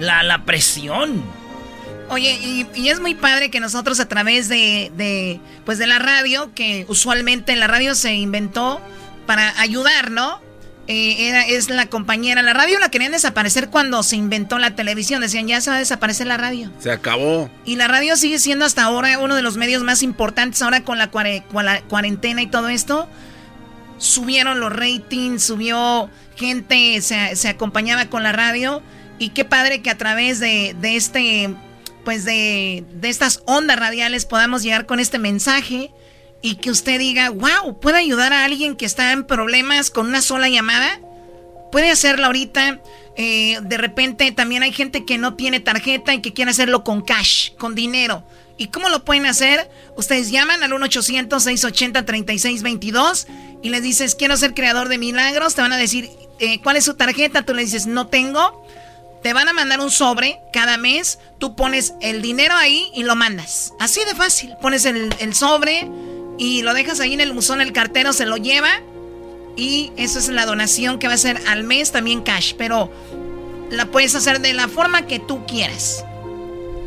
[0.00, 1.22] la, la presión.
[2.08, 6.00] Oye, y, y es muy padre que nosotros a través de, de, pues de la
[6.00, 8.80] radio, que usualmente la radio se inventó
[9.26, 10.40] para ayudar, ¿no?
[10.90, 12.42] Eh, era, es la compañera.
[12.42, 15.20] La radio la querían desaparecer cuando se inventó la televisión.
[15.20, 16.72] Decían, ya se va a desaparecer la radio.
[16.80, 17.48] Se acabó.
[17.64, 20.60] Y la radio sigue siendo hasta ahora uno de los medios más importantes.
[20.62, 21.10] Ahora con la,
[21.88, 23.08] cuarentena y todo esto,
[23.98, 28.82] subieron los ratings, subió gente, se, acompañaba con la radio.
[29.20, 31.54] Y qué padre que a través de, de este,
[32.04, 35.92] pues de, de estas ondas radiales podamos llegar con este mensaje
[36.42, 40.22] y que usted diga, wow, ¿puede ayudar a alguien que está en problemas con una
[40.22, 41.00] sola llamada?
[41.70, 42.80] Puede hacerlo ahorita.
[43.16, 47.02] Eh, de repente también hay gente que no tiene tarjeta y que quiere hacerlo con
[47.02, 48.24] cash, con dinero.
[48.56, 49.68] ¿Y cómo lo pueden hacer?
[49.96, 53.26] Ustedes llaman al 1-800-680-3622
[53.62, 55.54] y les dices, quiero ser creador de milagros.
[55.54, 56.08] Te van a decir,
[56.38, 57.42] eh, ¿cuál es su tarjeta?
[57.42, 58.64] Tú le dices, no tengo.
[59.22, 61.18] Te van a mandar un sobre cada mes.
[61.38, 63.74] Tú pones el dinero ahí y lo mandas.
[63.78, 64.54] Así de fácil.
[64.60, 65.90] Pones el, el sobre
[66.40, 68.70] y lo dejas ahí en el buzón, el cartero se lo lleva
[69.58, 72.90] y eso es la donación que va a ser al mes también cash, pero
[73.70, 76.02] la puedes hacer de la forma que tú quieras.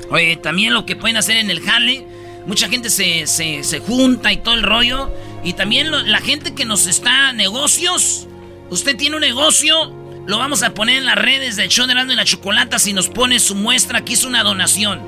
[0.10, 2.04] Oye, también lo que pueden hacer en el jale,
[2.48, 5.12] mucha gente se, junta y todo el rollo,
[5.44, 8.26] y también la gente que nos está negocios,
[8.72, 9.94] usted tiene un negocio,
[10.26, 13.40] lo vamos a poner en las redes de de y la chocolata si nos pone
[13.40, 15.00] su muestra, aquí es una donación,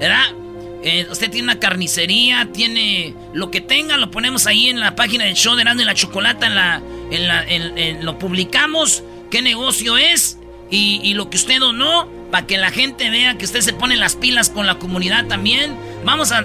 [0.00, 0.45] ¿verdad?
[0.82, 5.24] Eh, usted tiene una carnicería, tiene lo que tenga, lo ponemos ahí en la página
[5.24, 6.82] del show de Erasmo y la Chocolata, en la,
[7.48, 10.38] en lo publicamos, qué negocio es
[10.70, 14.16] y, lo que usted donó, para que la gente vea que usted se pone las
[14.16, 15.76] pilas con la comunidad también.
[16.04, 16.44] Vamos a,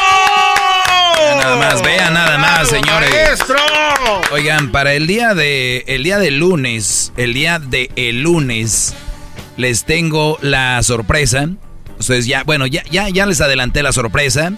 [1.41, 3.09] Nada más, vean nada más, señores.
[3.09, 3.57] Maestro.
[4.31, 8.93] Oigan, para el día de el día de lunes, el día de el lunes
[9.57, 11.49] les tengo la sorpresa.
[11.99, 14.53] Ustedes ya, bueno, ya ya ya les adelanté la sorpresa.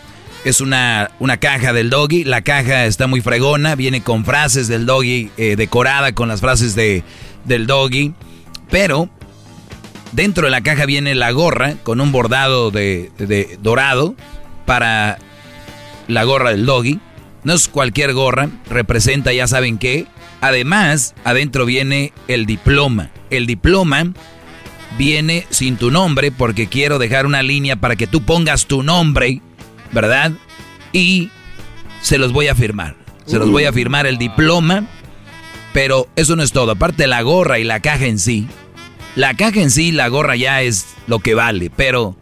[0.46, 2.26] Es una, una caja del doggy.
[2.26, 3.76] La caja está muy fregona.
[3.76, 7.04] Viene con frases del doggy eh, decorada con las frases de,
[7.46, 8.14] del doggy.
[8.70, 9.10] Pero
[10.12, 14.16] dentro de la caja viene la gorra con un bordado de, de dorado
[14.66, 15.18] para
[16.08, 17.00] la gorra del doggy.
[17.44, 20.08] No es cualquier gorra, representa ya saben qué.
[20.42, 23.12] Además, adentro viene el diploma.
[23.30, 24.14] El diploma
[24.98, 29.42] viene sin tu nombre porque quiero dejar una línea para que tú pongas tu nombre,
[29.92, 30.32] ¿verdad?
[30.92, 31.30] Y
[32.02, 32.96] se los voy a firmar.
[33.26, 34.86] Se los voy a firmar el diploma,
[35.72, 36.72] pero eso no es todo.
[36.72, 38.48] Aparte la gorra y la caja en sí,
[39.16, 42.18] La caja en sí, la gorra ya es lo que vale, pero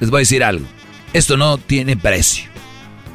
[0.00, 0.66] les voy a decir algo.
[1.12, 2.55] Esto no tiene precio.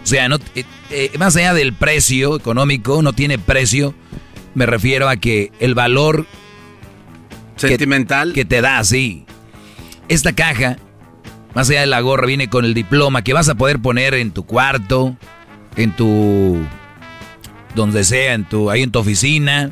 [0.03, 3.93] O sea, no, eh, eh, más allá del precio económico, no tiene precio.
[4.53, 6.25] Me refiero a que el valor
[7.55, 9.25] sentimental que, te da, sí.
[10.09, 10.77] Esta caja,
[11.53, 14.31] más allá de la gorra, viene con el diploma que vas a poder poner en
[14.31, 15.15] tu cuarto,
[15.77, 16.59] en tu
[17.75, 19.71] donde sea, en tu ahí en tu oficina,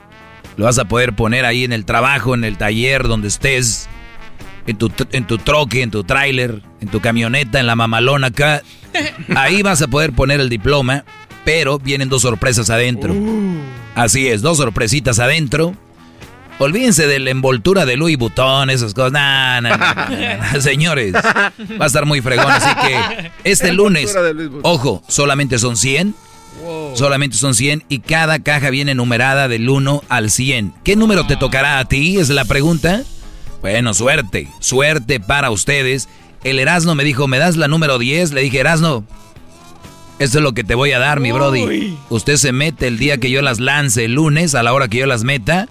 [0.56, 3.90] lo vas a poder poner ahí en el trabajo, en el taller, donde estés,
[4.68, 8.62] en tu, en tu troque, en tu tráiler, en tu camioneta, en la mamalona acá.
[9.36, 11.04] Ahí vas a poder poner el diploma,
[11.46, 13.14] pero vienen dos sorpresas adentro.
[13.14, 13.58] Uh.
[13.96, 15.74] Así es, dos sorpresitas adentro.
[16.60, 19.14] Olvídense de la envoltura de Louis Vuitton, esas cosas.
[19.14, 22.52] Nah, nah, nah, Señores, va a estar muy fregón.
[22.52, 24.16] Así que este lunes,
[24.64, 26.14] ojo, solamente son 100.
[26.96, 30.74] Solamente son 100 y cada caja viene numerada del 1 al 100.
[30.84, 32.18] ¿Qué número te tocará a ti?
[32.18, 33.04] Es la pregunta.
[33.62, 36.10] Bueno, suerte, suerte para ustedes.
[36.44, 38.32] El Erasno me dijo, ¿me das la número 10?
[38.34, 39.04] Le dije, Erasno,
[40.20, 41.98] esto es lo que te voy a dar, mi Brody.
[42.10, 44.98] Usted se mete el día que yo las lance, el lunes, a la hora que
[44.98, 45.68] yo las meta,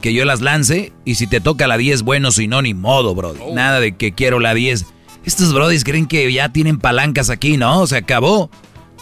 [0.00, 3.14] que yo las lance, y si te toca la 10, bueno, si no, ni modo,
[3.14, 3.40] Brody.
[3.42, 3.54] Oh.
[3.54, 4.86] Nada de que quiero la 10.
[5.24, 7.86] Estos Brodis creen que ya tienen palancas aquí, ¿no?
[7.86, 8.50] Se acabó.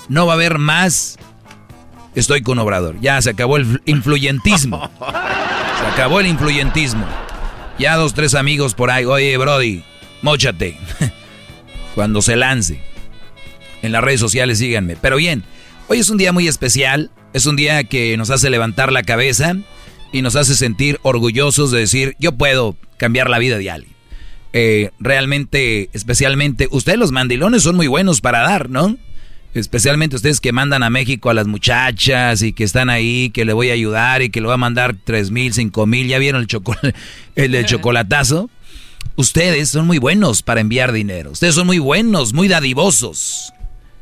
[0.09, 1.19] No va a haber más.
[2.15, 2.99] Estoy con Obrador.
[3.01, 4.91] Ya se acabó el influyentismo.
[5.81, 7.07] Se acabó el influyentismo.
[7.79, 9.07] Ya dos, tres amigos por ahí.
[9.07, 9.83] Oye, Brody,
[10.23, 10.77] Móchate.
[11.95, 12.81] Cuando se lance.
[13.83, 14.97] En las redes sociales síganme.
[14.97, 15.43] Pero bien,
[15.89, 17.11] hoy es un día muy especial.
[17.33, 19.57] Es un día que nos hace levantar la cabeza
[20.13, 23.95] y nos hace sentir orgullosos de decir, yo puedo cambiar la vida de alguien.
[24.53, 28.97] Eh, realmente, especialmente, ustedes los mandilones son muy buenos para dar, ¿no?
[29.55, 33.53] Especialmente ustedes que mandan a México a las muchachas y que están ahí, que le
[33.53, 36.07] voy a ayudar y que le voy a mandar tres mil, cinco mil.
[36.09, 36.93] ¿Ya vieron el,
[37.37, 38.51] el, el chocolatazo?
[39.21, 41.33] Ustedes son muy buenos para enviar dinero.
[41.33, 43.53] Ustedes son muy buenos, muy dadivosos.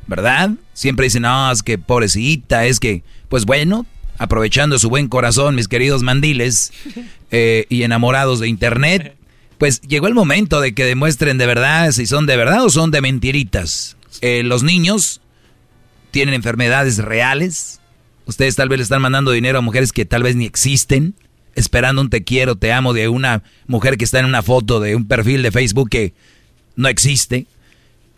[0.06, 0.50] ¿Verdad?
[0.74, 3.84] Siempre dicen, no, es que pobrecita, es que, pues bueno,
[4.16, 6.72] aprovechando su buen corazón, mis queridos mandiles
[7.32, 9.16] eh, y enamorados de Internet,
[9.58, 12.92] pues llegó el momento de que demuestren de verdad si son de verdad o son
[12.92, 13.96] de mentiritas.
[14.20, 15.20] Eh, los niños
[16.12, 17.80] tienen enfermedades reales.
[18.24, 21.16] Ustedes tal vez le están mandando dinero a mujeres que tal vez ni existen
[21.58, 24.94] esperando un te quiero, te amo de una mujer que está en una foto de
[24.94, 26.14] un perfil de Facebook que
[26.76, 27.46] no existe.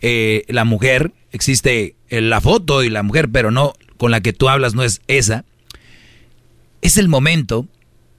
[0.03, 4.49] Eh, la mujer, existe la foto y la mujer, pero no con la que tú
[4.49, 5.45] hablas no es esa.
[6.83, 7.67] Es el momento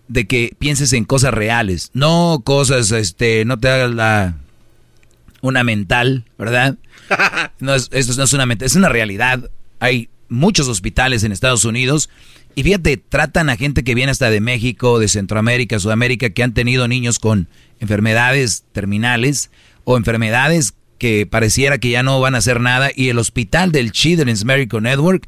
[0.08, 4.38] de que pienses en cosas reales, no cosas, este, no te hagas la
[5.42, 6.78] una mental, ¿verdad?
[7.60, 9.52] No es, esto no es una mental, es una realidad.
[9.80, 12.10] Hay muchos hospitales en Estados Unidos
[12.56, 16.54] y fíjate, tratan a gente que viene hasta de México, de Centroamérica, Sudamérica, que han
[16.54, 17.48] tenido niños con
[17.80, 19.52] enfermedades terminales
[19.84, 23.92] o enfermedades que pareciera que ya no van a hacer nada y el hospital del
[23.92, 25.28] Children's Medical Network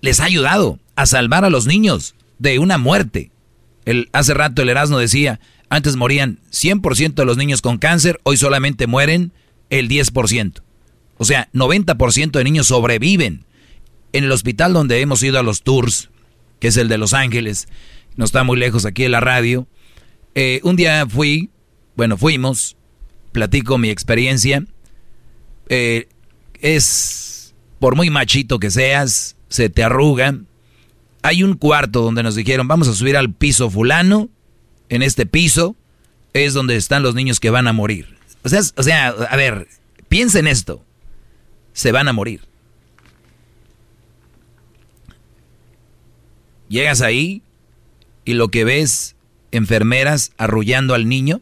[0.00, 3.30] les ha ayudado a salvar a los niños de una muerte.
[3.84, 8.36] El, hace rato el Erasmo decía, antes morían 100% de los niños con cáncer, hoy
[8.36, 9.32] solamente mueren
[9.68, 10.62] el 10%.
[11.18, 13.44] O sea, 90% de niños sobreviven.
[14.12, 16.08] En el hospital donde hemos ido a los tours,
[16.60, 17.66] que es el de Los Ángeles,
[18.16, 19.66] no está muy lejos aquí de la radio.
[20.34, 21.50] Eh, un día fui,
[21.96, 22.76] bueno, fuimos,
[23.32, 24.64] platico mi experiencia.
[25.68, 26.08] Eh,
[26.60, 30.38] es, por muy machito que seas, se te arruga.
[31.22, 34.28] Hay un cuarto donde nos dijeron, vamos a subir al piso fulano.
[34.88, 35.76] En este piso
[36.32, 38.18] es donde están los niños que van a morir.
[38.42, 39.68] O sea, o sea a ver,
[40.08, 40.84] piensen esto.
[41.72, 42.49] Se van a morir.
[46.70, 47.42] Llegas ahí
[48.24, 49.16] y lo que ves,
[49.50, 51.40] enfermeras arrullando al niño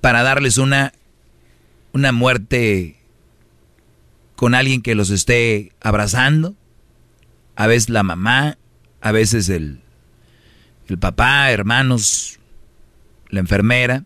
[0.00, 0.92] para darles una,
[1.92, 3.00] una muerte
[4.36, 6.54] con alguien que los esté abrazando.
[7.56, 8.58] A veces la mamá,
[9.00, 9.80] a veces el,
[10.86, 12.38] el papá, hermanos,
[13.28, 14.04] la enfermera,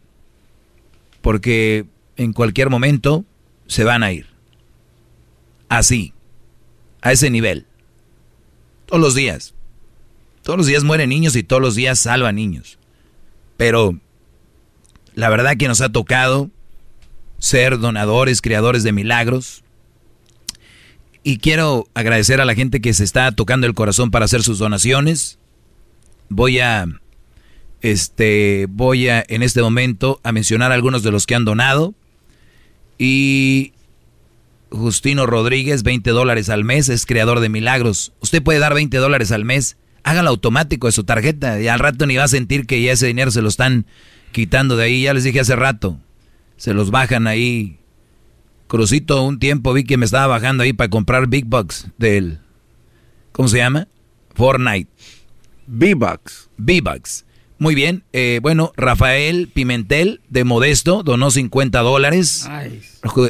[1.20, 1.84] porque
[2.16, 3.26] en cualquier momento
[3.66, 4.28] se van a ir.
[5.68, 6.14] Así,
[7.02, 7.66] a ese nivel.
[8.92, 9.54] Todos los días.
[10.42, 12.78] Todos los días mueren niños y todos los días salvan niños.
[13.56, 13.98] Pero
[15.14, 16.50] la verdad que nos ha tocado
[17.38, 19.64] ser donadores, creadores de milagros.
[21.22, 24.58] Y quiero agradecer a la gente que se está tocando el corazón para hacer sus
[24.58, 25.38] donaciones.
[26.28, 26.84] Voy a
[27.80, 31.94] este voy a en este momento a mencionar algunos de los que han donado
[32.98, 33.72] y
[34.72, 38.12] Justino Rodríguez, 20 dólares al mes, es creador de milagros.
[38.20, 42.06] Usted puede dar 20 dólares al mes hágalo automático de su tarjeta y al rato
[42.06, 43.86] ni va a sentir que ya ese dinero se lo están
[44.32, 45.02] quitando de ahí.
[45.02, 45.98] Ya les dije hace rato,
[46.56, 47.78] se los bajan ahí.
[48.66, 52.40] Crucito, un tiempo vi que me estaba bajando ahí para comprar Big Bucks del,
[53.32, 53.86] ¿cómo se llama?
[54.34, 54.90] Fortnite.
[55.66, 56.48] B-Bucks.
[56.56, 57.24] B-Bucks.
[57.62, 58.02] Muy bien.
[58.12, 62.48] Eh, bueno, Rafael Pimentel de Modesto donó 50 dólares.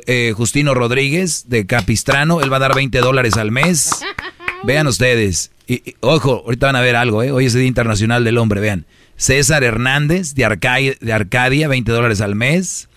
[0.07, 4.03] Eh, Justino Rodríguez de Capistrano, él va a dar 20 dólares al mes.
[4.65, 5.51] Vean ustedes.
[5.69, 7.31] Y, ojo, ahorita van a ver algo, ¿eh?
[7.31, 8.87] Hoy es el Día Internacional del Hombre, vean.
[9.17, 12.89] César Hernández de, Arcadia, de Arcadia 20 dólares al mes.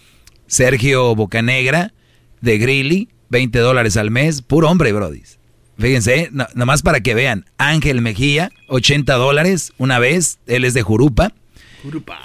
[0.47, 1.91] Sergio Bocanegra
[2.39, 4.41] de Grilly, 20 dólares al mes.
[4.41, 5.37] Puro hombre, brodis.
[5.77, 6.31] Fíjense, ¿eh?
[6.53, 7.45] nomás para que vean.
[7.57, 10.39] Ángel Mejía, 80 dólares una vez.
[10.47, 11.33] Él es de Jurupa.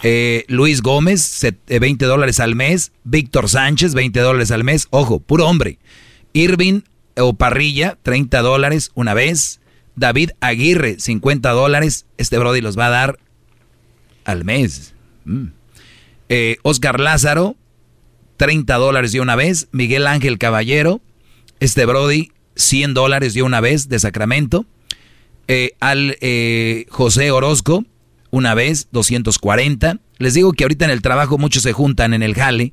[0.03, 2.93] Eh, Luis Gómez, 20 eh, dólares al mes.
[3.05, 4.87] Víctor Sánchez, 20 dólares al mes.
[4.91, 5.79] Ojo, puro hombre.
[6.33, 6.83] Irving
[7.17, 9.61] o Parrilla, 30 dólares una vez.
[9.97, 12.07] David Aguirre, 50 dólares.
[12.17, 13.19] Este Brody los va a dar
[14.25, 14.95] al mes.
[15.25, 15.47] Mm.
[16.63, 17.57] Oscar Lázaro,
[18.37, 19.69] 30 dólares de una vez.
[19.73, 21.01] Miguel Ángel Caballero,
[21.59, 24.67] este Brody, 100 dólares de una vez de Sacramento.
[25.49, 27.85] Eh, al eh, José Orozco,
[28.31, 29.99] una vez, 240.
[30.19, 32.73] Les digo que ahorita en el trabajo muchos se juntan en el jale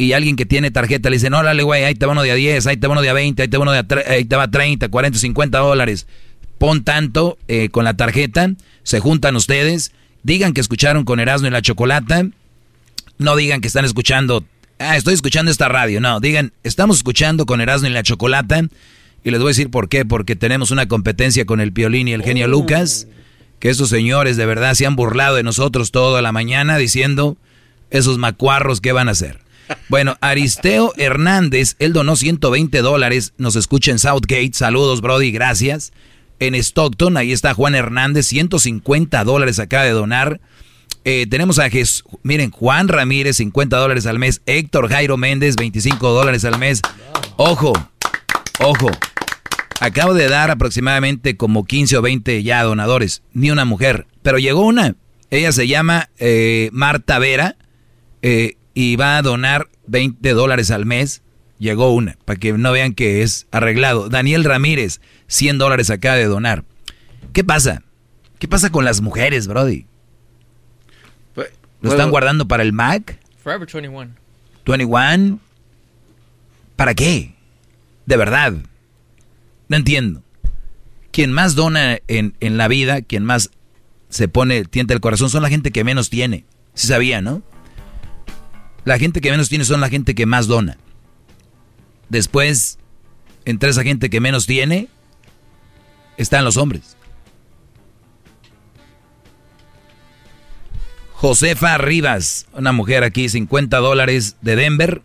[0.00, 2.30] y alguien que tiene tarjeta le dice, no, dale, güey, ahí te va uno de
[2.30, 3.86] a 10, ahí te va uno de a 20, ahí te va uno de a
[4.10, 6.06] ahí te va 30, 40, 50 dólares.
[6.56, 8.50] Pon tanto eh, con la tarjeta,
[8.82, 9.92] se juntan ustedes,
[10.22, 12.26] digan que escucharon con Erasmo y la Chocolata,
[13.18, 14.42] no digan que están escuchando,
[14.78, 18.62] ah, estoy escuchando esta radio, no, digan, estamos escuchando con Erasmo y la Chocolata
[19.24, 22.12] y les voy a decir por qué, porque tenemos una competencia con el Piolín y
[22.12, 22.48] el genio oh.
[22.48, 23.06] Lucas,
[23.58, 27.36] que esos señores de verdad se han burlado de nosotros toda la mañana diciendo,
[27.90, 29.40] esos macuarros, ¿qué van a hacer?
[29.88, 35.92] Bueno, Aristeo Hernández, él donó 120 dólares, nos escucha en Southgate, saludos Brody, gracias.
[36.40, 40.40] En Stockton, ahí está Juan Hernández, 150 dólares acaba de donar.
[41.04, 44.42] Eh, tenemos a Jesús, miren, Juan Ramírez, 50 dólares al mes.
[44.46, 46.80] Héctor Jairo Méndez, 25 dólares al mes.
[47.36, 47.72] Ojo,
[48.58, 48.90] ojo,
[49.80, 54.66] Acabo de dar aproximadamente como 15 o 20 ya donadores, ni una mujer, pero llegó
[54.66, 54.94] una.
[55.30, 57.56] Ella se llama eh, Marta Vera
[58.20, 61.22] eh, y va a donar 20 dólares al mes.
[61.58, 64.10] Llegó una, para que no vean que es arreglado.
[64.10, 66.64] Daniel Ramírez, 100 dólares acaba de donar.
[67.32, 67.82] ¿Qué pasa?
[68.38, 69.86] ¿Qué pasa con las mujeres, Brody?
[71.80, 73.18] ¿Lo están guardando para el Mac?
[73.42, 74.10] Forever 21.
[74.66, 75.38] 21.
[76.76, 77.34] ¿Para qué?
[78.04, 78.54] De verdad.
[79.70, 80.24] No entiendo.
[81.12, 83.50] Quien más dona en, la vida, quien más
[84.08, 86.44] se pone, tienta el corazón, son la gente que menos tiene.
[86.74, 87.40] Se sabía, ¿no?
[88.84, 90.76] La gente que menos tiene son la gente que más dona.
[92.08, 92.78] Después,
[93.44, 94.88] entre esa gente que menos tiene,
[96.16, 96.96] están los hombres.
[101.12, 105.02] Josefa Rivas, una mujer aquí, 50 dólares de Denver.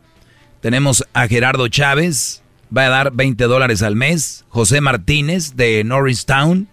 [0.61, 2.41] Tenemos a Gerardo Chávez,
[2.75, 4.45] va a dar 20 dólares al mes.
[4.49, 6.67] José Martínez de Norristown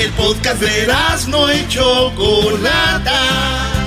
[0.00, 0.88] El podcast de
[1.28, 3.83] no hecho Chocolata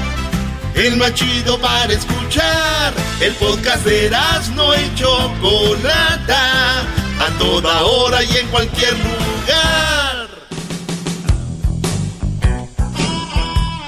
[0.77, 2.93] el más chido para escuchar.
[3.19, 4.11] El podcast de
[4.56, 10.27] no y Chocolata, a toda hora y en cualquier lugar.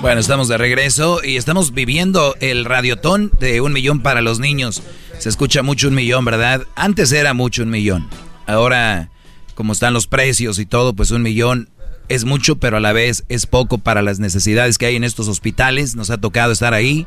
[0.01, 4.81] Bueno, estamos de regreso y estamos viviendo el radiotón de un millón para los niños.
[5.19, 6.65] Se escucha mucho un millón, ¿verdad?
[6.75, 8.09] Antes era mucho un millón.
[8.47, 9.09] Ahora,
[9.55, 11.69] como están los precios y todo, pues un millón
[12.09, 15.27] es mucho, pero a la vez es poco para las necesidades que hay en estos
[15.27, 15.95] hospitales.
[15.95, 17.05] Nos ha tocado estar ahí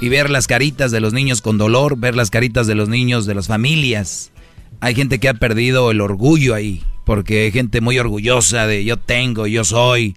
[0.00, 3.26] y ver las caritas de los niños con dolor, ver las caritas de los niños
[3.26, 4.30] de las familias.
[4.80, 8.96] Hay gente que ha perdido el orgullo ahí, porque hay gente muy orgullosa de yo
[8.96, 10.16] tengo, yo soy.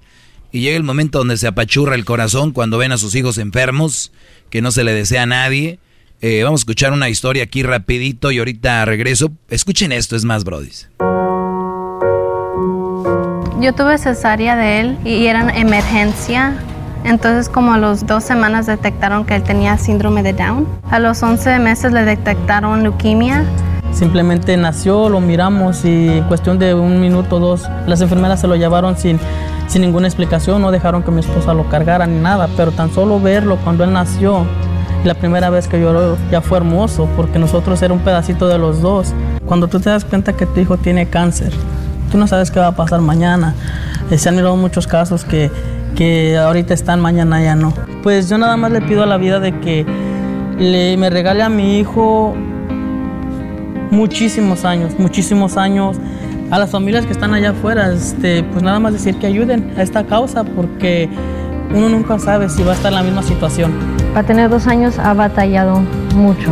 [0.51, 4.11] Y llega el momento donde se apachurra el corazón cuando ven a sus hijos enfermos,
[4.49, 5.79] que no se le desea a nadie.
[6.21, 9.31] Eh, vamos a escuchar una historia aquí rapidito y ahorita regreso.
[9.49, 10.89] Escuchen esto, es más, brodis.
[13.59, 16.53] Yo tuve cesárea de él y era emergencia.
[17.03, 20.67] Entonces como a los dos semanas detectaron que él tenía síndrome de Down.
[20.91, 23.45] A los 11 meses le detectaron leucemia.
[23.91, 28.47] Simplemente nació, lo miramos y en cuestión de un minuto o dos las enfermeras se
[28.47, 29.19] lo llevaron sin,
[29.67, 33.19] sin ninguna explicación, no dejaron que mi esposa lo cargara ni nada, pero tan solo
[33.19, 34.45] verlo cuando él nació,
[35.03, 38.81] la primera vez que lloró ya fue hermoso porque nosotros era un pedacito de los
[38.81, 39.13] dos.
[39.47, 41.53] Cuando tú te das cuenta que tu hijo tiene cáncer,
[42.11, 43.53] tú no sabes qué va a pasar mañana.
[44.09, 45.51] Eh, se han mirado muchos casos que,
[45.95, 47.73] que ahorita están, mañana ya no.
[48.03, 49.85] Pues yo nada más le pido a la vida de que
[50.57, 52.35] le, me regale a mi hijo
[53.91, 55.97] muchísimos años, muchísimos años.
[56.49, 59.81] A las familias que están allá afuera, este, pues nada más decir que ayuden a
[59.81, 61.09] esta causa porque
[61.75, 63.73] uno nunca sabe si va a estar en la misma situación.
[64.13, 65.81] Para tener dos años ha batallado
[66.15, 66.51] mucho.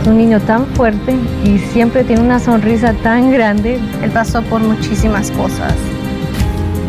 [0.00, 1.14] Es un niño tan fuerte
[1.44, 3.78] y siempre tiene una sonrisa tan grande.
[4.02, 5.74] Él pasó por muchísimas cosas.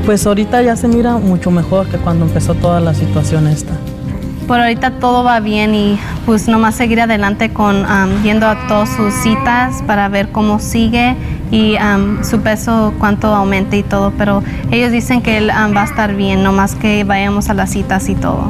[0.06, 3.74] Pues ahorita ya se mira mucho mejor que cuando empezó toda la situación esta
[4.52, 7.86] por ahorita todo va bien y pues nomás seguir adelante con
[8.22, 11.16] yendo a todas sus citas para ver cómo sigue
[11.52, 11.78] y
[12.22, 16.44] su peso cuánto aumenta y todo, pero ellos dicen que él va a estar bien,
[16.44, 18.50] nomás que vayamos a las citas y todo.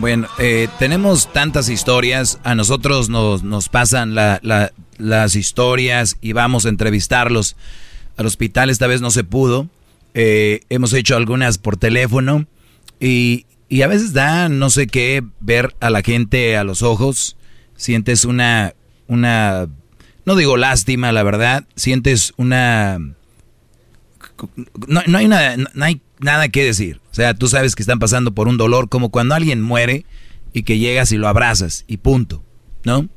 [0.00, 6.68] Bueno, eh, tenemos tantas historias, a nosotros nos, nos pasan las historias y vamos a
[6.68, 7.56] entrevistarlos
[8.16, 9.66] al hospital, esta vez no se pudo,
[10.14, 12.46] eh, hemos hecho algunas por teléfono
[13.00, 17.36] y, y a veces da no sé qué ver a la gente a los ojos.
[17.74, 18.74] Sientes una,
[19.08, 19.66] una,
[20.24, 21.64] no digo lástima, la verdad.
[21.74, 22.98] Sientes una,
[24.86, 27.00] no, no, hay nada, no hay nada que decir.
[27.10, 30.04] O sea, tú sabes que están pasando por un dolor como cuando alguien muere
[30.52, 32.42] y que llegas y lo abrazas y punto,
[32.84, 33.08] ¿no?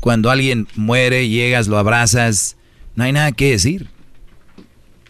[0.00, 2.56] Cuando alguien muere, llegas, lo abrazas,
[2.94, 3.88] no hay nada que decir.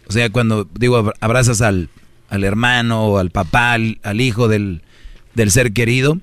[0.07, 1.89] O sea, cuando digo abrazas al,
[2.31, 4.81] al hermano al papá, al, hijo del,
[5.47, 6.17] ser querido.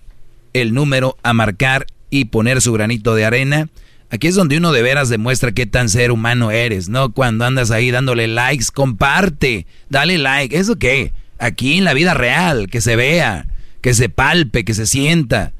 [0.53, 3.69] el número a marcar y poner su granito de arena.
[4.09, 7.11] Aquí es donde uno de veras demuestra qué tan ser humano eres, ¿no?
[7.11, 10.57] Cuando andas ahí dándole likes, comparte, dale like.
[10.57, 11.11] ¿Eso qué?
[11.39, 13.47] aquí en la vida real, que se vea,
[13.81, 15.53] que se palpe, que se sienta.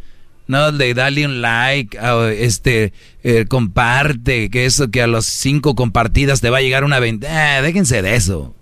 [0.48, 1.98] No, de darle un like,
[2.38, 2.93] este,
[3.24, 7.58] eh, comparte, que eso, que a los cinco compartidas te va a llegar una venta.
[7.58, 8.56] Eh, déjense de eso,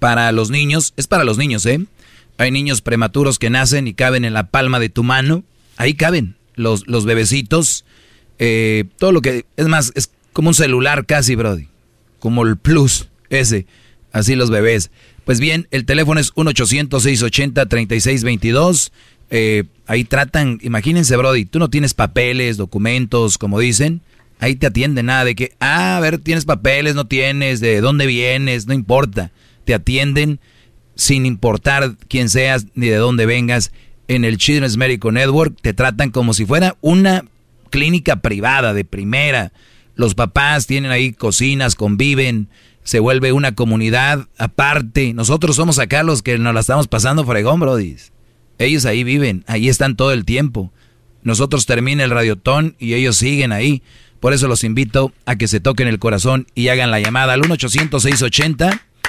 [0.00, 1.86] para los niños, es para los niños, ¿eh?
[2.38, 5.44] Hay niños prematuros que nacen y caben en la palma de tu mano.
[5.76, 7.84] Ahí caben los, los bebecitos.
[8.38, 11.68] Eh, todo lo que, es más, es como un celular casi, Brody.
[12.18, 13.66] Como el Plus, ese.
[14.12, 14.90] Así los bebés.
[15.24, 18.90] Pues bien, el teléfono es 1-800-680-3622.
[19.30, 24.02] Eh, ahí tratan, imagínense, Brody, tú no tienes papeles, documentos, como dicen,
[24.38, 28.06] ahí te atienden nada de que, ah, a ver, tienes papeles, no tienes, de dónde
[28.06, 29.32] vienes, no importa.
[29.64, 30.40] Te atienden
[30.94, 33.72] sin importar quién seas ni de dónde vengas.
[34.06, 37.24] En el Children's Medical Network te tratan como si fuera una
[37.70, 39.52] clínica privada de primera.
[39.96, 42.48] Los papás tienen ahí cocinas, conviven,
[42.82, 45.14] se vuelve una comunidad aparte.
[45.14, 47.96] Nosotros somos acá los que nos la estamos pasando fregón, Brody.
[48.58, 50.72] Ellos ahí viven, ahí están todo el tiempo.
[51.22, 53.82] Nosotros termina el radiotón y ellos siguen ahí.
[54.20, 57.42] Por eso los invito a que se toquen el corazón y hagan la llamada al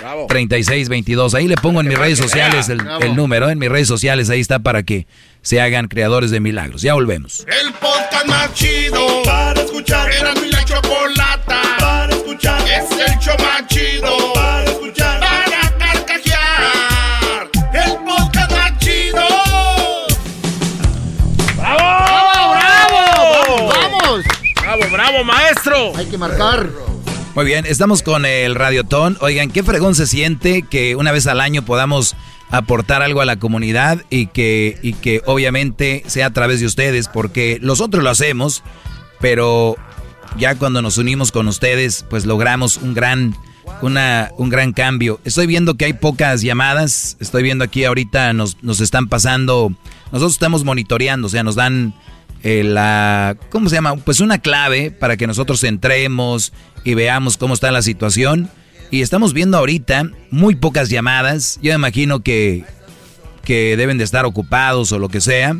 [0.06, 0.27] 1-800-680.
[0.27, 1.35] 3622.
[1.35, 4.40] Ahí le pongo en mis redes sociales el, el, número, en mis redes sociales, ahí
[4.40, 5.08] está para que
[5.42, 6.82] se hagan creadores de milagros.
[6.82, 7.45] Ya volvemos.
[7.48, 10.11] El podcast más chido para escuchar.
[10.11, 12.61] Era mi la chocolata para escuchar.
[12.67, 15.19] Es el show más chido para escuchar.
[15.19, 17.50] Para carcajear.
[17.74, 19.27] El podcast más chido.
[21.58, 22.53] ¡Bravo!
[22.53, 23.67] ¡Bravo!
[23.67, 24.25] ¡Vamos!
[24.61, 25.95] ¡Bravo, bravo, maestro!
[25.95, 26.95] Hay que marcar.
[27.36, 29.18] Muy bien, estamos con el Radiotón.
[29.20, 32.16] Oigan, qué fregón se siente que una vez al año podamos
[32.50, 37.10] aportar algo a la comunidad y que, y que obviamente sea a través de ustedes,
[37.10, 38.64] porque nosotros lo hacemos,
[39.20, 39.76] pero
[40.38, 43.36] ya cuando nos unimos con ustedes, pues logramos un gran,
[43.82, 45.20] una, un gran cambio.
[45.26, 49.74] Estoy viendo que hay pocas llamadas, estoy viendo aquí ahorita nos, nos están pasando,
[50.06, 51.94] nosotros estamos monitoreando, o sea, nos dan
[52.44, 53.96] eh, la, ¿cómo se llama?
[53.96, 56.52] Pues una clave para que nosotros entremos
[56.84, 58.50] y veamos cómo está la situación.
[58.92, 61.58] Y estamos viendo ahorita muy pocas llamadas.
[61.62, 62.66] Yo imagino que,
[63.44, 65.58] que deben de estar ocupados o lo que sea.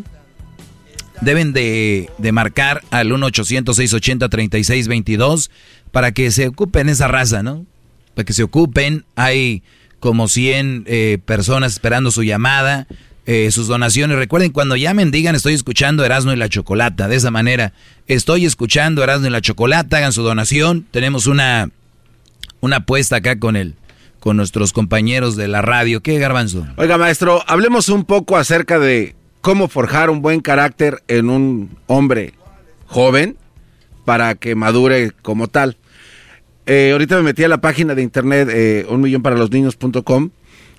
[1.22, 5.50] Deben de, de marcar al 1-800-680-3622
[5.92, 7.66] para que se ocupen esa raza, ¿no?
[8.14, 9.06] Para que se ocupen.
[9.16, 9.64] Hay
[10.00, 12.86] como 100 eh, personas esperando su llamada,
[13.26, 14.18] eh, sus donaciones.
[14.18, 17.08] Recuerden, cuando llamen, digan estoy escuchando Erasmo y la Chocolata.
[17.08, 17.74] De esa manera,
[18.08, 19.98] estoy escuchando Erasmo y la Chocolata.
[19.98, 20.86] Hagan su donación.
[20.92, 21.70] Tenemos una
[22.66, 23.76] una apuesta acá con él,
[24.20, 26.02] con nuestros compañeros de la radio.
[26.02, 26.66] ¿Qué, Garbanzo?
[26.78, 32.34] Oiga, maestro, hablemos un poco acerca de cómo forjar un buen carácter en un hombre
[32.88, 33.38] joven
[34.04, 35.78] para que madure como tal.
[36.66, 39.02] Eh, ahorita me metí a la página de internet eh, un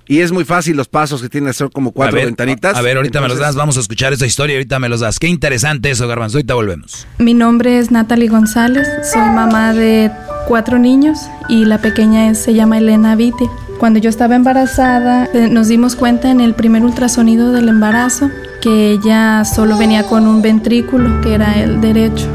[0.08, 2.76] y es muy fácil los pasos que tiene, son como cuatro ventanitas.
[2.76, 5.18] A, ver, ahorita me los das, vamos a escuchar esa historia, ahorita me los das.
[5.18, 7.06] Qué interesante eso, Garbanzo, ahorita volvemos.
[7.18, 10.10] Mi nombre es Natalie González, soy mamá de
[10.46, 11.18] cuatro niños
[11.48, 13.50] y la pequeña se llama Elena Vite.
[13.78, 18.30] Cuando yo estaba embarazada, eh, nos dimos cuenta en el primer ultrasonido del embarazo
[18.62, 22.26] que ella solo venía con un ventrículo, que era el derecho.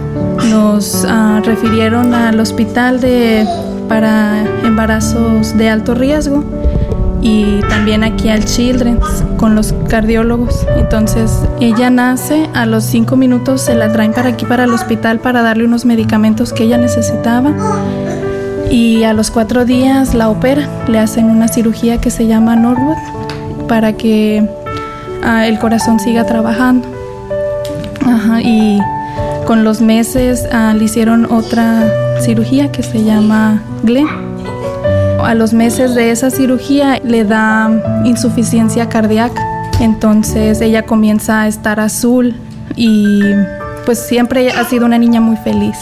[0.49, 3.45] Nos uh, refirieron al hospital de,
[3.87, 6.45] para embarazos de alto riesgo
[7.21, 10.65] y también aquí al Children's con los cardiólogos.
[10.75, 15.19] Entonces ella nace, a los cinco minutos se la traen para aquí, para el hospital,
[15.19, 17.51] para darle unos medicamentos que ella necesitaba.
[18.69, 22.97] Y a los cuatro días la operan, le hacen una cirugía que se llama Norwood
[23.67, 24.47] para que
[25.23, 26.87] uh, el corazón siga trabajando.
[28.43, 28.79] Y
[29.45, 31.83] con los meses uh, le hicieron otra
[32.21, 34.30] cirugía que se llama Glenn
[35.25, 37.69] a los meses de esa cirugía le da
[38.05, 39.41] insuficiencia cardíaca.
[39.79, 42.35] Entonces ella comienza a estar azul
[42.75, 43.21] y
[43.85, 45.77] pues siempre ha sido una niña muy feliz,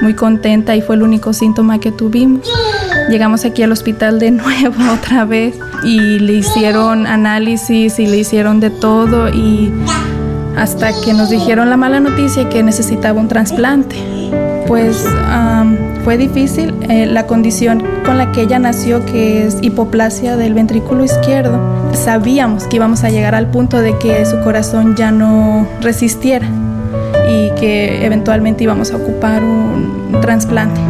[0.00, 2.48] muy contenta y fue el único síntoma que tuvimos.
[3.10, 8.60] Llegamos aquí al hospital de nuevo otra vez y le hicieron análisis y le hicieron
[8.60, 9.72] de todo y
[10.56, 13.96] hasta que nos dijeron la mala noticia que necesitaba un trasplante
[14.66, 15.04] pues
[16.04, 16.74] fue difícil.
[16.88, 21.58] Eh, la condición con la que ella nació, que es hipoplasia del ventrículo izquierdo,
[21.94, 26.46] sabíamos que íbamos a llegar al punto de que su corazón ya no resistiera
[27.28, 30.80] y que eventualmente íbamos a ocupar un, trasplante.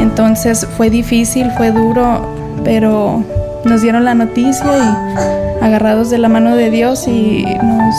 [0.00, 2.34] Entonces fue difícil, fue duro,
[2.64, 3.22] pero
[3.64, 7.94] nos dieron la noticia y agarrados de la mano de Dios y nos,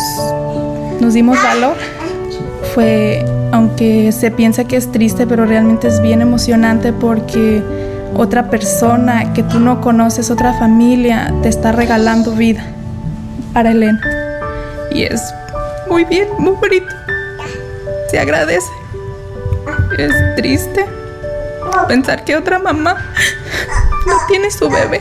[1.00, 1.75] nos dimos valor.
[2.74, 7.61] Fue aunque se piensa que es triste, pero realmente es bien emocionante porque
[8.15, 12.65] otra persona que tú no conoces, otra familia, te está regalando vida
[13.53, 14.01] para Elena.
[14.91, 15.22] Y es
[15.88, 16.88] muy bien, muy bonito.
[18.09, 18.72] Se agradece.
[19.99, 20.88] Es triste
[21.88, 22.95] pensar que otra mamá
[24.07, 24.99] no tiene su bebé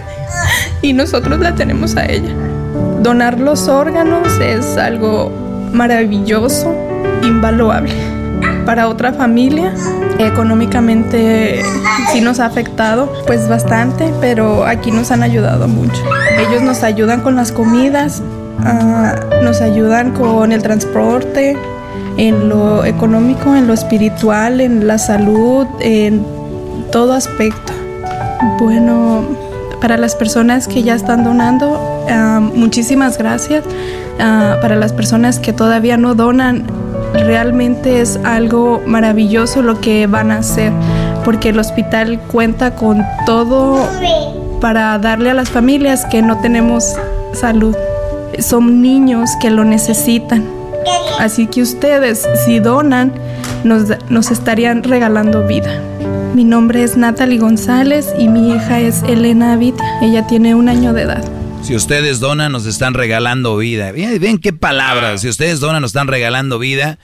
[0.83, 2.35] y nosotros la tenemos a ella.
[3.01, 5.33] Donar los órganos es algo
[5.73, 6.75] maravilloso,
[7.23, 8.12] invaluable
[8.65, 9.73] para otra familia.
[10.19, 11.63] Económicamente
[12.13, 16.03] sí nos ha afectado pues bastante, pero aquí nos han ayudado mucho.
[16.39, 18.23] Ellos nos ayudan con las comidas,
[18.61, 21.57] uh, nos ayudan con el transporte,
[22.17, 26.25] en lo económico, en lo espiritual, en la salud, en
[26.91, 27.73] todo aspecto.
[28.59, 29.23] Bueno,
[29.81, 33.65] para las personas que ya están donando, uh, muchísimas gracias.
[34.15, 36.65] Uh, para las personas que todavía no donan,
[37.13, 40.73] realmente es algo maravilloso lo que van a hacer,
[41.25, 43.87] porque el hospital cuenta con todo
[44.61, 46.95] para darle a las familias que no tenemos
[47.33, 47.77] salud.
[48.39, 50.45] Son niños que lo necesitan.
[51.19, 53.13] Así que ustedes, si donan,
[53.65, 55.71] nos, nos estarían regalando vida.
[56.35, 59.85] Mi nombre es Natalie González y mi hija es Elena Avitia.
[60.01, 61.42] Ella tiene un año de edad.
[61.63, 63.93] Si ustedes donan, nos están regalando vida.
[63.93, 65.21] Ven qué palabras.
[65.21, 66.99] Si ustedes donan, nos están regalando vida.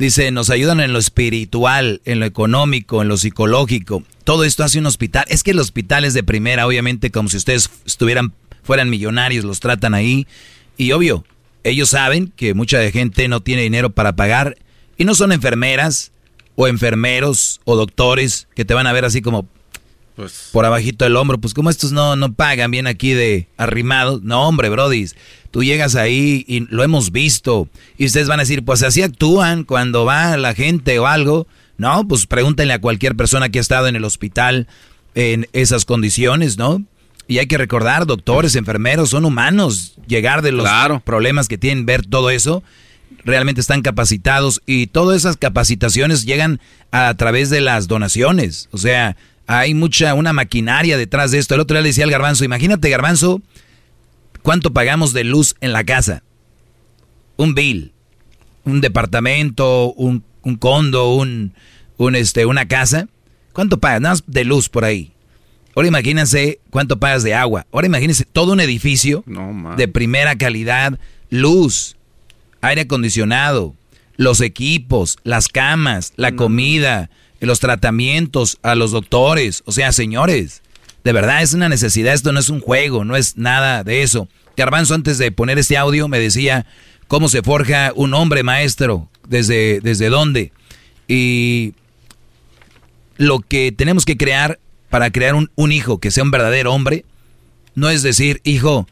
[0.00, 4.02] Dice, nos ayudan en lo espiritual, en lo económico, en lo psicológico.
[4.24, 5.24] Todo esto hace un hospital.
[5.28, 8.32] Es que el hospital es de primera, obviamente, como si ustedes estuvieran,
[8.64, 10.26] fueran millonarios, los tratan ahí.
[10.76, 11.24] Y obvio,
[11.62, 14.56] ellos saben que mucha gente no tiene dinero para pagar.
[14.96, 16.10] Y no son enfermeras,
[16.56, 19.48] o enfermeros, o doctores, que te van a ver así como
[20.20, 21.38] pues, por abajito del hombro.
[21.38, 24.22] Pues como estos no, no pagan bien aquí de arrimados.
[24.22, 25.16] No, hombre, brodis.
[25.50, 27.68] Tú llegas ahí y lo hemos visto.
[27.96, 31.46] Y ustedes van a decir, pues así actúan cuando va la gente o algo.
[31.78, 34.68] No, pues pregúntenle a cualquier persona que ha estado en el hospital
[35.14, 36.84] en esas condiciones, ¿no?
[37.26, 39.94] Y hay que recordar, doctores, enfermeros, son humanos.
[40.06, 40.68] Llegar de los
[41.04, 42.62] problemas que tienen, ver todo eso,
[43.24, 48.68] realmente están capacitados y todas esas capacitaciones llegan a, través de las donaciones.
[48.72, 49.16] O sea,
[49.58, 51.54] hay mucha, una maquinaria detrás de esto.
[51.54, 53.42] El otro día le decía al garbanzo, imagínate garbanzo,
[54.42, 56.22] ¿Cuánto pagamos de luz en la casa?
[57.36, 57.92] Un bill,
[58.64, 61.52] un departamento, un, un condo, un,
[61.98, 63.08] un, este, una casa.
[63.52, 64.00] ¿Cuánto pagas?
[64.00, 65.12] Nada más de luz por ahí.
[65.74, 67.66] Ahora imagínense cuánto pagas de agua.
[67.72, 69.24] Ahora imagínense todo un edificio
[69.76, 70.98] de primera calidad,
[71.28, 71.96] luz,
[72.60, 73.74] aire acondicionado,
[74.16, 77.10] los equipos, las camas, la comida,
[77.46, 79.62] los tratamientos, a los doctores.
[79.66, 80.62] O sea, señores,
[81.04, 84.28] de verdad es una necesidad, esto no es un juego, no es nada de eso.
[84.56, 86.66] Garbanzo antes de poner este audio me decía
[87.08, 90.52] cómo se forja un hombre maestro, desde, desde dónde.
[91.08, 91.74] Y
[93.16, 94.58] lo que tenemos que crear
[94.90, 97.04] para crear un, un hijo que sea un verdadero hombre,
[97.74, 98.86] no es decir, hijo,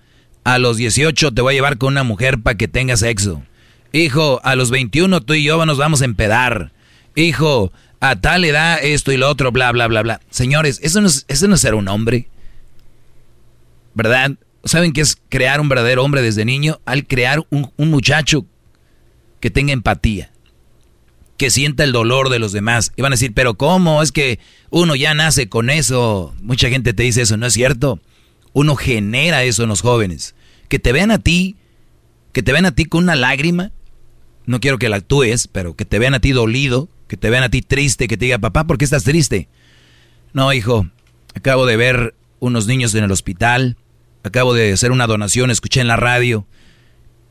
[0.45, 3.43] a los 18 te voy a llevar con una mujer para que tengas sexo.
[3.93, 6.73] Hijo, a los 21 tú y yo nos vamos a empedar.
[7.15, 10.21] Hijo, a tal edad esto y lo otro, bla, bla, bla, bla.
[10.31, 12.29] Señores, eso no es, eso no es ser un hombre.
[13.95, 14.33] ¿Verdad?
[14.65, 16.81] ¿Saben qué es crear un verdadero hombre desde niño?
[16.85, 18.47] Al crear un, un muchacho
[19.41, 20.31] que tenga empatía,
[21.37, 22.93] que sienta el dolor de los demás.
[22.97, 24.03] Y van a decir, pero ¿cómo?
[24.03, 24.39] Es que
[24.71, 26.35] uno ya nace con eso.
[26.43, 28.01] Mucha gente te dice eso, ¿no es cierto?
[28.53, 30.35] Uno genera eso en los jóvenes.
[30.69, 31.57] Que te vean a ti,
[32.33, 33.73] que te vean a ti con una lágrima.
[34.47, 37.43] No quiero que la actúes, pero que te vean a ti dolido, que te vean
[37.43, 39.49] a ti triste, que te diga, papá, ¿por qué estás triste?
[40.33, 40.87] No, hijo,
[41.35, 43.77] acabo de ver unos niños en el hospital,
[44.23, 46.47] acabo de hacer una donación, escuché en la radio.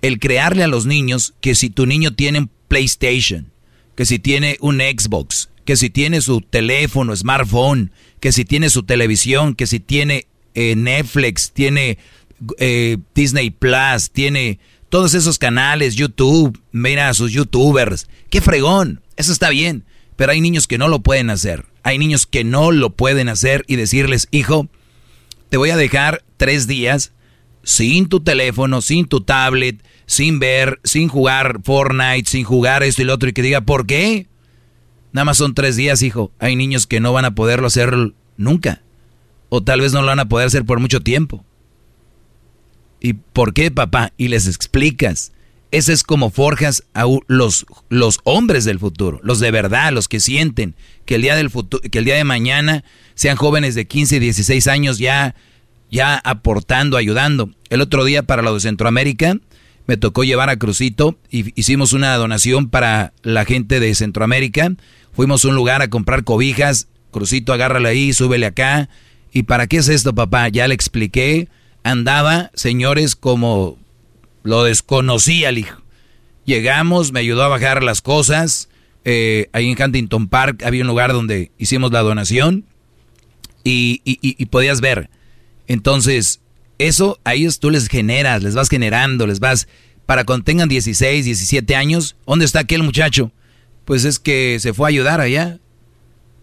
[0.01, 3.51] El crearle a los niños que si tu niño tiene un PlayStation,
[3.95, 8.83] que si tiene un Xbox, que si tiene su teléfono, smartphone, que si tiene su
[8.83, 11.97] televisión, que si tiene eh, Netflix, tiene
[12.57, 14.59] eh, Disney Plus, tiene
[14.89, 19.01] todos esos canales, YouTube, mira a sus youtubers, qué fregón.
[19.15, 19.83] Eso está bien,
[20.15, 21.65] pero hay niños que no lo pueden hacer.
[21.83, 24.67] Hay niños que no lo pueden hacer y decirles, hijo,
[25.49, 27.13] te voy a dejar tres días
[27.63, 33.05] sin tu teléfono, sin tu tablet, sin ver, sin jugar Fortnite, sin jugar esto y
[33.05, 34.27] lo otro, y que diga, ¿por qué?
[35.11, 36.31] Nada más son tres días, hijo.
[36.39, 37.93] Hay niños que no van a poderlo hacer
[38.37, 38.81] nunca.
[39.49, 41.43] O tal vez no lo van a poder hacer por mucho tiempo.
[42.99, 44.13] ¿Y por qué, papá?
[44.17, 45.31] Y les explicas.
[45.71, 50.21] Ese es como forjas a los, los hombres del futuro, los de verdad, los que
[50.21, 52.85] sienten que el día del futuro, que el día de mañana
[53.15, 55.35] sean jóvenes de 15 y 16 años ya,
[55.91, 57.49] ya aportando, ayudando.
[57.69, 59.37] El otro día para lo de Centroamérica
[59.87, 64.73] me tocó llevar a Crucito y hicimos una donación para la gente de Centroamérica.
[65.13, 66.87] Fuimos a un lugar a comprar cobijas.
[67.11, 68.89] Crucito, agárralo ahí, súbele acá.
[69.33, 70.47] ¿Y para qué es esto, papá?
[70.49, 71.47] Ya le expliqué.
[71.87, 73.77] Andaba, señores, como
[74.43, 75.81] lo desconocía el hijo.
[76.43, 78.67] Llegamos, me ayudó a bajar las cosas.
[79.05, 82.65] Eh, ahí en Huntington Park había un lugar donde hicimos la donación
[83.63, 85.09] y, y, podías ver.
[85.67, 86.41] Entonces,
[86.77, 89.69] eso a ellos tú les generas, les vas generando, les vas...
[90.05, 93.31] Para cuando tengan 16, 17 años, ¿dónde está aquel muchacho?
[93.85, 95.59] Pues es que se fue a ayudar allá,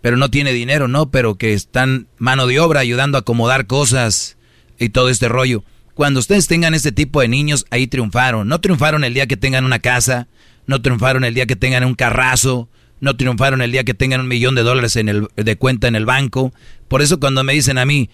[0.00, 1.10] pero no tiene dinero, ¿no?
[1.10, 4.38] Pero que están mano de obra ayudando a acomodar cosas
[4.78, 5.64] y todo este rollo.
[5.94, 8.48] Cuando ustedes tengan este tipo de niños, ahí triunfaron.
[8.48, 10.26] No triunfaron el día que tengan una casa,
[10.66, 12.68] no triunfaron el día que tengan un carrazo,
[13.00, 15.94] no triunfaron el día que tengan un millón de dólares en el, de cuenta en
[15.94, 16.52] el banco.
[16.88, 18.10] Por eso cuando me dicen a mí,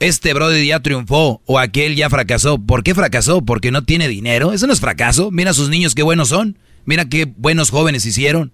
[0.00, 3.42] este brother ya triunfó o aquel ya fracasó, ¿por qué fracasó?
[3.42, 4.52] ¿Porque no tiene dinero?
[4.52, 5.30] Eso no es fracaso.
[5.30, 6.58] Mira a sus niños qué buenos son.
[6.84, 8.52] Mira qué buenos jóvenes hicieron.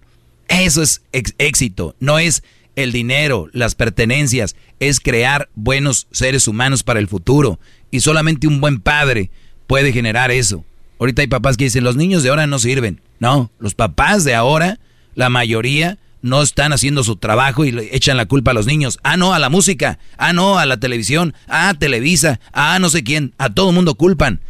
[0.48, 1.96] Eso es éxito.
[2.00, 2.42] No es
[2.76, 7.58] el dinero, las pertenencias, es crear buenos seres humanos para el futuro.
[7.90, 9.30] Y solamente un buen padre
[9.66, 10.64] puede generar eso.
[10.98, 13.00] Ahorita hay papás que dicen, los niños de ahora no sirven.
[13.18, 14.78] No, los papás de ahora,
[15.14, 18.98] la mayoría, no están haciendo su trabajo y le echan la culpa a los niños.
[19.02, 19.98] Ah, no, a la música.
[20.16, 21.34] Ah, no, a la televisión.
[21.48, 22.40] Ah, Televisa.
[22.52, 23.34] Ah, no sé quién.
[23.38, 24.40] A todo mundo culpan.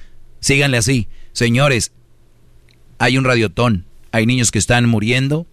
[0.41, 1.09] Síganle así.
[1.33, 1.93] Señores,
[2.99, 3.87] hay un radiotón.
[4.13, 5.47] Hay niños que están muriendo.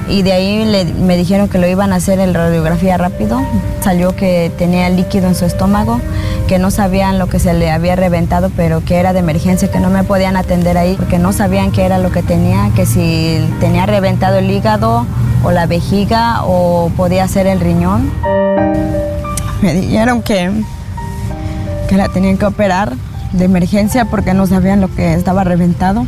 [0.08, 3.40] Y de ahí me dijeron que lo iban a hacer en radiografía rápido.
[3.80, 6.00] Salió que tenía líquido en su estómago,
[6.46, 9.80] que no sabían lo que se le había reventado, pero que era de emergencia, que
[9.80, 13.44] no me podían atender ahí, porque no sabían qué era lo que tenía, que si
[13.58, 15.06] tenía reventado el hígado
[15.42, 18.12] o la vejiga o podía ser el riñón
[19.62, 20.50] me dijeron que,
[21.88, 22.94] que la tenían que operar
[23.32, 26.06] de emergencia porque no sabían lo que estaba reventado.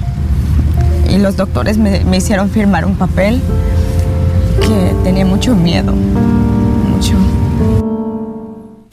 [1.09, 3.41] Y los doctores me, me hicieron firmar un papel
[4.61, 7.15] que tenía mucho miedo, mucho.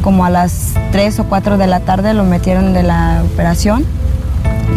[0.01, 3.85] Como a las 3 o 4 de la tarde lo metieron de la operación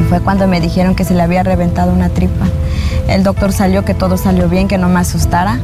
[0.00, 2.46] y fue cuando me dijeron que se le había reventado una tripa.
[3.08, 5.60] El doctor salió que todo salió bien, que no me asustara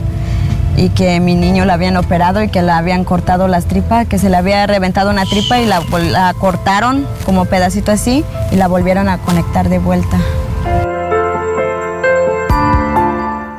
[0.76, 4.18] y que mi niño la habían operado y que le habían cortado las tripas, que
[4.18, 9.08] se le había reventado una tripa y la, cortaron como pedacito así y la volvieron
[9.08, 10.18] a conectar de vuelta.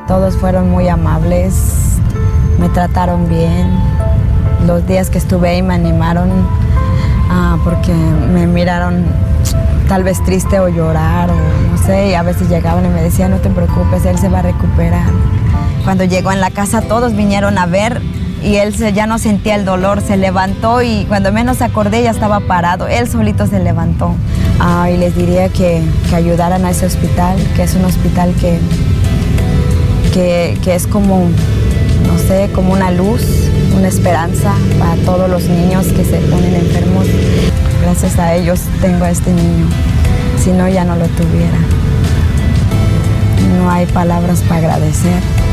[0.06, 1.98] Todos fueron muy amables,
[2.58, 3.70] me trataron bien.
[4.66, 6.30] Los días que estuve ahí me animaron
[7.30, 9.04] ah, porque me miraron
[9.88, 13.30] tal vez triste o llorar o no sé, y a veces llegaban y me decían,
[13.30, 15.06] no te preocupes, él se va a recuperar.
[15.86, 18.02] Cuando llegó en la casa todos vinieron a ver
[18.42, 22.40] y él ya no sentía el dolor, se levantó y cuando menos acordé ya estaba
[22.40, 24.12] parado, él solito se levantó.
[24.58, 25.80] Ah, y les diría que,
[26.12, 28.58] ayudaran a ese hospital, que es un hospital que,
[30.12, 31.28] que, que es como,
[32.04, 33.22] no sé, como una luz,
[33.76, 37.06] una esperanza para todos los niños que se ponen enfermos.
[37.82, 39.68] Gracias a ellos tengo a este niño,
[40.42, 41.58] si no ya no lo tuviera.
[43.56, 45.45] No hay palabras para agradecer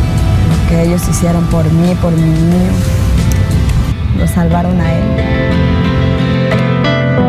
[0.69, 2.71] que ellos hicieron por mí, por mi niño.
[4.17, 5.03] Lo salvaron a él.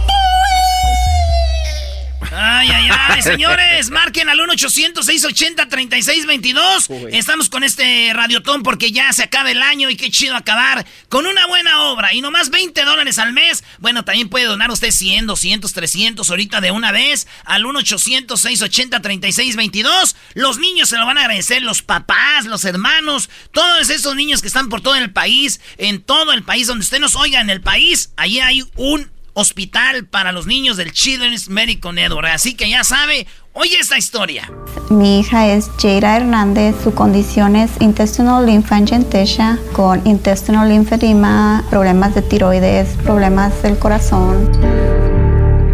[2.32, 7.09] Ay, ay, ay, señores, marquen al 1-800-680-3622.
[7.11, 11.25] Estamos con este radiotón porque ya se acaba el año y qué chido acabar con
[11.25, 12.14] una buena obra.
[12.14, 13.64] Y nomás 20 dólares al mes.
[13.80, 20.16] Bueno, también puede donar usted 100, 200, 300 ahorita de una vez al 1-800-680-3622.
[20.35, 24.48] Los niños se lo van a agradecer, los papás, los hermanos, todos esos niños que
[24.48, 27.61] están por todo el país, en todo el país, donde usted nos oiga en el
[27.61, 29.09] país, allí hay un
[29.40, 32.27] hospital para los niños del Children's Medical Network.
[32.27, 34.51] Así que ya sabe, oye esta historia.
[34.90, 42.22] Mi hija es Jaira Hernández, su condición es intestinal lymphangiectasia con intestinal lymphedema, problemas de
[42.22, 44.50] tiroides, problemas del corazón.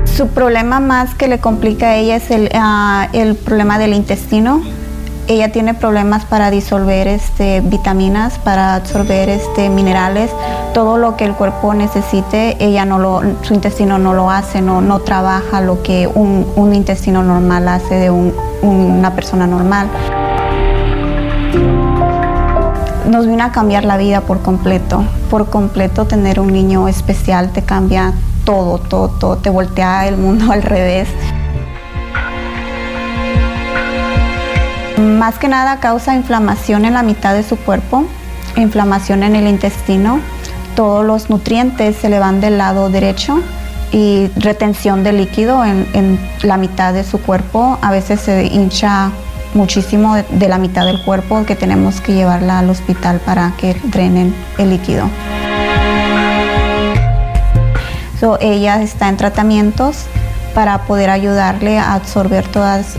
[0.05, 4.63] Su problema más que le complica a ella es el, ah, el problema del intestino
[5.27, 10.31] ella tiene problemas para disolver este, vitaminas, para absorber este, minerales,
[10.73, 14.99] todo lo que el cuerpo necesite, ella no lo, su intestino no lo hace, no,
[14.99, 19.87] trabaja lo que un, intestino normal hace de un, una persona normal.
[23.09, 27.63] Nos vino a cambiar la vida por completo, por completo tener un niño especial te
[27.63, 28.13] cambia
[28.45, 31.07] todo, todo, todo, te voltea el mundo al revés.
[35.25, 38.05] Más que nada causa inflamación en la mitad de su cuerpo,
[38.57, 40.19] inflamación en el intestino,
[40.75, 43.41] todos los nutrientes se le van del lado derecho
[43.91, 47.79] y retención de líquido en, la mitad de su cuerpo.
[47.81, 49.09] A veces se hincha
[49.55, 54.31] muchísimo de, la mitad del cuerpo que tenemos que llevarla al hospital para que drenen
[54.59, 55.09] el líquido.
[58.41, 60.05] ella está en tratamientos
[60.55, 62.97] para poder ayudarle a absorber todas,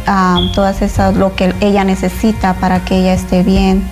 [0.55, 3.83] todas esas, lo que ella necesita para que ella esté bien.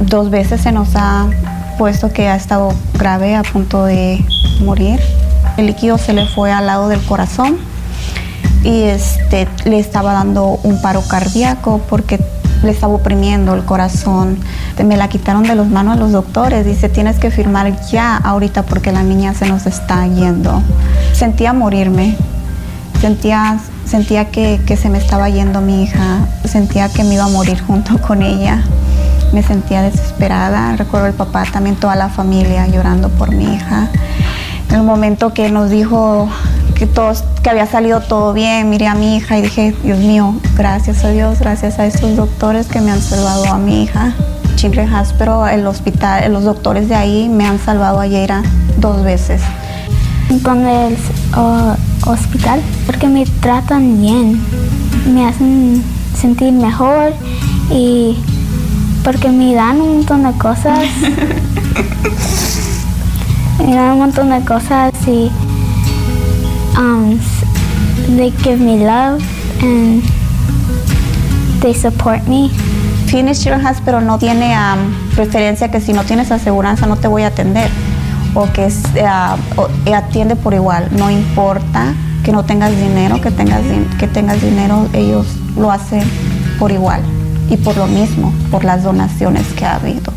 [0.00, 1.28] Dos veces se nos ha
[1.78, 4.24] puesto que ha estado grave a punto de
[4.64, 5.00] morir.
[5.58, 7.58] El líquido se le fue al lado del corazón
[8.64, 12.18] y este, le estaba dando un paro cardíaco porque
[12.62, 14.38] le estaba oprimiendo el corazón.
[14.82, 16.64] Me la quitaron de las manos los doctores.
[16.64, 20.62] Dice, tienes que firmar ya ahorita porque la niña se nos está yendo.
[21.12, 22.16] Sentía morirme.
[23.04, 27.60] Sentía, sentía que, se me estaba yendo mi hija, sentía que me iba a morir
[27.60, 28.62] junto con ella.
[29.34, 30.74] Me sentía desesperada.
[30.76, 33.90] Recuerdo el papá, también toda la familia llorando por mi hija.
[34.70, 36.30] En el momento que nos dijo
[36.76, 40.34] que, todos, que había salido todo bien, miré a mi hija y dije, Dios mío,
[40.56, 44.14] gracias a Dios, gracias a estos doctores que me han salvado a mi hija.
[44.56, 48.42] Children's pero el hospital, los doctores de ahí me han salvado a Yeira
[48.78, 49.42] dos veces.
[50.42, 50.96] Con el
[52.06, 54.40] hospital porque me tratan bien,
[55.12, 55.82] me hacen
[56.18, 57.12] sentir mejor
[57.70, 58.16] y
[59.02, 60.80] porque me dan un montón de cosas.
[63.58, 65.30] me dan un montón de cosas y
[66.76, 67.18] um,
[68.16, 69.22] they give me love
[69.62, 70.02] and
[71.60, 72.50] they support me.
[73.06, 77.22] Phoenix Children's pero no tiene um, preferencia que si no tienes aseguranza no te voy
[77.22, 77.70] a atender
[78.34, 83.62] o que eh, atiende por igual, no importa que no tengas dinero, que tengas,
[83.98, 86.02] que tengas dinero, ellos lo hacen
[86.58, 87.02] por igual
[87.50, 90.12] y por lo mismo, por las donaciones que ha habido.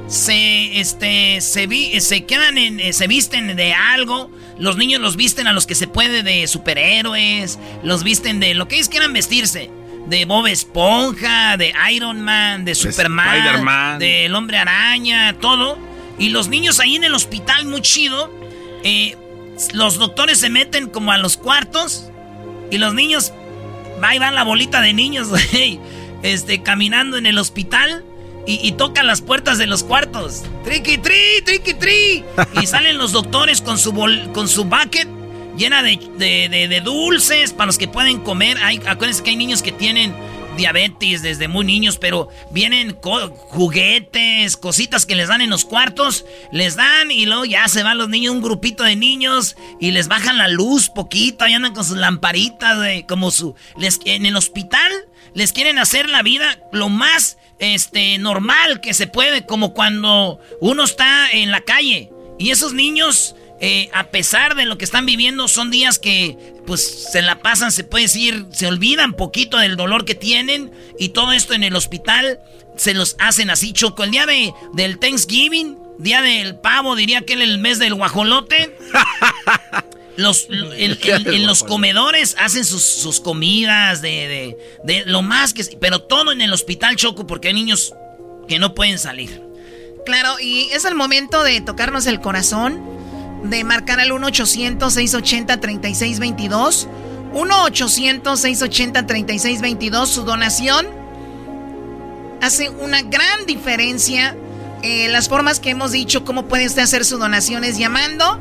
[0.08, 4.32] se este se vi, se quedan en eh, se visten de algo.
[4.58, 7.60] Los niños los visten a los que se puede de superhéroes.
[7.84, 9.70] Los visten de lo que ellos quieran vestirse.
[10.08, 15.78] De Bob Esponja de Iron Man de Superman del Hombre Araña todo.
[16.18, 18.32] Y los niños ahí en el hospital muy chido
[18.84, 19.18] eh,
[19.74, 22.10] los doctores se meten como a los cuartos
[22.72, 23.34] y los niños
[24.02, 25.30] ahí van la bolita de niños
[26.24, 28.04] este caminando en el hospital
[28.48, 30.44] y, tocan las puertas de los cuartos.
[30.64, 32.24] Triqui tri, triqui tri.
[32.62, 35.08] y salen los doctores con su, bol, con su bucket
[35.58, 38.58] llena de, de, de, dulces para los que pueden comer.
[38.64, 40.16] Hay, acuérdense que hay niños que tienen
[40.56, 46.76] diabetes desde muy niños, pero vienen juguetes, cositas que les dan en los cuartos, les
[46.76, 50.38] dan y luego ya se van los niños, un grupito de niños y les bajan
[50.38, 53.56] la luz poquito y andan con sus lamparitas, de, como su...
[53.78, 54.92] Les, en el hospital
[55.34, 60.84] les quieren hacer la vida lo más este, normal que se puede, como cuando uno
[60.84, 65.48] está en la calle y esos niños eh, a pesar de lo que están viviendo,
[65.48, 66.38] son días que
[66.68, 71.10] pues se la pasan, se puede decir, se olvidan poquito del dolor que tienen y
[71.10, 72.40] todo esto en el hospital
[72.76, 74.04] se los hacen así, Choco.
[74.04, 78.78] El día de, del Thanksgiving, día del pavo, diría que el mes del guajolote.
[80.18, 85.64] Los, en los comedores hacen sus, comidas de, de, lo más que...
[85.80, 87.94] Pero todo en el hospital, Choco, porque hay niños
[88.48, 89.42] que no pueden salir.
[90.06, 92.82] Claro, y es el momento de tocarnos el corazón
[93.44, 96.88] de marcar al 1-800-680-3622.
[97.34, 100.06] 1-800-680-3622.
[100.08, 100.88] Su donación
[102.42, 104.38] hace una gran diferencia.
[104.84, 108.40] Eh, las formas que hemos dicho, cómo puede usted hacer su donación es llamando.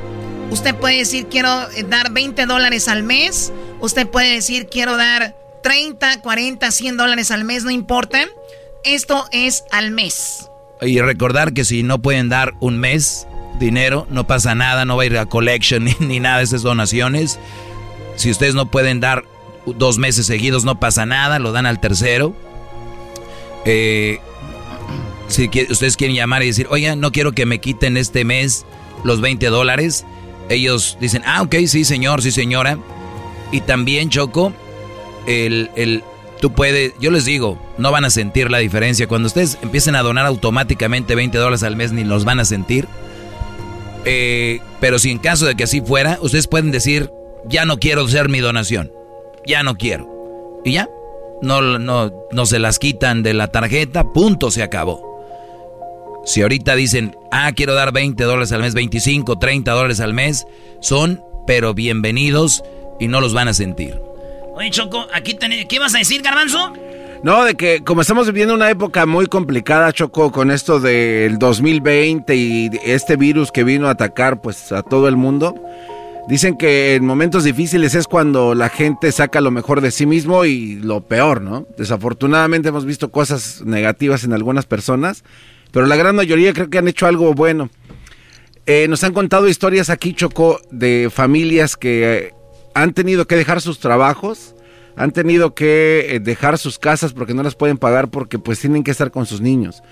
[0.51, 3.53] Usted puede decir quiero eh, dar 20 dólares al mes.
[3.81, 8.27] Usted puede decir quiero dar 30, 40, 100 dólares al mes, no importa.
[8.85, 10.51] Esto es al mes.
[10.83, 13.27] Y recordar que si no pueden dar un mes
[13.59, 17.39] dinero, no pasa nada, no va a ir a collection ni, nada de esas donaciones.
[18.21, 19.25] Si ustedes no pueden dar
[19.65, 22.35] dos meses seguidos, no pasa nada, lo dan al tercero.
[23.65, 24.19] Eh,
[25.29, 28.67] si ustedes quieren llamar y decir, oye, no quiero que me quiten este mes
[29.05, 30.05] los 20 dólares,
[30.51, 32.79] ellos dicen, ah, ok, sí, señor, sí, señora.
[33.53, 34.53] Y también, Choco,
[35.27, 36.05] el, el,
[36.43, 39.09] tú puedes, yo les digo, no van a sentir la diferencia.
[39.09, 42.87] Cuando ustedes empiecen a donar automáticamente 20 dólares al mes, ni los van a sentir.
[44.05, 47.11] Eh, pero si en caso de que así fuera, ustedes pueden decir,
[47.49, 48.93] ya no quiero hacer mi donación.
[49.47, 50.61] Ya no quiero.
[50.65, 50.89] Y ya,
[51.43, 55.11] no, no, no se las quitan de la tarjeta, punto, se acabó.
[56.25, 60.47] Si ahorita dicen, ah, quiero dar 20 dólares al mes, 25, 30 dólares al mes,
[60.81, 62.63] son, pero bienvenidos
[62.99, 63.99] y no los van a sentir.
[64.55, 66.75] Oye, Choco, aquí tenés, ¿qué vas a decir, Garbanzo?
[67.23, 72.35] No, de que como estamos viviendo una época muy complicada, Choco, con esto del 2020
[72.37, 75.55] y este virus que vino a atacar pues a todo el mundo,
[76.29, 80.45] dicen que en momentos difíciles es cuando la gente saca lo mejor de sí mismo
[80.45, 81.67] y lo peor, ¿no?
[81.77, 85.25] Desafortunadamente hemos visto cosas negativas en algunas personas
[85.73, 87.71] pero la gran mayoría creo que han hecho algo bueno.
[88.67, 92.35] Eh, nos han contado historias aquí, Choco, de familias que eh,
[92.75, 94.55] han tenido que dejar sus trabajos,
[94.97, 98.85] han tenido que eh, dejar sus casas porque no las pueden pagar porque pues tienen
[98.85, 99.83] que estar con sus niños.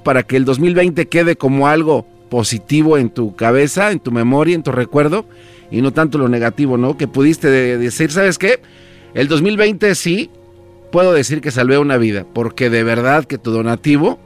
[0.01, 4.63] para que el 2020 quede como algo positivo en tu cabeza, en tu memoria, en
[4.63, 5.27] tu recuerdo
[5.71, 6.97] y no tanto lo negativo, ¿no?
[6.97, 8.61] Que pudiste decir, ¿sabes qué?
[9.15, 10.31] El 2020 sí,
[10.91, 14.19] puedo decir que salvé una vida, porque de verdad que tu donativo,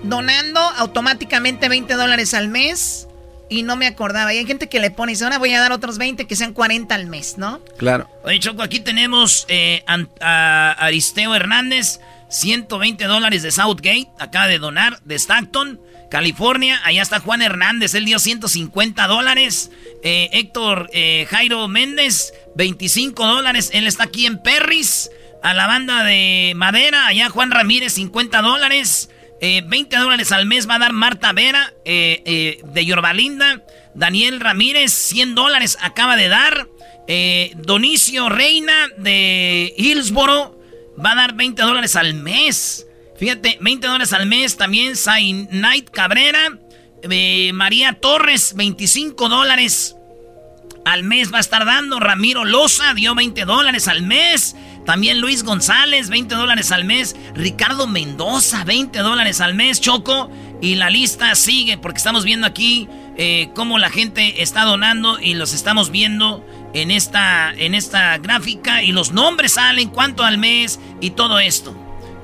[0.04, 3.08] Donando automáticamente 20 dólares al mes
[3.50, 4.34] y no me acordaba.
[4.34, 6.36] Y hay gente que le pone y dice, ahora voy a dar otros 20 que
[6.36, 7.62] sean 40 al mes, ¿no?
[7.78, 8.10] Claro.
[8.24, 12.00] Oye, Choco, aquí tenemos eh, a Aristeo Hernández,
[12.30, 15.80] 120 dólares de Southgate, acaba de donar, de Stockton.
[16.10, 19.72] California, allá está Juan Hernández, él dio 150 dólares.
[20.04, 25.10] Eh, Héctor eh, Jairo Méndez, 25 dólares, él está aquí en Perris.
[25.42, 29.10] A la banda de Madera, allá Juan Ramírez, 50 dólares.
[29.44, 33.62] 20 dólares al mes va a dar Marta Vera de Yorbalinda.
[33.94, 36.70] Daniel Ramírez, 100 dólares acaba de dar.
[37.58, 40.58] Donicio Reina de Hillsboro
[41.04, 42.88] va a dar 20 dólares al mes.
[43.18, 44.96] Fíjate, 20 dólares al mes también.
[44.96, 46.58] Sai Knight Cabrera.
[47.54, 49.98] María Torres, 25 dólares
[50.86, 52.00] al mes va a estar dando.
[52.00, 54.56] Ramiro Loza dio 20 dólares al mes.
[54.86, 57.16] También Luis González, 20 dólares al mes.
[57.34, 59.80] Ricardo Mendoza, 20 dólares al mes.
[59.80, 60.30] Choco.
[60.62, 62.88] Y la lista sigue porque estamos viendo aquí
[63.18, 68.84] eh, cómo la gente está donando y los estamos viendo en esta, en esta gráfica.
[68.84, 71.76] Y los nombres salen, cuánto al mes y todo esto.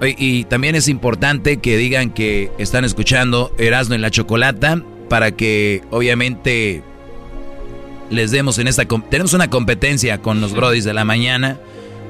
[0.02, 5.84] Y, también es importante que digan que están escuchando Erasmo en la Chocolata para que
[5.90, 6.84] obviamente
[8.10, 8.86] les demos en esta...
[8.86, 11.60] Tenemos una competencia con los brodis de la mañana.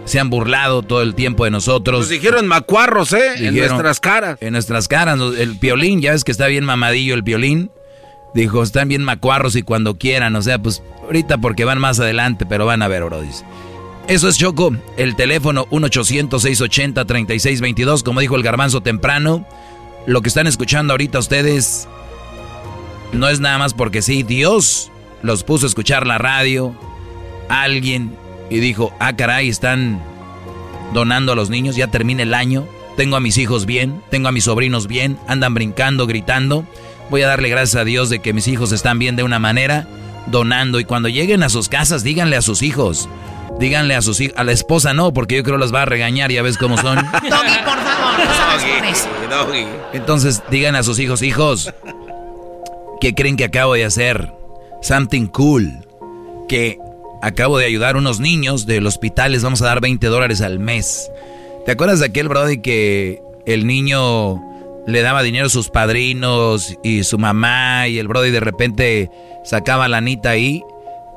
[0.10, 2.00] Se han burlado todo el tiempo de nosotros.
[2.00, 3.46] Nos dijeron macuarros, ¿eh?
[3.46, 4.40] en nuestras caras.
[4.42, 5.20] En nuestras caras.
[5.38, 7.70] El piolín, ya ves que está bien mamadillo el piolín.
[8.34, 10.36] Dijo, están bien macuarros y cuando quieran.
[10.36, 13.46] O sea, pues ahorita porque van más adelante, pero van a ver, brodis.
[14.08, 19.48] Eso es Choco, el teléfono 1-800-680-3622, como dijo el garbanzo temprano.
[20.08, 21.88] Lo que están escuchando ahorita ustedes
[23.14, 26.76] no es nada más porque sí, Dios los puso a escuchar la radio,
[27.48, 28.18] alguien,
[28.50, 30.02] y dijo, ah, caray, están
[30.94, 34.32] donando a los niños, ya termina el año, tengo a mis hijos bien, tengo a
[34.32, 36.66] mis sobrinos bien, andan brincando, gritando.
[37.10, 39.88] Voy a darle gracias a Dios de que mis hijos están bien de una manera,
[40.28, 43.10] donando, y cuando lleguen a sus casas, díganle a sus hijos,
[43.60, 46.32] Díganle a sus hijos, a la esposa no, porque yo creo los va a regañar,
[46.32, 46.96] ya ves cómo son.
[47.12, 48.20] Doggy, por favor,
[49.30, 49.66] no Doggy.
[49.92, 51.74] Entonces, digan a sus hijos, hijos,
[53.02, 54.32] ¿qué creen que acabo de hacer?
[54.82, 55.86] Something cool.
[56.48, 56.78] Que
[57.22, 60.60] acabo de ayudar a unos niños del hospital, les vamos a dar 20 dólares al
[60.60, 61.12] mes.
[61.66, 64.42] ¿Te acuerdas de aquel Brody que el niño
[64.88, 69.12] le daba dinero a sus padrinos y su mamá y el Brody de repente
[69.44, 70.64] sacaba la anita ahí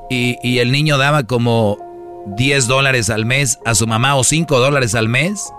[0.09, 1.77] y, y el niño daba como
[2.25, 5.51] 10 dólares al mes a su mamá o 5 dólares al mes.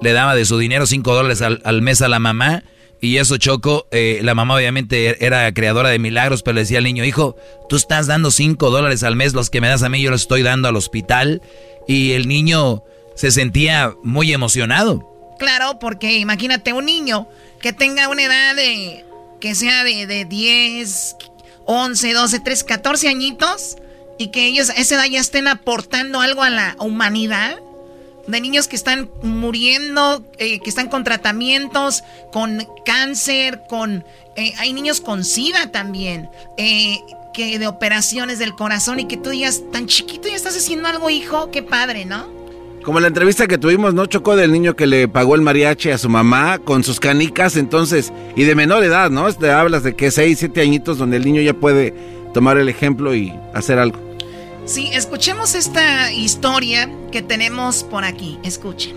[0.00, 2.62] Le daba de su dinero 5 dólares al, mes a la mamá.
[3.00, 6.84] Y eso Choco, eh, la mamá obviamente era creadora de milagros, pero le decía al
[6.84, 7.36] niño, hijo,
[7.68, 10.22] tú estás dando 5 dólares al mes, los que me das a mí yo los
[10.22, 11.42] estoy dando al hospital.
[11.86, 12.82] Y el niño
[13.14, 15.36] se sentía muy emocionado.
[15.38, 17.28] Claro, porque imagínate un niño
[17.60, 19.04] que tenga una edad de,
[19.40, 21.16] que sea de, de 10,
[21.66, 23.76] 11, 12, 13, 14 añitos
[24.18, 27.58] y que ellos a esa edad ya estén aportando algo a la humanidad.
[28.26, 34.04] De niños que están muriendo, eh, que están con tratamientos, con cáncer, con...
[34.36, 36.98] Eh, hay niños con SIDA también, eh,
[37.32, 41.08] que de operaciones del corazón y que tú digas, tan chiquito ya estás haciendo algo,
[41.08, 42.26] hijo, qué padre, ¿no?
[42.86, 44.06] Como la entrevista que tuvimos, ¿no?
[44.06, 48.12] Chocó del niño que le pagó el mariachi a su mamá con sus canicas, entonces,
[48.36, 49.32] y de menor edad, ¿no?
[49.32, 51.92] Te hablas de que 6, 7 añitos donde el niño ya puede
[52.32, 54.05] tomar el ejemplo y hacer algo.
[54.66, 58.36] Sí, escuchemos esta historia que tenemos por aquí.
[58.42, 58.96] Escuchen.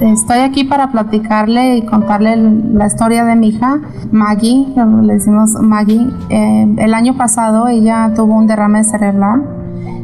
[0.00, 2.36] Estoy aquí para platicarle y contarle
[2.72, 4.66] la historia de mi hija, Maggie,
[5.02, 6.06] le decimos Maggie.
[6.30, 9.44] Eh, el año pasado ella tuvo un derrame cerebral,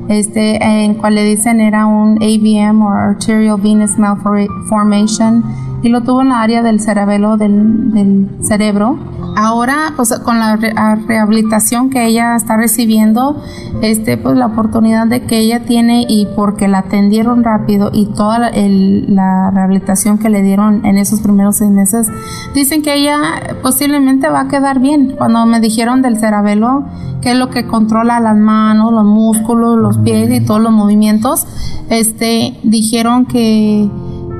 [0.08, 5.42] este, en cual le dicen era un AVM o Arterial Venous Malformation
[5.84, 8.98] y lo tuvo en la área del cerebelo del, del cerebro.
[9.36, 13.42] Ahora pues con la rehabilitación que ella está recibiendo
[13.82, 18.38] este pues la oportunidad de que ella tiene y porque la atendieron rápido y toda
[18.38, 22.06] la, rehabilitación que le dieron en esos primeros seis meses
[22.54, 23.18] dicen que ella
[23.62, 25.14] posiblemente va a quedar bien.
[25.18, 26.84] Cuando me dijeron del cerebelo
[27.20, 31.46] que es lo que controla las manos los músculos los pies y todos los movimientos
[31.90, 33.90] este dijeron que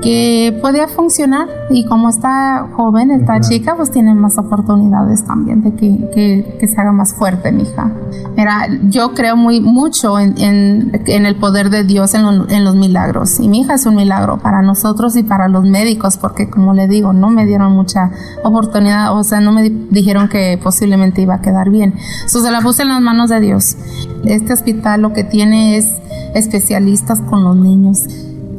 [0.05, 5.73] que podía funcionar y como está joven, está chica, pues tiene más oportunidades también de
[5.73, 7.91] que, que, se haga más fuerte mi hija.
[8.37, 13.39] Mira, yo creo muy mucho en, en, el poder de Dios en, en, los milagros
[13.39, 16.87] y mi hija es un milagro para nosotros y para los médicos porque como le
[16.87, 18.11] digo, no me dieron mucha
[18.43, 21.95] oportunidad, o sea, no me dijeron que posiblemente iba a quedar bien.
[22.17, 23.75] Entonces se la puse en las manos de Dios.
[24.23, 25.91] Este hospital lo que tiene es
[26.35, 28.05] especialistas con los niños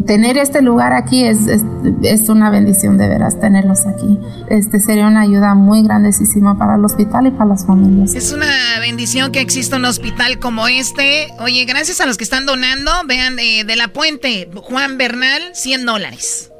[0.07, 4.19] tener este lugar aquí es, es, una bendición de veras, tenerlos aquí.
[4.49, 8.15] Este sería una ayuda muy grandísima para el hospital y para las familias.
[8.15, 8.47] Es una
[8.81, 11.29] bendición que exista un hospital como este.
[11.41, 15.87] Oye, gracias a los que están donando, vean, eh, de la puente, Juan Bernal, 100
[15.87, 16.51] dólares.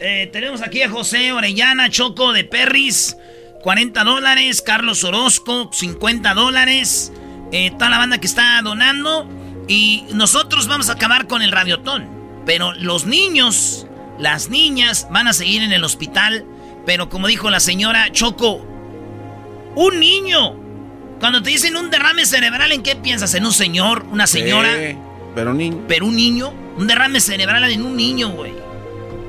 [0.00, 3.16] Eh, tenemos aquí a José Orellana, Choco de Perris,
[3.62, 7.12] 40 dólares, Carlos Orozco, 50 dólares,
[7.52, 9.28] eh, toda la banda que está donando.
[9.66, 12.13] Y nosotros vamos a acabar con el radiotón.
[12.46, 13.86] Pero los niños,
[14.18, 16.44] las niñas van a seguir en el hospital.
[16.86, 18.64] Pero como dijo la señora Choco,
[19.74, 20.56] un niño.
[21.20, 23.34] Cuando te dicen un derrame cerebral, ¿en qué piensas?
[23.34, 24.04] ¿En un señor?
[24.10, 24.70] ¿Una señora?
[25.34, 25.84] pero un niño.
[25.88, 26.52] ¿Pero un niño?
[26.76, 28.52] Un derrame cerebral en un niño, güey.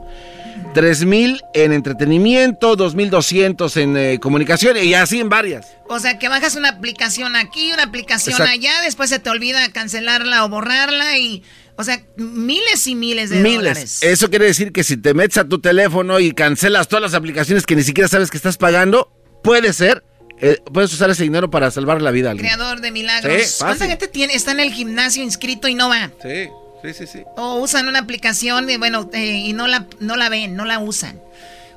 [0.74, 5.66] 3.000 en entretenimiento, 2.200 en eh, comunicación y así en varias.
[5.88, 10.44] O sea, que bajas una aplicación aquí, una aplicación allá, después se te olvida cancelarla
[10.44, 11.42] o borrarla y...
[11.76, 14.02] O sea, miles y miles de miles.
[14.02, 17.64] Eso quiere decir que si te metes a tu teléfono y cancelas todas las aplicaciones
[17.64, 19.10] que ni siquiera sabes que estás pagando,
[19.42, 20.04] puede ser
[20.40, 22.52] eh, puedes usar ese dinero para salvar la vida a alguien.
[22.52, 23.56] Creador de milagros.
[23.58, 26.10] ¿Cuánta gente tiene, está en el gimnasio inscrito y no va?
[26.22, 26.48] Sí.
[26.82, 27.22] Sí, sí, sí.
[27.36, 30.78] O usan una aplicación y bueno, eh, y no la, no la ven, no la
[30.78, 31.20] usan.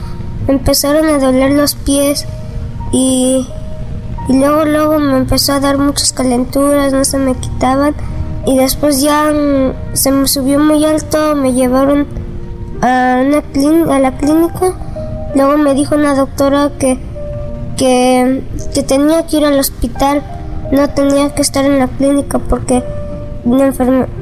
[0.47, 2.27] empezaron a doler los pies
[2.93, 3.47] y
[4.29, 7.95] y luego luego me empezó a dar muchas calenturas, no se me quitaban.
[8.47, 12.07] Y después ya mm, se me subió muy alto, me llevaron
[12.81, 14.73] a, una a la clínica,
[15.35, 16.99] luego me dijo una doctora que,
[17.77, 18.43] que,
[18.75, 20.23] que tenía que ir al hospital,
[20.73, 22.83] no tenía que estar en la clínica porque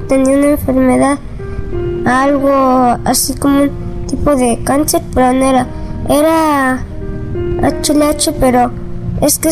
[0.08, 1.18] tenía una enfermedad,
[2.05, 2.52] algo
[3.05, 5.66] así como un tipo de cáncer, pero no era,
[6.08, 6.84] era
[7.62, 8.70] HLH, pero
[9.20, 9.50] es que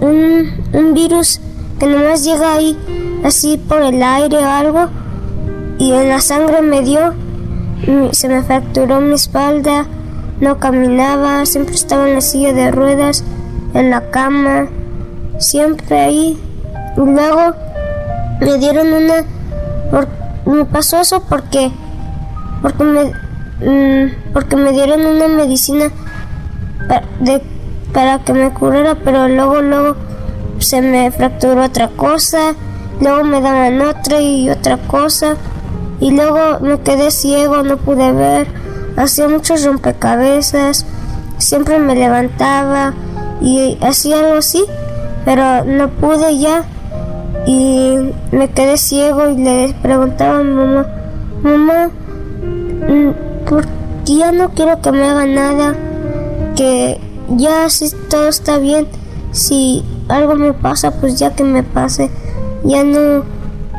[0.00, 1.40] un, un virus
[1.78, 2.76] que nomás llega ahí
[3.24, 4.88] así por el aire o algo
[5.78, 7.12] y en la sangre me dio,
[8.12, 9.86] se me fracturó mi espalda,
[10.40, 13.24] no caminaba, siempre estaba en la silla de ruedas,
[13.74, 14.68] en la cama,
[15.38, 16.38] siempre ahí.
[16.96, 17.54] Y luego
[18.40, 19.24] me dieron una,
[20.46, 21.70] me pasó eso porque,
[22.62, 23.04] porque me,
[23.60, 25.90] mm, porque me dieron una medicina
[27.20, 27.42] de
[27.92, 29.96] para que me curara, pero luego, luego
[30.58, 32.54] se me fracturó otra cosa,
[33.00, 35.36] luego me daban otra y otra cosa,
[36.00, 38.48] y luego me quedé ciego, no pude ver,
[38.96, 40.86] hacía muchos rompecabezas,
[41.38, 42.94] siempre me levantaba
[43.40, 44.64] y hacía algo así,
[45.24, 46.64] pero no pude ya,
[47.46, 50.86] y me quedé ciego y le preguntaba a mi mamá,
[51.42, 51.90] mamá,
[52.88, 53.10] mm,
[53.48, 53.66] ¿por
[54.04, 55.74] qué ya no quiero que me haga nada?
[56.56, 58.86] Que ya si todo está bien,
[59.32, 62.10] si algo me pasa, pues ya que me pase,
[62.64, 63.24] ya no,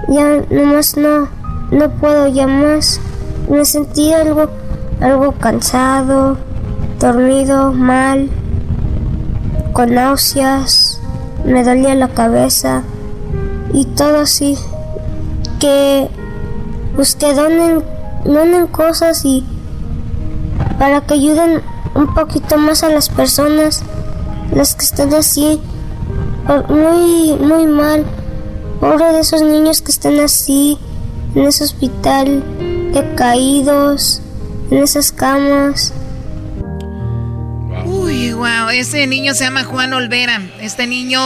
[0.10, 1.30] ya nomás no,
[1.72, 3.00] no puedo ya más.
[3.50, 4.50] Me sentí algo,
[5.00, 6.38] algo cansado,
[7.00, 8.30] dormido, mal,
[9.74, 11.00] con náuseas,
[11.46, 12.84] me dolía la cabeza
[13.74, 14.58] y todo así.
[15.60, 16.08] Que,
[16.96, 17.84] pues que donen,
[18.26, 19.44] donen cosas y
[20.78, 21.62] para que ayuden
[21.98, 23.84] un poquito más a las personas,
[24.54, 25.60] las que están así,
[26.70, 28.06] muy, muy mal,
[28.80, 30.78] Pobre de esos niños que están así,
[31.34, 32.44] en ese hospital,
[32.94, 34.22] decaídos,
[34.70, 35.94] en esas camas.
[37.86, 40.44] Uy, wow, ese niño se llama Juan Olvera.
[40.62, 41.20] Este niño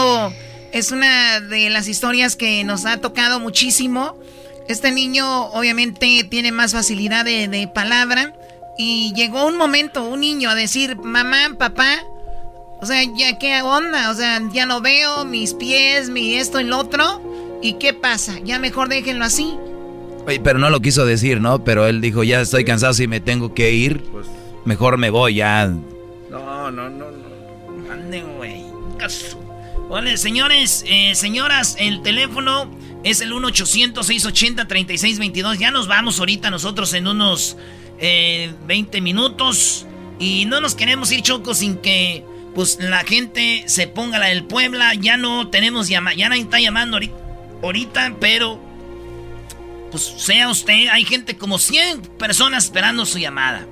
[0.71, 4.15] es una de las historias que nos ha tocado muchísimo.
[4.69, 8.33] Este niño obviamente tiene más facilidad de, de palabra
[8.81, 11.99] y llegó un momento, un niño a decir, mamá, papá,
[12.81, 16.63] o sea, ya qué onda, o sea, ya no veo mis pies, mi esto y
[16.63, 17.21] lo otro.
[17.61, 18.39] ¿Y qué pasa?
[18.43, 19.53] Ya mejor déjenlo así.
[20.25, 21.63] Oye, pero no lo quiso decir, ¿no?
[21.63, 24.25] Pero él dijo, ya estoy cansado, si me tengo que ir, pues
[24.65, 25.67] mejor me voy ya.
[25.67, 27.91] No, no, no, no.
[27.91, 28.65] Ande, güey.
[29.89, 32.67] Vale, señores, eh, señoras, el teléfono
[33.03, 35.59] es el 1-800-680-3622.
[35.59, 37.57] Ya nos vamos ahorita nosotros en unos
[38.01, 39.85] 20 eh, minutos.
[40.19, 42.23] Y no nos queremos ir chocos sin que
[42.53, 44.93] pues la gente se ponga la del Puebla.
[44.95, 46.99] Ya no tenemos llama, ya nadie está llamando
[47.61, 48.59] ahorita, pero
[49.91, 53.65] pues sea usted, hay gente como 100 personas esperando su llamada.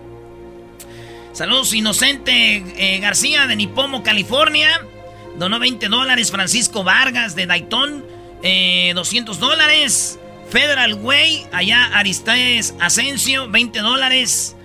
[1.33, 4.69] Saludos, Inocente eh, García de Nipomo, California.
[5.37, 6.31] Donó 20 dólares.
[6.31, 8.03] Francisco Vargas de Dayton,
[8.41, 10.19] 200 eh, dólares.
[10.49, 14.55] Federal Way, allá Aristides Asensio, 20 dólares.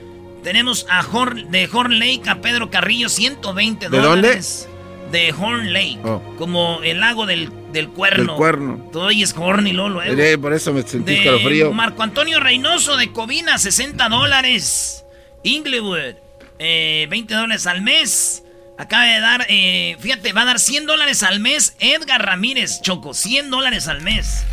[0.42, 4.68] Tenemos a Horn, de Horn Lake a Pedro Carrillo, 120 dólares.
[5.10, 5.32] ¿De dónde?
[5.32, 5.98] De Horn Lake.
[6.04, 6.22] Oh.
[6.38, 8.32] Como el lago del, del cuerno.
[8.32, 8.88] Del cuerno.
[8.92, 10.38] Todo ahí es Horn y Lolo, ¿eh?
[10.38, 11.72] por eso me sentí frío.
[11.72, 15.04] Marco Antonio Reynoso de Covina, 60 dólares.
[15.42, 16.14] Inglewood,
[16.58, 18.42] 20 eh, dólares al mes.
[18.76, 21.76] Acaba de dar, eh, fíjate, va a dar 100 dólares al mes.
[21.78, 24.44] Edgar Ramírez, Choco, 100 dólares al mes.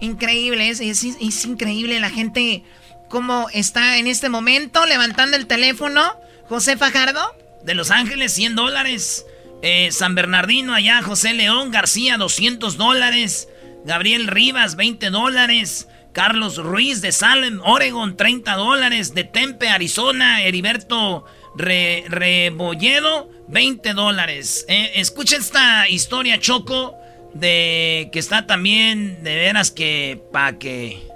[0.00, 2.62] Increíble, es, es, increíble la gente
[3.08, 6.02] cómo está en este momento levantando el teléfono.
[6.48, 7.20] José Fajardo,
[7.62, 9.26] de Los Ángeles, 100 dólares.
[9.62, 13.48] Eh, San Bernardino, allá, José León García, 200 dólares.
[13.84, 15.88] Gabriel Rivas, 20 dólares.
[16.12, 19.14] Carlos Ruiz de Salem, Oregon, 30 dólares.
[19.14, 21.24] De Tempe, Arizona, Heriberto
[21.56, 24.66] Rebolledo, 20 dólares.
[24.68, 26.94] Eh, escucha esta historia, Choco
[27.34, 31.14] de que está también de veras que para que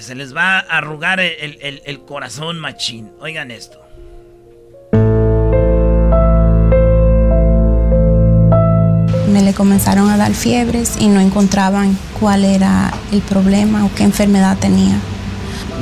[0.00, 3.10] se les va a arrugar el, corazón machín.
[3.20, 3.80] Oigan esto.
[9.30, 14.04] Me le comenzaron a dar fiebres y no encontraban cuál era el problema o qué
[14.04, 14.96] enfermedad tenía.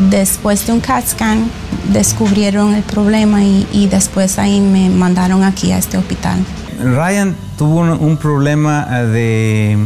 [0.09, 1.51] Después de un CAT scan
[1.93, 6.39] descubrieron el problema y, y después ahí me mandaron aquí a este hospital.
[6.83, 9.77] Ryan tuvo un, problema eh,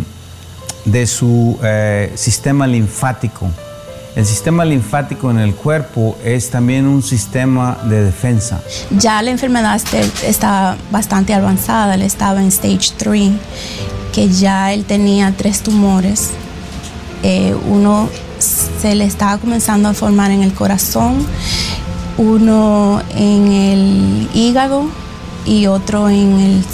[0.85, 3.49] de, su eh, sistema linfático.
[4.15, 8.63] El sistema linfático en el cuerpo es también un sistema de defensa.
[8.91, 13.33] Ya la enfermedad este, estaba bastante avanzada, él estaba en stage 3,
[14.15, 16.31] que ya él tenía tres tumores.
[17.23, 18.09] Eh, uno
[18.39, 21.27] se le estaba comenzando a formar en el corazón,
[22.17, 24.87] uno en el hígado
[25.45, 26.65] y otro en el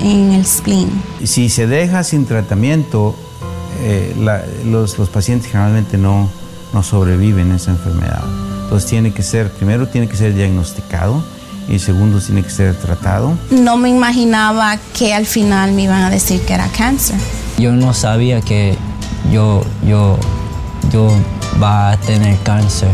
[0.00, 0.90] en el spleen.
[1.24, 3.14] Si se deja sin tratamiento,
[3.82, 4.14] eh,
[4.64, 6.28] los, pacientes generalmente no,
[6.72, 8.24] no sobreviven a esa enfermedad.
[8.64, 11.24] Entonces tiene que ser, primero tiene que ser diagnosticado
[11.68, 13.36] y segundo tiene que ser tratado.
[13.50, 17.16] No me imaginaba que al final me iban a decir que era cáncer.
[17.58, 18.76] Yo no sabía que
[19.32, 20.18] yo, yo,
[20.92, 21.10] yo
[21.62, 22.90] va a tener cáncer.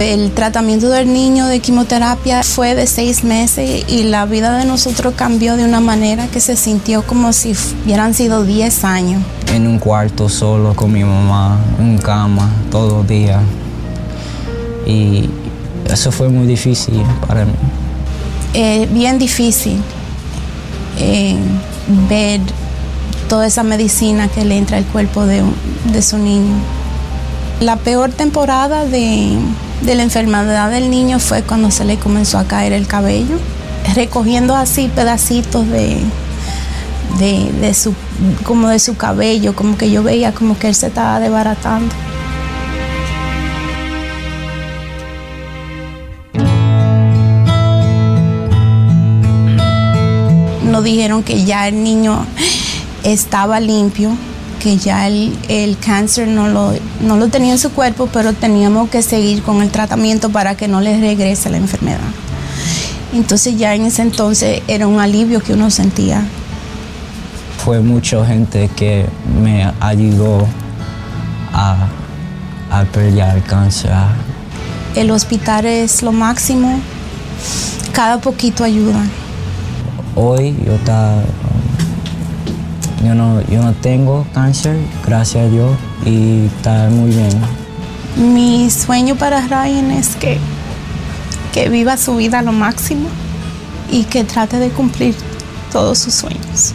[0.00, 5.14] El tratamiento del niño de quimioterapia fue de seis meses y la vida de nosotros
[5.16, 9.20] cambió de una manera que se sintió como si hubieran sido diez años.
[9.52, 13.40] En un cuarto solo con mi mamá, en cama, todo el día.
[14.86, 15.28] Y
[15.90, 17.52] eso fue muy difícil para mí.
[18.54, 19.82] Eh, bien difícil
[21.00, 21.36] eh,
[22.08, 22.40] ver
[23.28, 25.42] toda esa medicina que le entra al cuerpo de,
[25.92, 26.54] de su niño.
[27.60, 29.36] La peor temporada de
[29.82, 33.36] de la enfermedad del niño fue cuando se le comenzó a caer el cabello,
[33.94, 36.00] recogiendo así pedacitos de,
[37.18, 37.94] de, su,
[38.44, 41.94] como de su cabello, como que yo veía como que él se estaba desbaratando.
[50.64, 52.24] Nos dijeron que ya el niño
[53.02, 54.10] estaba limpio,
[54.58, 59.02] que ya el, cáncer no lo, no lo tenía en su cuerpo, pero teníamos que
[59.02, 62.00] seguir con el tratamiento para que no le regrese la enfermedad.
[63.12, 66.22] Entonces ya en ese entonces era un alivio que uno sentía.
[67.64, 69.06] Fue mucha gente que
[69.40, 70.46] me ayudó
[71.52, 71.88] a,
[72.70, 73.92] a pelear el cáncer.
[74.94, 76.80] El hospital es lo máximo,
[77.92, 79.04] cada poquito ayuda.
[80.14, 81.22] Hoy yo estaba
[83.04, 87.30] yo no, yo no tengo cáncer, gracias a Dios, y está muy bien.
[88.16, 90.38] Mi sueño para Ryan es que,
[91.52, 93.08] que viva su vida lo máximo
[93.90, 95.14] y que trate de cumplir
[95.72, 96.74] todos sus sueños.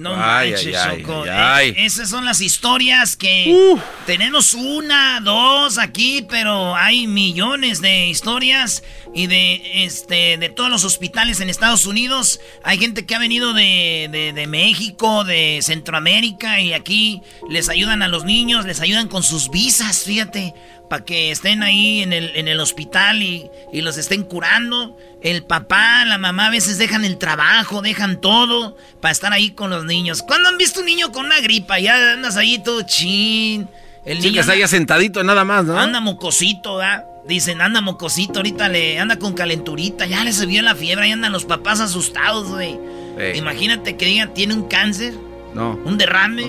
[0.00, 1.24] No Ay, manches, ay, Choco.
[1.30, 1.68] ay.
[1.70, 8.82] Eh, esas son las historias que tenemos una, dos aquí, pero hay millones de historias
[9.14, 12.40] y de este de todos los hospitales en Estados Unidos.
[12.64, 17.20] Hay gente que ha venido de, de- de México, de Centroamérica y aquí
[17.50, 20.54] les ayudan a los niños, les ayudan con sus visas, fíjate,
[20.90, 24.98] para que estén ahí en el, en el hospital y, y los estén curando.
[25.22, 29.70] El papá, la mamá a veces dejan el trabajo, dejan todo para estar ahí con
[29.70, 30.22] los niños.
[30.22, 31.78] ¿Cuándo han visto un niño con una gripa?
[31.78, 33.68] Ya andas ahí todo chin.
[34.04, 35.78] El Sí, niño que está ahí sentadito nada más, ¿no?
[35.78, 37.04] Anda mocosito, ¿verdad?
[37.28, 41.30] Dicen, anda mocosito, ahorita le anda con calenturita, ya le subió la fiebre, ahí andan
[41.32, 42.78] los papás asustados, güey.
[43.16, 43.38] Sí.
[43.38, 45.14] Imagínate que digan, tiene un cáncer,
[45.54, 45.78] No.
[45.84, 46.46] un derrame,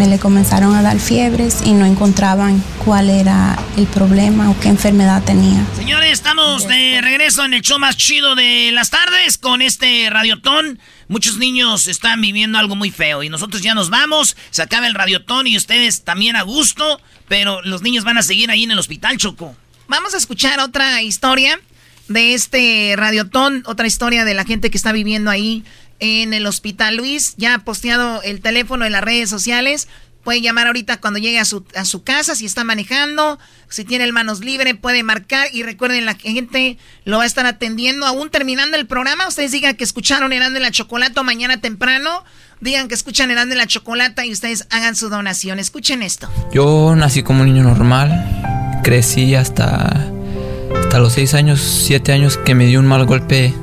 [0.00, 4.68] Me le comenzaron a dar fiebres y no encontraban cuál era el problema o qué
[4.68, 5.62] enfermedad tenía.
[5.76, 10.78] Señores, estamos de regreso en el show más chido de las tardes con este radiotón.
[11.08, 14.38] Muchos niños están viviendo algo muy feo y nosotros ya nos vamos.
[14.48, 16.98] Se acaba el radiotón y ustedes también a gusto,
[17.28, 19.54] pero los niños van a seguir ahí en el hospital, Choco.
[19.86, 21.60] Vamos a escuchar otra historia
[22.08, 25.62] de este radiotón, otra historia de la gente que está viviendo ahí
[26.00, 26.96] en el hospital.
[26.96, 29.88] Luis ya ha posteado el teléfono en las redes sociales.
[30.24, 33.38] Puede llamar ahorita cuando llegue a su, a su casa, si está manejando,
[33.70, 35.48] si tiene el manos libre, puede marcar.
[35.52, 39.28] Y recuerden, la gente lo va a estar atendiendo aún terminando el programa.
[39.28, 42.24] Ustedes digan que escucharon Herando en la Chocolata mañana temprano.
[42.60, 45.58] Digan que escuchan Herando en la Chocolata y ustedes hagan su donación.
[45.58, 46.28] Escuchen esto.
[46.52, 50.10] Yo nací como un niño normal, crecí hasta,
[50.82, 53.54] hasta los 6 años, 7 años que me dio un mal golpe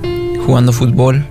[0.43, 1.27] jugando fútbol.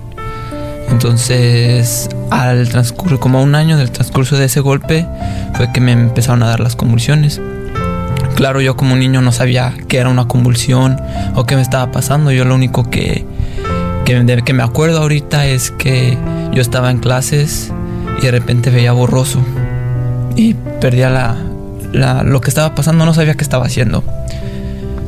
[0.97, 5.05] Entonces, al transcurso, como a un año del transcurso de ese golpe,
[5.53, 7.39] fue que me empezaron a dar las convulsiones.
[8.35, 10.97] Claro, yo como niño no sabía qué era una convulsión
[11.35, 12.31] o qué me estaba pasando.
[12.33, 13.27] Yo lo único que,
[14.07, 16.17] que, me acuerdo ahorita es que
[16.53, 17.71] yo estaba en clases
[18.19, 19.41] y de repente veía borroso
[20.35, 21.37] y perdía la,
[21.93, 24.03] la- lo que estaba pasando, no sabía qué estaba haciendo.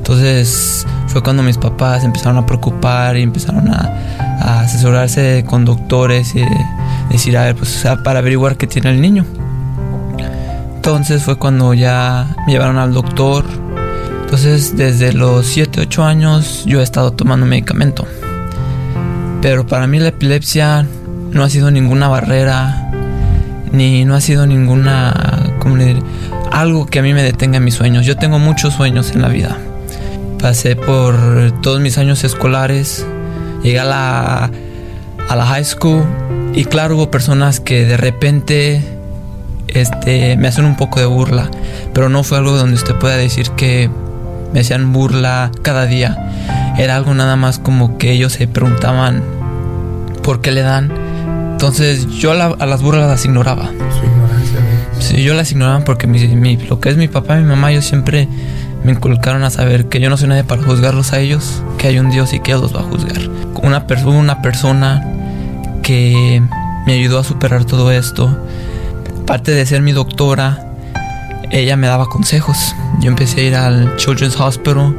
[0.09, 6.43] Entonces fue cuando mis papás empezaron a preocupar y empezaron a, asesorarse con doctores y
[7.11, 9.27] decir, a ver, pues o sea, para averiguar qué tiene el niño.
[10.77, 13.45] Entonces fue cuando ya me llevaron al doctor.
[14.23, 18.07] Entonces desde los 7, 8 años yo he estado tomando medicamento.
[19.43, 20.87] Pero para mí la epilepsia
[21.33, 22.91] no ha sido ninguna barrera,
[23.73, 26.03] ni no ha sido ninguna, ¿cómo le diré?
[26.51, 28.07] Algo que a mí me detenga en mis sueños.
[28.07, 29.59] Yo tengo muchos sueños en la vida.
[30.41, 31.17] Pasé por
[31.63, 33.05] todos mis años escolares,
[33.63, 34.51] llegué a la,
[35.29, 36.05] a la high school
[36.55, 38.83] y claro, hubo personas que de repente
[39.67, 41.51] este, me hacen un poco de burla,
[41.93, 43.91] pero no fue algo donde usted pueda decir que
[44.53, 46.17] me hacían burla cada día.
[46.79, 49.23] Era algo nada más como que ellos se preguntaban
[50.23, 50.93] por qué le dan.
[51.53, 53.65] Entonces yo a, la- a las burlas las ignoraba.
[53.67, 54.59] Su ignorancia
[55.01, 57.85] Sí, yo las ignoraba porque mi, lo que es mi papá y mi mamá, ellos
[57.85, 58.29] siempre
[58.89, 61.99] me inculcaron a saber que yo no soy nadie para juzgarlos a ellos, que hay
[61.99, 63.21] un Dios y que Él los va a juzgar.
[63.63, 65.07] Una, una persona
[65.83, 66.43] que
[66.87, 68.35] me ayudó a superar todo esto,
[69.21, 70.73] aparte de ser mi doctora,
[71.51, 72.75] ella me daba consejos.
[73.01, 74.97] Yo empecé a ir al Children's Hospital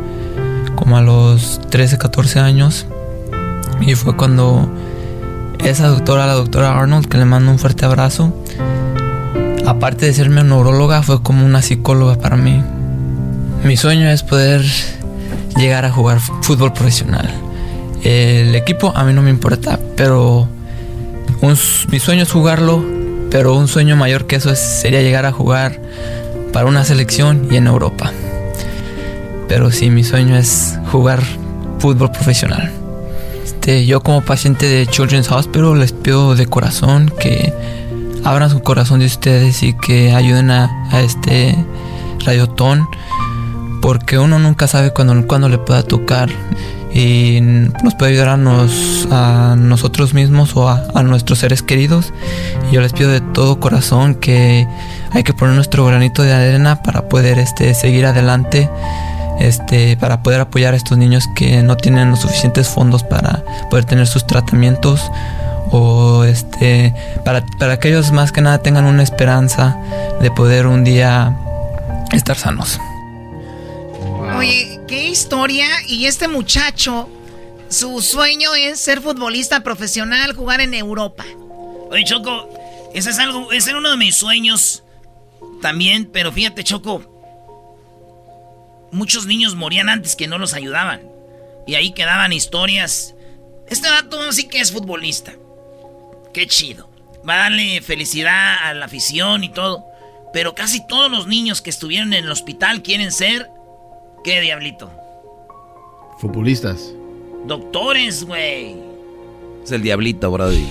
[0.76, 2.86] como a los 13, 14 años
[3.82, 4.72] y fue cuando
[5.66, 8.32] esa doctora, la doctora Arnold, que le mando un fuerte abrazo,
[9.66, 12.64] aparte de serme neuróloga, fue como una psicóloga para mí.
[13.64, 14.64] Mi sueño es poder
[15.58, 17.30] llegar a jugar fútbol profesional.
[18.04, 20.48] El equipo a mí no me importa, pero
[21.92, 22.84] mi sueño es jugarlo,
[23.30, 25.80] pero un sueño mayor que eso sería llegar a jugar
[26.54, 28.12] para una selección y en Europa.
[29.50, 31.22] Pero sí, mi sueño es jugar
[31.80, 32.72] fútbol profesional.
[33.44, 37.54] Este, yo como paciente de Children's Hospital les pido de corazón que
[38.24, 41.56] abran su corazón de ustedes y que ayuden a, a este
[42.26, 42.88] rayotón
[43.82, 46.30] porque uno nunca sabe cuándo, cuando le pueda tocar
[46.94, 52.14] y nos puede ayudar a nosotros mismos o a, a, nuestros seres queridos.
[52.70, 54.68] Y yo les pido de todo corazón que
[55.12, 58.70] hay que poner nuestro granito de arena para poder este, seguir adelante,
[59.40, 63.86] este, para poder apoyar a estos niños que no tienen los suficientes fondos para poder
[63.86, 65.12] tener sus tratamientos
[65.72, 66.94] o este,
[67.24, 69.78] para, para que ellos más que nada tengan una esperanza
[70.20, 71.38] de poder un día
[72.12, 72.80] estar sanos.
[74.40, 75.68] Oye, qué historia.
[75.86, 77.10] Y este muchacho,
[77.68, 81.26] su sueño es ser futbolista profesional, jugar en Europa.
[81.92, 82.50] Oye, Choco,
[82.94, 84.84] ese es algo, ese era uno de mis sueños
[85.62, 87.04] también, pero fíjate, Choco.
[88.94, 91.02] Muchos niños morían antes que no los ayudaban.
[91.68, 93.16] Y ahí quedaban historias.
[93.68, 95.34] Este dato sí que es futbolista.
[96.34, 96.90] Qué chido.
[97.28, 99.84] Va a darle felicidad a la afición y todo.
[100.32, 103.50] Pero casi todos los niños que estuvieron en el hospital quieren ser
[104.24, 104.90] ¿Qué, diablito?
[106.20, 106.94] Futbolistas.
[107.46, 108.76] Doctores, güey.
[109.64, 110.66] Es el diablito, Brody.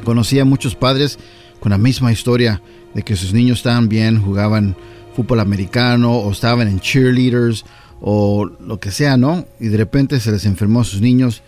[0.04, 1.18] conocí a muchos padres
[1.60, 2.60] con la misma historia
[2.94, 4.76] de que sus niños estaban bien, jugaban
[5.14, 7.64] fútbol americano o estaban en cheerleaders
[8.00, 9.46] o lo que sea, ¿no?
[9.60, 11.42] Y de repente se les enfermó a sus niños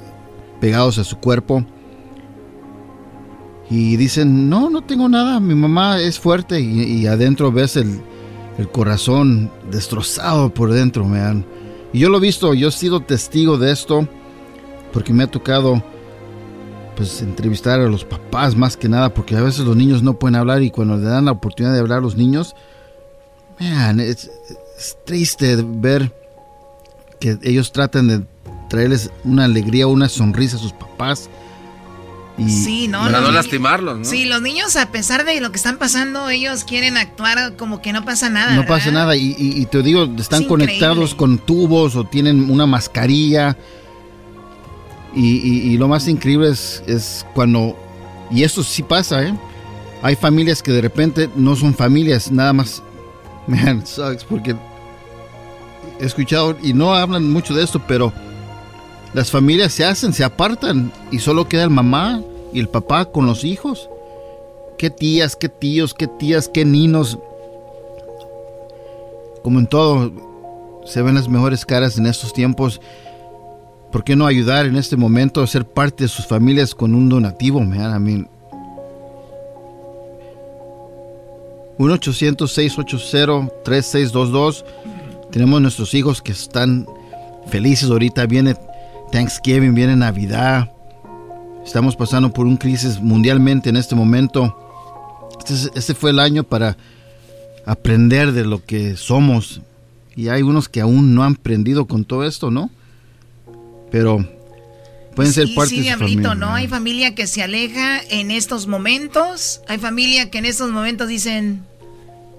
[0.60, 1.64] pegados a su cuerpo
[3.68, 8.00] y dicen no no tengo nada mi mamá es fuerte y adentro ves el,
[8.58, 11.44] el corazón destrozado por dentro, me
[11.92, 14.08] Y yo lo he visto, yo he sido testigo de esto,
[14.92, 15.82] porque me ha tocado
[16.96, 20.36] pues entrevistar a los papás más que nada, porque a veces los niños no pueden
[20.36, 22.56] hablar y cuando le dan la oportunidad de hablar a los niños,
[23.60, 24.30] man, es,
[25.04, 26.14] triste ver
[27.20, 28.22] que ellos tratan de
[28.68, 31.28] traerles una alegría, una sonrisa a sus papás,
[32.38, 33.00] Y, Sí, ¿no?
[33.00, 34.04] Para no lastimarlos, ¿no?
[34.04, 37.92] Sí, los niños, a pesar de lo que están pasando, ellos quieren actuar como que
[37.94, 38.50] no pasa nada.
[38.54, 38.76] No ¿verdad?
[38.76, 42.66] pasa nada y, y- y te digo, están Es conectados con tubos o tienen una
[42.66, 43.56] mascarilla.
[45.14, 47.74] Y, lo más increíble es, es cuando,
[48.30, 49.34] y esto sí pasa, ¿eh?
[50.02, 52.82] Hay familias que de repente no son familias, nada más,
[53.46, 54.54] man, sucks, porque
[55.98, 58.12] he escuchado, y no hablan mucho de esto, pero
[59.16, 62.20] las familias se hacen, se apartan y solo queda el mamá
[62.52, 63.88] y el papá con los hijos.
[64.76, 67.18] Qué tías, qué tíos, qué tías, qué ninos.
[69.42, 70.12] Como en todo,
[70.84, 72.78] se ven las mejores caras en estos tiempos.
[73.90, 77.08] ¿Por qué no ayudar en este momento a ser parte de sus familias con un
[77.08, 77.96] donativo, man?
[77.96, 78.28] I mean,
[81.78, 84.62] 1-800-680-3622.
[85.30, 86.86] Tenemos nuestros hijos que están
[87.48, 88.26] felices ahorita.
[88.26, 88.56] Viene
[89.12, 90.70] Thanksgiving, viene Navidad.
[91.64, 94.56] Estamos pasando por una crisis mundialmente en este momento.
[95.38, 96.76] Este, es- este fue el año para
[97.64, 99.60] aprender de lo que somos.
[100.14, 102.70] Y hay unos que aún no han aprendido con todo esto, ¿no?
[103.90, 104.26] Pero
[105.14, 106.34] pueden ser Sí, parte sí, de su Diablito, familia.
[106.46, 106.54] ¿no?
[106.54, 109.60] Hay familia que se aleja en estos momentos.
[109.68, 111.64] Hay familia que en estos momentos dicen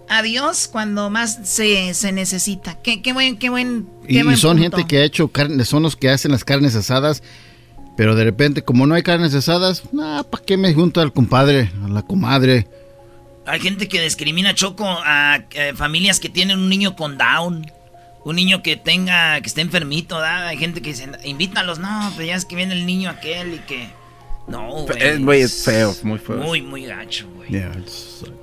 [0.10, 2.78] adiós cuando más se, se necesita.
[2.82, 3.88] Qué, qué buen, qué buen.
[4.04, 4.78] Y, qué y buen son punto.
[4.78, 7.24] gente que ha hecho carne, son los que hacen las carnes asadas.
[7.96, 9.84] Pero de repente, como no hay carnes asadas,
[10.30, 12.68] ¿para qué me junto al compadre, a la comadre?
[13.48, 17.72] Hay gente que discrimina Choco a eh, familias que tienen un niño con Down.
[18.24, 20.48] Un niño que tenga, que esté enfermito, ¿verdad?
[20.48, 23.60] Hay gente que dice, invítalos, no, pero ya es que viene el niño aquel y
[23.60, 23.90] que...
[24.48, 24.98] No, güey.
[25.02, 26.38] Es, güey, es feo, muy feo.
[26.38, 27.50] Muy, muy gacho, güey.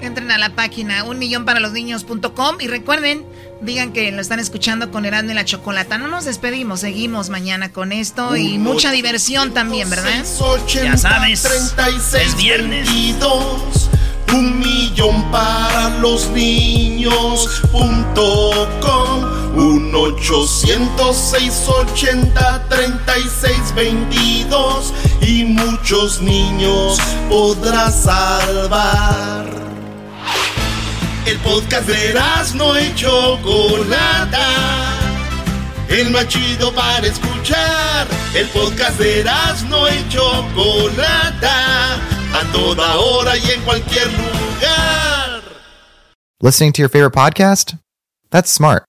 [0.00, 3.24] Entren a la página un millón para los niños.com y recuerden,
[3.60, 5.98] digan que lo están escuchando con Erasmo y la Chocolata.
[5.98, 10.24] No nos despedimos, seguimos mañana con esto y mucha diversión también, ¿verdad?
[10.84, 11.44] Ya sabes,
[12.14, 12.86] es viernes.
[12.86, 13.90] 22,
[14.34, 19.24] un millón para los niños punto com,
[19.56, 21.32] un 800
[22.68, 29.65] 36 22 y muchos niños podrás salvar.
[31.26, 32.14] El podcast de
[32.54, 34.46] no y Chocolata.
[35.88, 38.06] El más chido para escuchar.
[38.32, 39.24] El podcast de
[39.68, 41.96] no y Chocolata.
[42.32, 45.42] A toda hora y en cualquier lugar.
[46.40, 47.76] Listening to your favorite podcast?
[48.30, 48.84] That's smart.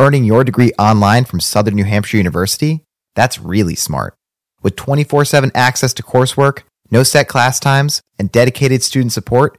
[0.00, 2.84] Earning your degree online from Southern New Hampshire University?
[3.14, 4.14] That's really smart.
[4.62, 9.58] With 24 7 access to coursework, no set class times, and dedicated student support,